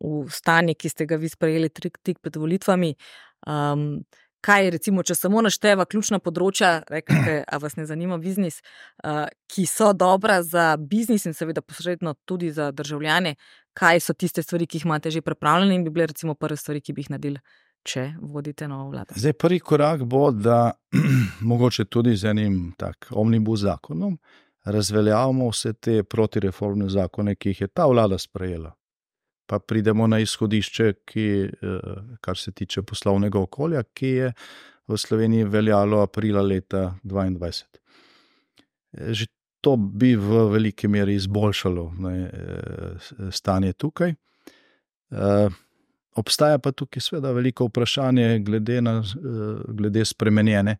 v 0.00 0.28
stanje, 0.30 0.74
ki 0.74 0.88
ste 0.88 1.06
ga 1.06 1.16
vi 1.16 1.28
sprejeli 1.28 1.70
tik, 1.70 2.18
pred 2.20 2.36
volitvami. 2.36 2.94
Um, 3.46 4.04
kaj 4.46 4.64
je, 4.64 4.70
recimo, 4.76 5.02
če 5.02 5.16
samo 5.18 5.42
našteva 5.42 5.86
ključna 5.90 6.20
področja, 6.22 6.80
rekete, 6.90 7.40
a 7.52 7.58
vas 7.62 7.76
ne 7.78 7.86
zanima 7.88 8.18
biznis, 8.22 8.60
uh, 9.02 9.26
ki 9.50 9.66
so 9.70 9.92
dobra 9.96 10.40
za 10.46 10.74
biznis 10.76 11.26
in 11.26 11.34
seveda 11.34 11.64
posredno 11.64 12.14
tudi 12.28 12.52
za 12.54 12.70
državljane, 12.76 13.36
kaj 13.76 14.02
so 14.04 14.14
tiste 14.14 14.44
stvari, 14.44 14.68
ki 14.68 14.80
jih 14.80 14.88
imate 14.88 15.10
že 15.10 15.24
pripravljene 15.24 15.74
in 15.74 15.86
bi 15.86 15.94
bile 15.94 16.10
recimo 16.12 16.36
prve 16.38 16.58
stvari, 16.60 16.80
ki 16.80 16.94
bi 16.94 17.04
jih 17.04 17.14
naredili, 17.16 17.42
če 17.86 18.06
vodite 18.20 18.68
novo 18.68 18.90
vlado. 18.90 19.14
Zdaj, 19.16 19.32
prvi 19.38 19.60
korak 19.60 20.04
bo, 20.04 20.30
da 20.30 20.72
mogoče 21.50 21.84
tudi 21.84 22.16
z 22.16 22.32
enim 22.32 22.74
tak 22.78 23.08
omnibus 23.10 23.62
zakonom 23.66 24.18
razveljavimo 24.66 25.48
vse 25.52 25.72
te 25.72 26.02
protireformne 26.02 26.88
zakone, 26.90 27.36
ki 27.38 27.54
jih 27.54 27.60
je 27.60 27.68
ta 27.68 27.86
vlada 27.86 28.18
sprejela. 28.18 28.72
Pa 29.46 29.60
pridemo 29.62 30.08
na 30.10 30.18
izhodišče, 30.18 30.92
ki, 31.06 31.26
eh, 31.44 31.78
kar 32.20 32.38
se 32.38 32.52
tiče 32.52 32.82
poslovnega 32.82 33.38
okolja, 33.38 33.82
ki 33.94 34.06
je 34.06 34.32
v 34.88 34.98
Sloveniji 34.98 35.44
veljalo 35.44 36.00
aprila 36.02 36.42
leta 36.42 36.96
2022. 37.04 37.78
Že 38.92 39.26
to 39.60 39.76
bi 39.76 40.16
v 40.16 40.46
veliki 40.50 40.88
meri 40.88 41.14
izboljšalo 41.14 41.92
ne, 41.98 42.16
eh, 42.26 43.30
stanje 43.30 43.72
tukaj. 43.72 44.14
Obstaja 46.16 46.58
pa 46.58 46.72
tukaj 46.72 47.00
seveda 47.04 47.30
veliko 47.36 47.68
vprašanje 47.68 48.38
glede, 48.38 48.80
na, 48.80 48.98
eh, 49.00 49.62
glede 49.68 50.04
spremenjene 50.04 50.76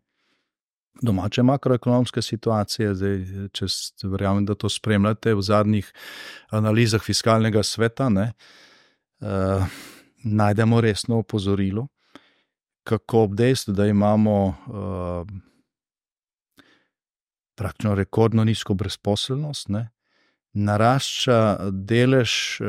domače 1.01 1.43
makroekonomske 1.43 2.21
situacije. 2.21 2.95
Zdaj, 2.95 3.25
če 3.53 3.65
verjamem, 4.03 4.45
da 4.45 4.55
to 4.55 4.69
spremljate 4.69 5.35
v 5.35 5.41
zadnjih 5.41 5.91
analizah 6.49 7.03
fiskalnega 7.03 7.63
sveta, 7.63 8.09
ne, 8.09 8.31
eh, 9.21 9.65
najdemo 10.23 10.81
resno 10.81 11.19
opozorilo, 11.19 11.87
kako 12.83 13.23
ob 13.23 13.35
dejstvu, 13.35 13.73
da 13.73 13.85
imamo 13.85 14.55
eh, 14.67 15.39
praktično 17.55 17.95
rekordno 17.95 18.43
nizko 18.43 18.73
brezposelnost, 18.73 19.69
ne, 19.69 19.89
narašča 20.57 21.69
delež 21.71 22.31
eh, 22.61 22.65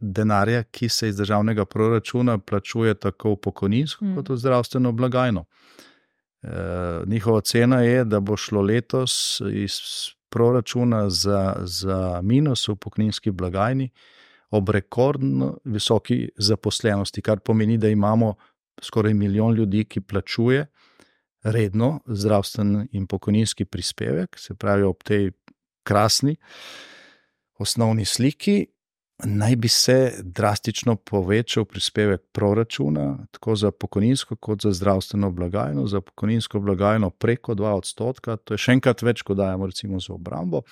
denarja, 0.00 0.62
ki 0.62 0.88
se 0.88 1.08
iz 1.08 1.16
državnega 1.16 1.64
proračuna 1.64 2.38
plačuje 2.38 2.94
tako 2.94 3.34
v 3.34 3.36
pokojninsko 3.36 4.04
Mm. 4.04 4.14
kot 4.16 4.28
v 4.28 4.36
zdravstveno 4.36 4.92
blagajno. 4.92 5.44
Eh, 6.42 7.02
Njihova 7.06 7.40
cena 7.40 7.80
je, 7.82 8.04
da 8.04 8.20
bo 8.20 8.36
šlo 8.36 8.62
letos 8.62 9.40
iz 9.52 9.78
proračuna 10.28 11.10
za, 11.10 11.56
za 11.62 12.20
minus 12.22 12.68
v 12.68 12.76
pokojninski 12.76 13.30
blagajni 13.30 13.90
ob 14.50 14.68
rekordno 14.68 15.58
visoki 15.64 16.28
zaposlenosti, 16.36 17.22
kar 17.22 17.40
pomeni, 17.40 17.78
da 17.78 17.88
imamo 17.88 18.34
skoraj 18.82 19.14
milijon 19.14 19.54
ljudi, 19.54 19.84
ki 19.84 20.00
plačuje 20.00 20.66
redno 21.42 22.00
zdravstveni 22.06 22.88
in 22.92 23.06
pokojninski 23.06 23.64
prispevek, 23.64 24.38
se 24.38 24.54
pravi 24.54 24.82
ob 24.82 25.02
tej 25.02 25.30
krasni 25.82 26.36
osnovni 27.58 28.04
sliki. 28.04 28.66
Naj 29.24 29.56
bi 29.56 29.68
se 29.68 30.12
drastično 30.22 30.96
povečal 30.96 31.64
prispevek 31.64 32.22
proračuna, 32.32 33.18
tako 33.30 33.56
za 33.56 33.70
pokojninsko, 33.70 34.36
kot 34.36 34.62
za 34.62 34.72
zdravstveno 34.72 35.30
blagajno. 35.30 35.86
Za 35.86 36.00
pokojninsko 36.00 36.60
blagajno 36.60 37.10
preko 37.10 37.54
2 37.54 37.76
odstotka, 37.78 38.36
to 38.36 38.54
je 38.54 38.58
še 38.58 38.74
enkrat 38.74 39.02
več, 39.06 39.22
kot 39.22 39.38
dajemo 39.38 39.68
recimo 39.70 40.00
za 40.02 40.16
obrambo. 40.16 40.64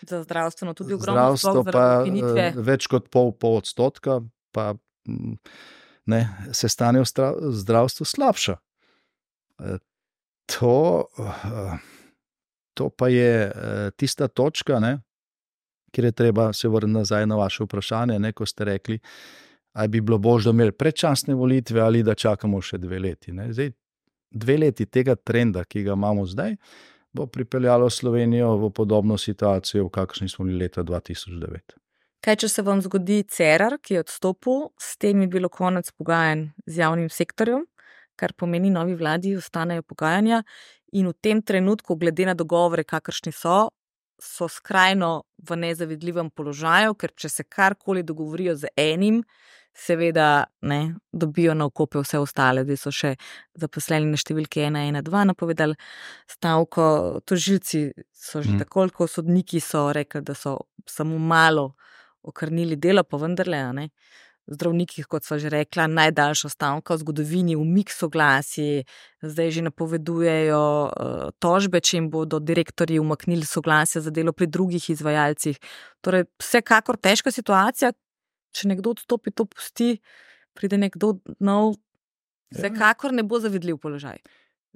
Za 0.00 0.22
zdravstveno 0.22 0.74
tudi 0.74 0.96
ogromno, 0.96 1.36
Zdravstvo 1.36 1.64
pa 1.68 1.84
eh, 2.08 2.56
več 2.56 2.88
kot 2.88 3.10
pol, 3.12 3.34
pol 3.36 3.60
odstotka, 3.60 4.22
pa 4.52 4.72
mm, 5.04 5.36
ne, 6.08 6.22
se 6.56 6.72
stanje 6.72 7.04
v 7.04 7.52
zdravstvu 7.60 8.08
slabša. 8.08 8.58
Eh, 9.60 9.78
To, 10.50 11.06
eh, 11.14 11.78
to 12.74 12.88
pa 12.90 13.06
je 13.06 13.52
tista 13.94 14.26
točka, 14.26 14.80
ne, 14.82 14.96
kjer 15.90 16.04
je 16.04 16.12
treba 16.12 16.52
se 16.52 16.68
vrniti 16.68 16.98
nazaj 16.98 17.26
na 17.26 17.36
vaše 17.36 17.64
vprašanje, 17.64 18.18
ne, 18.18 18.32
ko 18.32 18.46
ste 18.46 18.64
rekli, 18.64 18.98
ali 19.72 19.88
bi 19.88 20.00
bilo 20.00 20.18
bolje, 20.18 20.44
da 20.44 20.50
imeli 20.50 20.72
predčasne 20.72 21.34
volitve 21.34 21.80
ali 21.80 22.02
da 22.02 22.14
čakamo 22.14 22.60
še 22.60 22.78
dve 22.78 22.98
leti. 22.98 23.32
Ne. 23.32 23.52
Zdaj, 23.52 23.72
dve 24.30 24.56
leti 24.58 24.86
tega 24.86 25.14
trenda, 25.14 25.64
ki 25.64 25.82
ga 25.82 25.92
imamo 25.98 26.26
zdaj, 26.26 26.56
bo 27.12 27.26
pripeljalo 27.26 27.90
Slovenijo 27.90 28.56
v 28.56 28.70
podobno 28.70 29.18
situacijo, 29.18 29.86
v 29.86 29.90
kakršni 29.90 30.28
smo 30.28 30.44
bili 30.44 30.64
leta 30.64 30.82
2009. 30.82 31.78
Kaj, 32.20 32.36
če 32.36 32.48
se 32.52 32.62
vam 32.62 32.82
zgodi 32.84 33.22
Cerar, 33.32 33.78
ki 33.82 33.96
je 33.96 34.04
odstopil, 34.04 34.68
s 34.78 34.98
tem 35.00 35.22
je 35.24 35.28
bilo 35.32 35.48
konec 35.48 35.88
pogajanj 35.96 36.50
z 36.66 36.82
javnim 36.82 37.08
sektorjem, 37.08 37.64
kar 38.20 38.34
pomeni, 38.36 38.70
novi 38.70 38.94
vladi 38.94 39.32
ostanejo 39.38 39.82
pogajanja, 39.88 40.42
in 40.92 41.08
v 41.08 41.14
tem 41.22 41.40
trenutku, 41.42 41.96
glede 41.96 42.26
na 42.28 42.34
dogovore, 42.34 42.84
kakršni 42.84 43.32
so, 43.32 43.70
so 44.22 44.48
skrajno 44.48 45.22
v 45.48 45.56
nezavidljivem 45.56 46.30
položaju, 46.30 46.94
ker 46.94 47.10
če 47.16 47.28
se 47.28 47.44
karkoli 47.44 48.02
dogovorijo 48.02 48.54
z 48.56 48.68
enim, 48.76 49.22
seveda 49.74 50.44
ne, 50.62 50.94
dobijo 51.12 51.54
na 51.54 51.64
okope 51.66 51.98
vse 52.02 52.18
ostale. 52.18 52.64
Zdaj 52.64 52.76
so 52.76 52.90
še 52.92 53.12
zaposleni 53.54 54.10
na 54.10 54.18
številki 54.18 54.60
112 54.66 55.24
napovedali 55.26 55.76
stavko, 56.28 57.20
tožilci 57.24 57.92
so 58.12 58.42
že 58.42 58.50
Mhm. 58.50 58.58
tako, 58.58 58.88
kot 58.90 59.10
sodniki 59.10 59.60
so 59.60 59.92
rekli, 59.92 60.22
da 60.22 60.34
so 60.34 60.58
samo 60.86 61.18
malo 61.18 61.74
okrnili 62.22 62.76
delo, 62.76 63.04
pa 63.04 63.16
vendarle, 63.16 63.72
ne. 63.72 63.88
Zdravniki, 64.50 65.04
kot 65.06 65.22
sva 65.22 65.38
že 65.38 65.50
rekla, 65.52 65.86
najdaljša 65.86 66.48
stavka 66.50 66.96
v 66.96 67.02
zgodovini, 67.04 67.54
umik 67.56 67.92
soglasij, 67.94 68.82
zdaj 69.22 69.52
že 69.54 69.62
napovedujejo 69.68 70.62
uh, 70.62 71.28
tožbe, 71.38 71.78
če 71.78 71.96
jim 71.96 72.08
bodo 72.10 72.40
direktorji 72.42 72.98
umaknili 72.98 73.46
soglasje 73.46 74.02
za 74.02 74.10
delo 74.10 74.34
pri 74.34 74.50
drugih 74.50 74.90
izvajalcih. 74.90 75.60
Torej, 76.02 76.26
vsekakor 76.42 76.98
težka 76.98 77.30
situacija, 77.30 77.92
če 78.50 78.72
nekdo 78.74 78.96
odstopi, 78.96 79.30
to 79.30 79.46
pusti, 79.46 79.94
pride 80.58 80.80
nekdo 80.82 81.14
nov, 81.38 81.76
vsekakor 82.50 83.14
ne 83.14 83.22
bo 83.22 83.38
zavidljiv 83.38 83.78
položaj. 83.78 84.18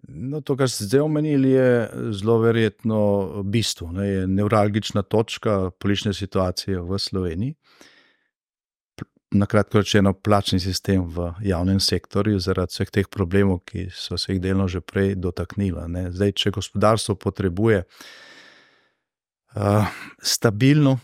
No, 0.08 0.40
to, 0.44 0.56
kar 0.58 0.68
ste 0.68 0.84
zdaj 0.84 1.04
omenili, 1.06 1.50
je 1.54 1.68
zelo 2.12 2.38
verjetno 2.42 3.00
bistvo, 3.48 3.90
ne, 3.92 4.06
je 4.08 4.26
nevralgična 4.28 5.02
točka 5.02 5.70
politične 5.78 6.12
situacije 6.14 6.80
v 6.80 6.98
Sloveniji. 6.98 7.54
Na 9.34 9.46
kratko 9.46 9.78
rečeno, 9.82 10.12
plačni 10.12 10.60
sistem 10.60 11.08
v 11.10 11.32
javnem 11.42 11.80
sektorju, 11.82 12.38
zaradi 12.38 12.70
vseh 12.70 12.90
teh 12.94 13.08
problemov, 13.10 13.58
ki 13.66 13.88
so 13.90 14.14
se 14.18 14.32
jih 14.32 14.40
delno 14.40 14.68
že 14.70 14.80
prej 14.80 15.14
dotaknila. 15.18 15.88
Zdaj, 16.14 16.32
če 16.38 16.50
gospodarstvo 16.54 17.14
potrebuje 17.18 17.82
uh, 17.82 17.88
stabilno 20.22 20.98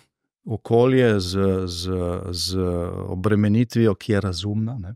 okolje 0.47 1.21
z, 1.21 1.67
z, 1.67 1.91
z 2.31 2.57
obremenitvijo, 3.11 3.95
ki 3.95 4.13
je 4.13 4.21
razumna, 4.21 4.79
ne, 4.79 4.95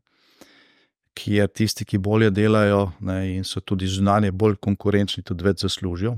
kjer 1.14 1.50
tisti, 1.50 1.84
ki 1.84 1.98
bolje 1.98 2.30
delajo 2.30 2.92
ne, 3.00 3.36
in 3.36 3.44
so 3.44 3.60
tudi 3.60 3.86
zunanje 3.90 4.32
bolj 4.32 4.56
konkurenčni, 4.62 5.22
tudi 5.26 5.44
več 5.46 5.66
zaslužijo, 5.66 6.16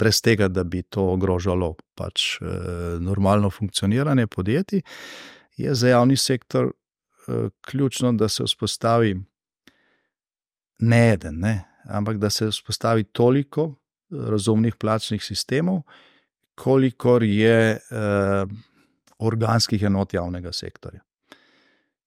brez 0.00 0.20
tega, 0.22 0.48
da 0.48 0.64
bi 0.64 0.82
to 0.82 1.02
ogrožalo 1.14 1.74
pač, 1.98 2.38
eh, 2.40 2.46
normalno 3.00 3.50
funkcioniranje 3.50 4.26
podjetij, 4.26 4.82
je 5.58 5.74
za 5.74 5.88
javni 5.88 6.16
sektor 6.16 6.66
eh, 6.66 7.48
ključno, 7.60 8.12
da 8.12 8.28
se 8.28 8.44
vzpostavi 8.44 9.16
ne 10.78 11.12
eden, 11.12 11.38
ne, 11.38 11.64
ampak 11.84 12.18
da 12.18 12.30
se 12.30 12.46
vzpostavi 12.46 13.04
toliko 13.04 13.74
razumnih 14.10 14.76
plačnih 14.76 15.24
sistemov, 15.24 15.82
kolikor 16.54 17.22
je 17.22 17.70
eh, 17.70 18.46
organskih 19.18 19.82
enot 19.82 20.14
javnega 20.14 20.52
sektorja. 20.52 21.00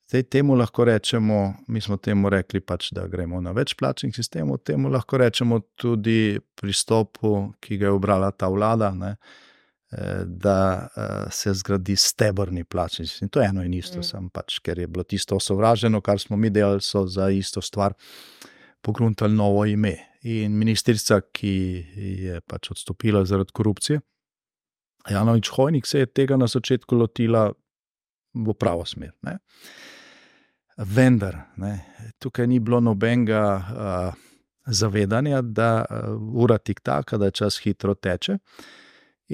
Zdaj, 0.08 0.24
temu 0.24 0.56
lahko 0.56 0.86
rečemo, 0.86 1.54
mi 1.68 1.82
smo 1.82 1.98
temu 1.98 2.30
rekli, 2.30 2.60
pač, 2.60 2.90
da 2.92 3.08
gremo 3.08 3.42
na 3.42 3.52
večplačnih 3.52 4.16
sistemov, 4.16 4.58
temu 4.58 4.90
lahko 4.90 5.18
rečemo 5.18 5.60
tudi 5.76 6.40
pristopu, 6.56 7.54
ki 7.60 7.78
ga 7.78 7.86
je 7.86 7.92
obrala 7.92 8.32
ta 8.32 8.50
vlada, 8.52 8.92
ne, 8.92 9.12
eh, 9.12 9.51
da 10.26 10.88
eh, 10.96 11.32
se 11.32 11.54
zgradi 11.54 11.96
stebrni 11.96 12.64
plačni 12.64 13.08
sistem. 13.08 13.30
To 13.30 13.42
je 13.42 13.48
eno 13.48 13.64
in 13.64 13.74
isto, 13.74 14.00
mm. 14.00 14.04
sem 14.04 14.30
pač, 14.30 14.60
ker 14.60 14.80
je 14.80 14.88
bilo 14.88 15.04
tisto 15.04 15.36
osovraženo, 15.36 16.02
kar 16.02 16.20
smo 16.20 16.38
mi 16.38 16.50
delali, 16.50 16.82
so 16.82 17.06
za 17.08 17.30
isto 17.30 17.62
stvar 17.62 17.94
pogruntali 18.82 19.36
novo 19.36 19.66
ime. 19.66 19.98
In 20.22 20.54
ministrica, 20.58 21.22
ki 21.34 21.56
je 22.24 22.42
pač 22.48 22.72
odstopila 22.72 23.26
zaradi 23.26 23.52
korupcije, 23.54 24.00
Janovič 25.10 25.50
Hojnik, 25.50 25.86
se 25.86 26.00
je 26.00 26.06
tega 26.06 26.38
na 26.38 26.48
začetku 26.48 26.96
lotila 26.96 27.52
v 28.34 28.54
pravo 28.54 28.86
smer. 28.86 29.16
Ne. 29.26 29.40
Vendar, 30.78 31.38
ne, 31.58 31.74
tukaj 32.20 32.48
ni 32.48 32.60
bilo 32.60 32.80
nobenega 32.80 33.42
uh, 33.58 34.14
zavedanja, 34.66 35.42
da 35.42 35.86
uh, 35.86 36.14
ura 36.44 36.58
tik 36.58 36.80
taka, 36.86 37.18
da 37.18 37.32
čas 37.32 37.60
hitro 37.64 37.94
teče, 37.94 38.38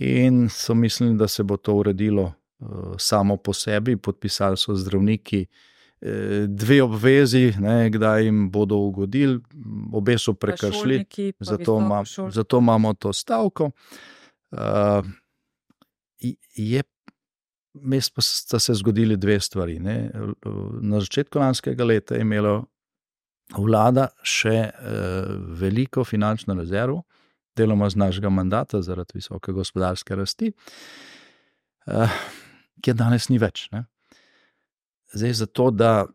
in 0.02 0.49
so 0.49 0.76
mislili, 0.76 1.18
da 1.18 1.28
se 1.28 1.44
bo 1.44 1.57
to 1.57 1.74
uredilo 1.74 2.34
uh, 2.60 2.68
samo 2.98 3.38
po 3.38 3.53
sebi. 3.53 3.98
Podpisali 3.98 4.57
so 4.57 4.76
zdravniki 4.76 5.45
dve 6.48 6.84
obvezi, 6.84 7.53
ne, 7.60 7.90
kdaj 7.90 8.24
jim 8.24 8.52
bodo 8.52 8.78
ugodili, 8.78 9.40
obe 9.94 10.18
so 10.18 10.34
prekršili, 10.34 11.06
zato, 11.40 11.80
ima, 11.80 12.03
zato 12.30 12.57
imamo 12.57 12.94
to 12.94 13.14
stavko. 13.14 13.72
Uh, 14.52 15.06
je 16.56 16.84
Mes 17.82 18.10
pa 18.10 18.22
sta 18.22 18.60
se 18.60 18.74
zgodili 18.74 19.18
dve 19.18 19.40
stvari. 19.40 19.80
Ne. 19.80 20.11
Na 20.82 20.99
začetku 20.99 21.40
lanskega 21.40 21.84
leta 21.84 22.15
je 22.15 22.22
imela 22.22 22.64
vlada 23.57 24.07
še 24.24 24.56
eh, 24.56 24.72
veliko 25.60 26.03
finančno 26.03 26.56
rezervo, 26.57 27.03
deloma 27.57 27.89
z 27.89 27.99
našega 27.99 28.29
mandata, 28.29 28.81
zaradi 28.81 29.17
visoke 29.17 29.51
gospodarske 29.51 30.15
rasti, 30.15 30.51
eh, 31.88 32.19
ki 32.81 32.93
je 32.93 32.97
danes 32.97 33.29
ni 33.29 33.39
več. 33.41 33.67
Ne. 33.71 33.85
Zdaj, 35.13 35.34
zato, 35.34 35.71
da 35.71 36.05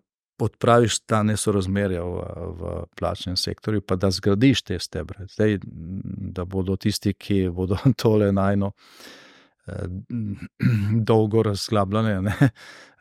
odpraviš 0.42 0.98
ta 1.06 1.22
nesorazmerja 1.22 2.02
v, 2.02 2.22
v 2.58 2.70
plačnem 2.98 3.36
sektorju, 3.38 3.82
pa 3.86 3.96
da 3.96 4.10
zgradiš 4.10 4.62
te 4.62 4.78
stebre, 4.82 5.26
Zdaj, 5.30 5.58
da 6.34 6.44
bodo 6.44 6.76
tisti, 6.76 7.14
ki 7.14 7.48
bodo 7.54 7.78
tole 8.02 8.32
najno. 8.32 8.72
Eh, 9.66 9.86
dolgo 11.06 11.42
razglabljanje, 11.46 12.22
ne, 12.22 12.48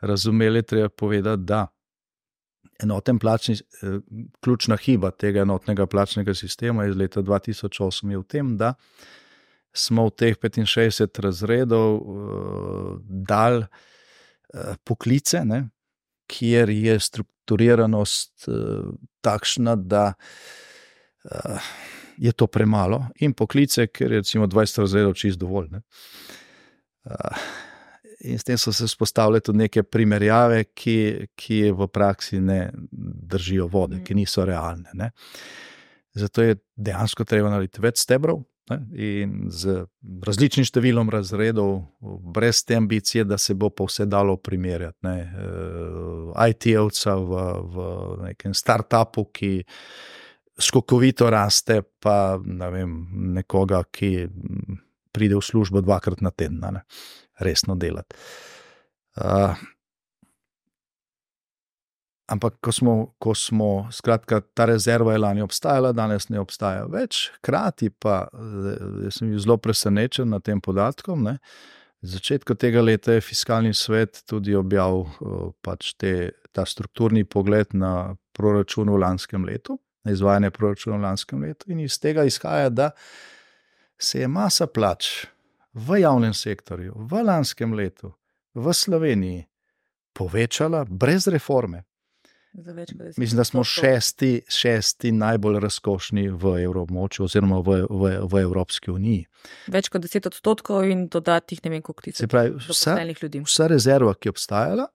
razumeli, 0.00 0.62
treba 0.62 0.88
povedati, 0.88 1.42
da 1.42 1.66
enoten 2.82 3.18
plačni, 3.18 3.54
eh, 3.54 3.98
ključna 4.40 4.76
hiba 4.76 5.10
tega 5.10 5.42
enotnega 5.42 5.86
plačnega 5.86 6.34
sistema 6.34 6.86
iz 6.86 6.96
leta 6.96 7.22
2008 7.22 8.10
je 8.10 8.18
v 8.18 8.24
tem, 8.24 8.56
da 8.56 8.74
smo 9.72 10.06
v 10.06 10.10
teh 10.10 10.36
65 10.36 11.20
razredov 11.24 11.94
uh, 11.96 12.98
dal 13.08 13.62
uh, 13.62 14.74
poklice, 14.84 15.44
ne, 15.44 15.68
kjer 16.28 16.68
je 16.68 16.98
strukturiranost 17.00 18.48
uh, 18.48 18.92
takšna, 19.24 19.76
da 19.76 20.12
uh, 21.24 21.70
je 22.16 22.32
to 22.32 22.46
premalo, 22.46 23.06
in 23.24 23.32
poklice, 23.32 23.86
ker 23.86 24.12
je 24.12 24.20
recimo 24.20 24.46
20 24.46 24.84
razredov 24.84 25.16
čist 25.16 25.40
dovolj. 25.40 25.70
Ne. 25.72 25.80
In 28.24 28.38
s 28.38 28.46
tem 28.46 28.58
so 28.58 28.72
se 28.72 28.86
vzpostavile 28.86 29.40
tudi 29.40 29.64
neke 29.64 29.82
primerjave, 29.82 30.64
ki, 30.74 30.96
ki 31.38 31.58
v 31.74 31.88
praksi 31.90 32.40
ne 32.40 32.60
držijo 32.92 33.66
vode, 33.72 34.02
ki 34.04 34.14
niso 34.14 34.44
realne. 34.46 34.92
Ne. 34.94 35.10
Zato 36.14 36.44
je 36.44 36.58
dejansko 36.76 37.24
treba 37.24 37.50
narediti 37.50 37.82
več 37.82 38.02
stebrov 38.04 38.42
ne, 38.70 38.78
in 38.94 39.32
z 39.50 39.82
različnim 40.26 40.66
številom 40.68 41.10
razredov, 41.10 41.74
brez 42.34 42.62
te 42.66 42.76
ambicije, 42.78 43.24
da 43.26 43.38
se 43.40 43.56
bo 43.58 43.72
pa 43.74 43.88
vse 43.88 44.06
dalo 44.06 44.36
primerjati. 44.38 44.98
Ne. 45.08 45.16
Uh, 45.32 46.30
IT-ovca 46.46 47.16
v, 47.18 47.42
v 47.74 47.88
nekem 48.28 48.54
startupu, 48.54 49.26
ki 49.34 49.52
skokovito 50.62 51.30
raste, 51.32 51.80
pa 51.82 52.36
ne 52.38 52.70
vem, 52.70 52.94
nekoga, 53.34 53.82
ki 53.88 54.28
pride 55.12 55.36
v 55.36 55.44
službo 55.44 55.82
dvakrat 55.84 56.22
na 56.24 56.30
teden, 56.30 56.60
ne, 56.62 56.84
resno 57.40 57.74
delati. 57.74 58.16
Uh, 59.16 59.56
ampak, 62.32 62.56
ko 62.60 62.72
smo, 62.72 62.94
ko 63.18 63.34
smo, 63.34 63.88
skratka, 63.92 64.40
ta 64.54 64.64
rezerva 64.64 65.12
je 65.12 65.18
lani 65.18 65.44
obstajala, 65.44 65.92
danes 65.92 66.28
ne 66.32 66.40
obstaja 66.40 66.86
več, 66.90 67.26
hkrati 67.38 67.90
pa 67.90 68.24
sem 69.12 69.32
bil 69.32 69.40
zelo 69.42 69.58
presenečen 69.60 70.32
nad 70.32 70.44
tem 70.46 70.60
podatkom. 70.60 71.26
Ne. 71.28 71.38
Začetku 72.02 72.56
tega 72.58 72.82
leta 72.82 73.14
je 73.14 73.22
fiskalni 73.22 73.74
svet 73.76 74.24
tudi 74.26 74.56
objavil 74.58 75.06
pač 75.62 75.92
te, 76.00 76.32
ta 76.52 76.64
strukturni 76.66 77.24
pogled 77.24 77.76
na 77.78 78.14
proračun 78.34 78.90
v 78.90 79.02
lanskem 79.04 79.44
letu, 79.46 79.78
na 80.02 80.16
izvajanje 80.16 80.50
proračuna 80.56 80.96
v 80.98 81.04
lanskem 81.04 81.44
letu, 81.46 81.68
in 81.70 81.84
iz 81.84 82.00
tega 82.02 82.24
izhaja, 82.26 82.72
da 82.72 82.90
se 84.00 84.24
je 84.24 84.28
masa 84.28 84.66
plač 84.66 85.28
v 85.72 86.00
javnem 86.02 86.34
sektorju 86.34 86.94
v 86.96 87.22
lanskem 87.24 87.74
letu 87.74 88.12
v 88.54 88.72
Sloveniji 88.72 89.46
povečala 90.12 90.84
brez 90.84 91.26
reforme. 91.26 91.84
Mislim, 93.16 93.36
da 93.36 93.44
smo 93.44 93.64
šesti, 93.64 94.42
šesti 94.48 95.12
najbolj 95.12 95.60
razkošni 95.60 96.28
v 96.28 96.50
evroobmočju, 96.64 97.24
oziroma 97.24 97.62
v, 97.64 97.78
v, 97.90 98.10
v 98.28 98.42
Evropski 98.42 98.90
uniji. 98.92 99.24
Več 99.72 99.88
kot 99.88 100.04
deset 100.04 100.28
odstotkov 100.28 100.84
in 100.84 101.06
dodatnih 101.08 101.62
ne 101.64 101.72
vem, 101.72 101.82
koliko 101.82 102.04
tisoč. 102.04 102.20
Se 102.20 102.28
pravi, 102.28 102.52
vsa, 102.60 102.98
vsa 103.46 103.68
rezerva, 103.72 104.12
ki 104.14 104.28
je 104.28 104.34
obstajala, 104.36 104.86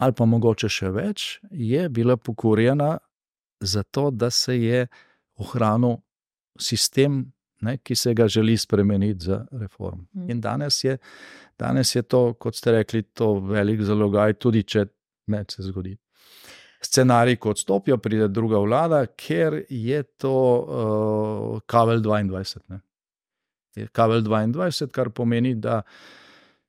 ali 0.00 0.16
pa 0.16 0.24
mogoče 0.24 0.72
še 0.72 0.88
več, 0.96 1.26
je 1.52 1.84
bila 1.92 2.16
pokorjena 2.16 2.94
zato, 3.60 4.08
da 4.10 4.30
se 4.32 4.56
je 4.56 4.86
ohranil 5.36 6.00
sistem 6.56 7.26
ne, 7.60 7.76
ki 7.78 7.94
se 7.94 8.14
ga 8.14 8.28
želi 8.28 8.56
spremeniti 8.56 9.24
za 9.24 9.46
reform. 9.52 10.00
Mm. 10.12 10.30
In 10.30 10.40
danes 10.40 10.84
je, 10.84 10.98
danes 11.58 11.94
je 11.94 12.02
to, 12.02 12.34
kot 12.34 12.56
ste 12.56 12.72
rekli, 12.72 13.02
to 13.02 13.34
velik 13.40 13.82
zalogaj, 13.82 14.32
tudi 14.32 14.62
če 14.62 14.86
ne 15.26 15.44
se 15.48 15.62
zgodi. 15.62 15.96
Scenarij, 16.82 17.36
ko 17.36 17.50
odstopijo, 17.50 17.98
pride 17.98 18.28
druga 18.28 18.58
vlada, 18.58 19.02
ker 19.06 19.62
je 19.68 20.02
to 20.02 20.32
uh, 20.32 21.60
Kavel 21.66 22.00
22. 22.00 22.60
Ne. 22.68 22.80
Je 23.76 23.86
Kavel 23.92 24.22
22, 24.24 24.88
kar 24.88 25.10
pomeni, 25.10 25.54
da 25.54 25.82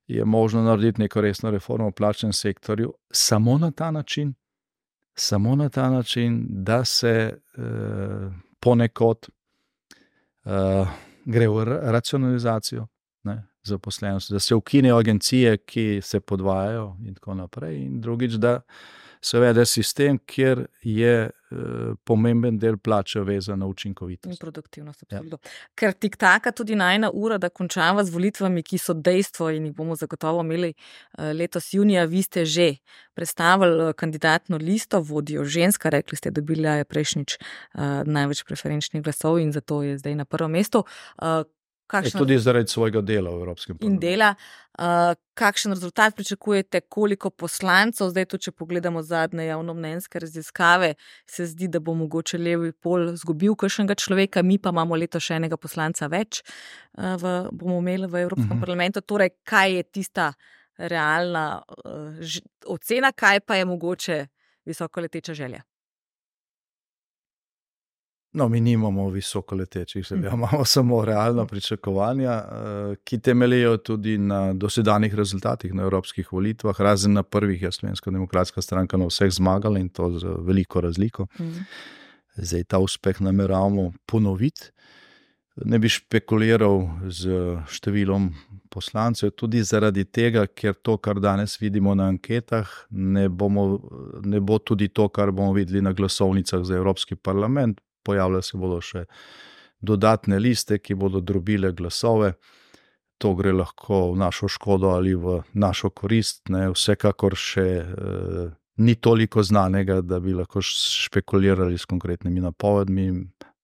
je 0.07 0.26
možno 0.26 0.63
narediti 0.63 1.01
neko 1.01 1.22
resno 1.22 1.51
reformo 1.51 1.88
v 1.88 1.95
plačnem 1.95 2.34
sektorju 2.34 2.93
samo 3.11 3.57
na 3.57 3.72
ta 3.72 3.91
način, 3.91 4.34
samo 5.15 5.55
na 5.55 5.69
ta 5.69 5.89
način, 5.89 6.45
da 6.49 6.85
se 6.85 7.38
uh, 7.57 7.63
ponekod 8.59 9.30
uh, 10.45 10.88
gre 11.26 11.47
v 11.47 11.65
racionalizacijo 11.65 12.88
zaposlenosti, 13.63 14.34
da 14.34 14.39
se 14.39 14.55
ukinejo 14.55 14.97
agencije, 14.97 15.57
ki 15.57 15.99
se 16.03 16.19
podvajajo, 16.19 16.97
in 17.05 17.13
tako 17.13 17.34
naprej. 17.34 17.77
In 17.77 18.01
drugič, 18.01 18.34
da 18.34 18.61
se 19.22 19.39
vede 19.39 19.65
sistem, 19.65 20.18
kjer 20.26 20.65
je 20.81 21.30
pomemben 22.03 22.57
del 22.59 22.77
plače 22.77 23.21
vezan 23.21 23.59
na 23.59 23.67
učinkovitost. 23.67 24.31
In 24.31 24.39
produktivnost. 24.39 25.03
Ja. 25.11 25.21
Ker 25.75 25.93
tik 25.93 26.17
taka 26.17 26.51
tudi 26.51 26.75
najna 26.75 27.11
ura, 27.13 27.37
da 27.37 27.49
končava 27.49 28.03
z 28.03 28.13
volitvami, 28.13 28.63
ki 28.63 28.79
so 28.81 28.93
dejstvo 28.93 29.49
in 29.55 29.69
jih 29.69 29.75
bomo 29.75 29.95
zagotovo 29.95 30.41
imeli 30.45 30.73
uh, 30.73 31.31
letos 31.35 31.73
junija. 31.73 32.05
Vi 32.05 32.23
ste 32.23 32.45
že 32.45 32.69
predstavili 33.13 33.89
uh, 33.89 33.93
kandidatno 33.93 34.57
listo, 34.57 35.01
vodijo 35.01 35.45
ženska, 35.45 35.89
rekli 35.89 36.17
ste, 36.17 36.31
dobila 36.31 36.79
je 36.81 36.85
prejšnjič 36.85 37.37
uh, 37.37 38.03
največ 38.05 38.43
preferenčnih 38.47 39.03
glasov 39.03 39.39
in 39.39 39.51
zato 39.51 39.83
je 39.83 39.97
zdaj 39.97 40.15
na 40.15 40.25
prvem 40.25 40.51
mestu. 40.51 40.85
Kakšen, 41.91 42.22
tudi 42.23 42.38
zaradi 42.39 42.72
svojega 42.72 43.01
dela 43.03 43.31
v 43.34 43.41
Evropskem 43.43 43.77
parlamentu. 43.77 43.93
In 43.93 43.99
dela, 43.99 44.30
uh, 44.80 45.11
kakšen 45.35 45.73
rezultat 45.76 46.15
pričakujete, 46.15 46.81
koliko 46.88 47.30
poslancev, 47.30 48.13
zdaj, 48.13 48.27
to, 48.31 48.39
če 48.45 48.53
pogledamo 48.55 49.03
zadnje 49.03 49.49
javno 49.49 49.76
mnenjske 49.76 50.22
raziskave, 50.23 50.93
se 51.30 51.47
zdi, 51.51 51.68
da 51.72 51.81
bo 51.84 51.95
mogoče 51.99 52.39
levi 52.39 52.72
pol 52.72 53.11
izgubil 53.11 53.57
kakšnega 53.59 53.97
človeka, 53.99 54.43
mi 54.43 54.57
pa 54.57 54.72
imamo 54.72 54.95
leto 54.95 55.19
še 55.19 55.41
enega 55.41 55.59
poslanca 55.59 56.07
več, 56.11 56.43
uh, 56.95 57.18
v, 57.19 57.34
bomo 57.51 57.81
imeli 57.84 58.07
v 58.07 58.23
Evropskem 58.23 58.47
uh 58.47 58.55
mhm. 58.55 58.61
-huh. 58.61 58.68
parlamentu. 58.68 59.01
Torej, 59.01 59.35
kaj 59.43 59.76
je 59.76 59.84
tista 59.84 60.34
realna 60.77 61.61
uh, 61.85 62.38
ocena, 62.65 63.11
kaj 63.11 63.39
pa 63.39 63.55
je 63.55 63.65
mogoče 63.65 64.26
visoko 64.65 65.01
leteča 65.01 65.34
želja? 65.34 65.61
No, 68.33 68.47
mi 68.49 68.61
nimamo 68.61 69.09
visoko 69.09 69.55
letečih, 69.55 70.11
mm. 70.11 70.25
imamo 70.25 70.65
samo 70.65 71.05
realna 71.05 71.45
pričakovanja, 71.45 72.31
eh, 72.31 72.95
ki 73.03 73.19
temeljijo 73.19 73.77
tudi 73.77 74.17
na 74.17 74.53
dosedanjih 74.53 75.15
rezultatih 75.15 75.73
na 75.73 75.83
evropskih 75.83 76.33
volitvah, 76.33 76.81
razen 76.81 77.13
na 77.13 77.23
prvih, 77.23 77.61
je 77.61 77.71
Slovenska 77.71 78.11
demokratska 78.11 78.61
stranka 78.61 78.97
na 78.97 79.05
vseh 79.05 79.31
zmagala 79.31 79.79
in 79.79 79.89
to 79.89 80.19
z 80.19 80.35
veliko 80.39 80.81
razliko. 80.81 81.27
Mm. 81.39 81.65
Zdaj 82.35 82.63
ta 82.63 82.79
uspeh 82.79 83.21
nameravamo 83.21 83.91
ponoviti. 84.05 84.71
Ne 85.65 85.79
bi 85.79 85.89
špekuliral 85.91 86.87
z 87.11 87.27
številom 87.67 88.29
poslancev, 88.71 89.33
tudi 89.35 89.59
zaradi 89.67 90.05
tega, 90.07 90.45
ker 90.47 90.73
to, 90.73 90.95
kar 90.97 91.19
danes 91.19 91.57
vidimo 91.59 91.91
na 91.95 92.07
anketah, 92.07 92.69
ne, 92.89 93.27
bomo, 93.29 93.81
ne 94.23 94.39
bo 94.39 94.57
tudi 94.63 94.87
to, 94.87 95.09
kar 95.11 95.35
bomo 95.35 95.51
videli 95.53 95.81
na 95.83 95.91
glasovnicah 95.91 96.63
za 96.63 96.79
Evropski 96.79 97.19
parlament 97.19 97.81
pojavljale 98.03 98.43
se 98.43 98.57
bodo 98.57 98.81
še 98.81 99.05
dodatne 99.81 100.39
liste, 100.39 100.77
ki 100.79 100.95
bodo 100.95 101.21
drobile 101.21 101.71
glasove. 101.73 102.33
To 103.21 103.33
gre 103.37 103.53
lahko 103.53 104.11
v 104.13 104.17
našo 104.21 104.49
škodo 104.49 104.95
ali 104.95 105.13
v 105.13 105.41
našo 105.53 105.91
korist. 105.93 106.49
Ne. 106.49 106.69
Vsekakor 106.73 107.37
še 107.37 107.67
eh, 107.81 108.49
ni 108.81 108.95
toliko 108.95 109.43
znanega, 109.45 110.01
da 110.01 110.19
bi 110.19 110.33
lahko 110.33 110.61
špekulirali 110.65 111.77
s 111.77 111.85
konkretnimi 111.85 112.41
napovedmi, 112.41 113.11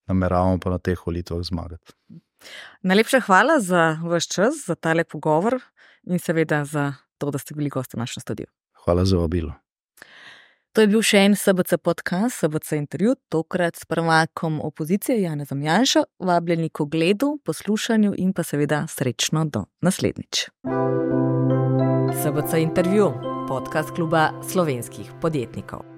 nameravamo 0.09 0.61
pa 0.61 0.75
na 0.75 0.79
teh 0.81 1.01
volitvah 1.05 1.41
zmagati. 1.41 1.97
Najlepša 2.85 3.23
hvala 3.25 3.59
za 3.59 3.97
vaš 4.03 4.29
čas, 4.29 4.61
za 4.67 4.75
tale 4.75 5.03
pogovor 5.03 5.57
in 6.05 6.21
seveda 6.21 6.63
za 6.65 6.93
to, 7.17 7.31
da 7.33 7.41
ste 7.41 7.57
bili 7.57 7.69
gosti 7.73 7.97
v 7.97 8.05
našem 8.05 8.21
studiu. 8.21 8.45
Hvala 8.85 9.05
za 9.05 9.17
vabilo. 9.17 9.57
To 10.77 10.83
je 10.85 10.91
bil 10.93 11.01
še 11.01 11.23
en 11.25 11.33
SBC 11.33 11.79
podcast, 11.81 12.43
SBC 12.45 12.75
intervju, 12.77 13.15
tokrat 13.33 13.79
s 13.81 13.87
prvakom 13.89 14.59
opozicije 14.61 15.23
Janezom 15.23 15.63
Janšo, 15.65 16.03
vabljeni 16.21 16.69
k 16.69 16.85
ogledu, 16.85 17.31
poslušanju 17.41 18.13
in 18.21 18.29
pa 18.29 18.45
seveda 18.45 18.83
srečno 18.85 19.47
do 19.49 19.65
naslednjič. 19.81 20.45
SBC 22.21 22.61
intervju, 22.61 23.09
podcast 23.49 23.89
kluba 23.97 24.29
slovenskih 24.45 25.09
podjetnikov. 25.21 25.96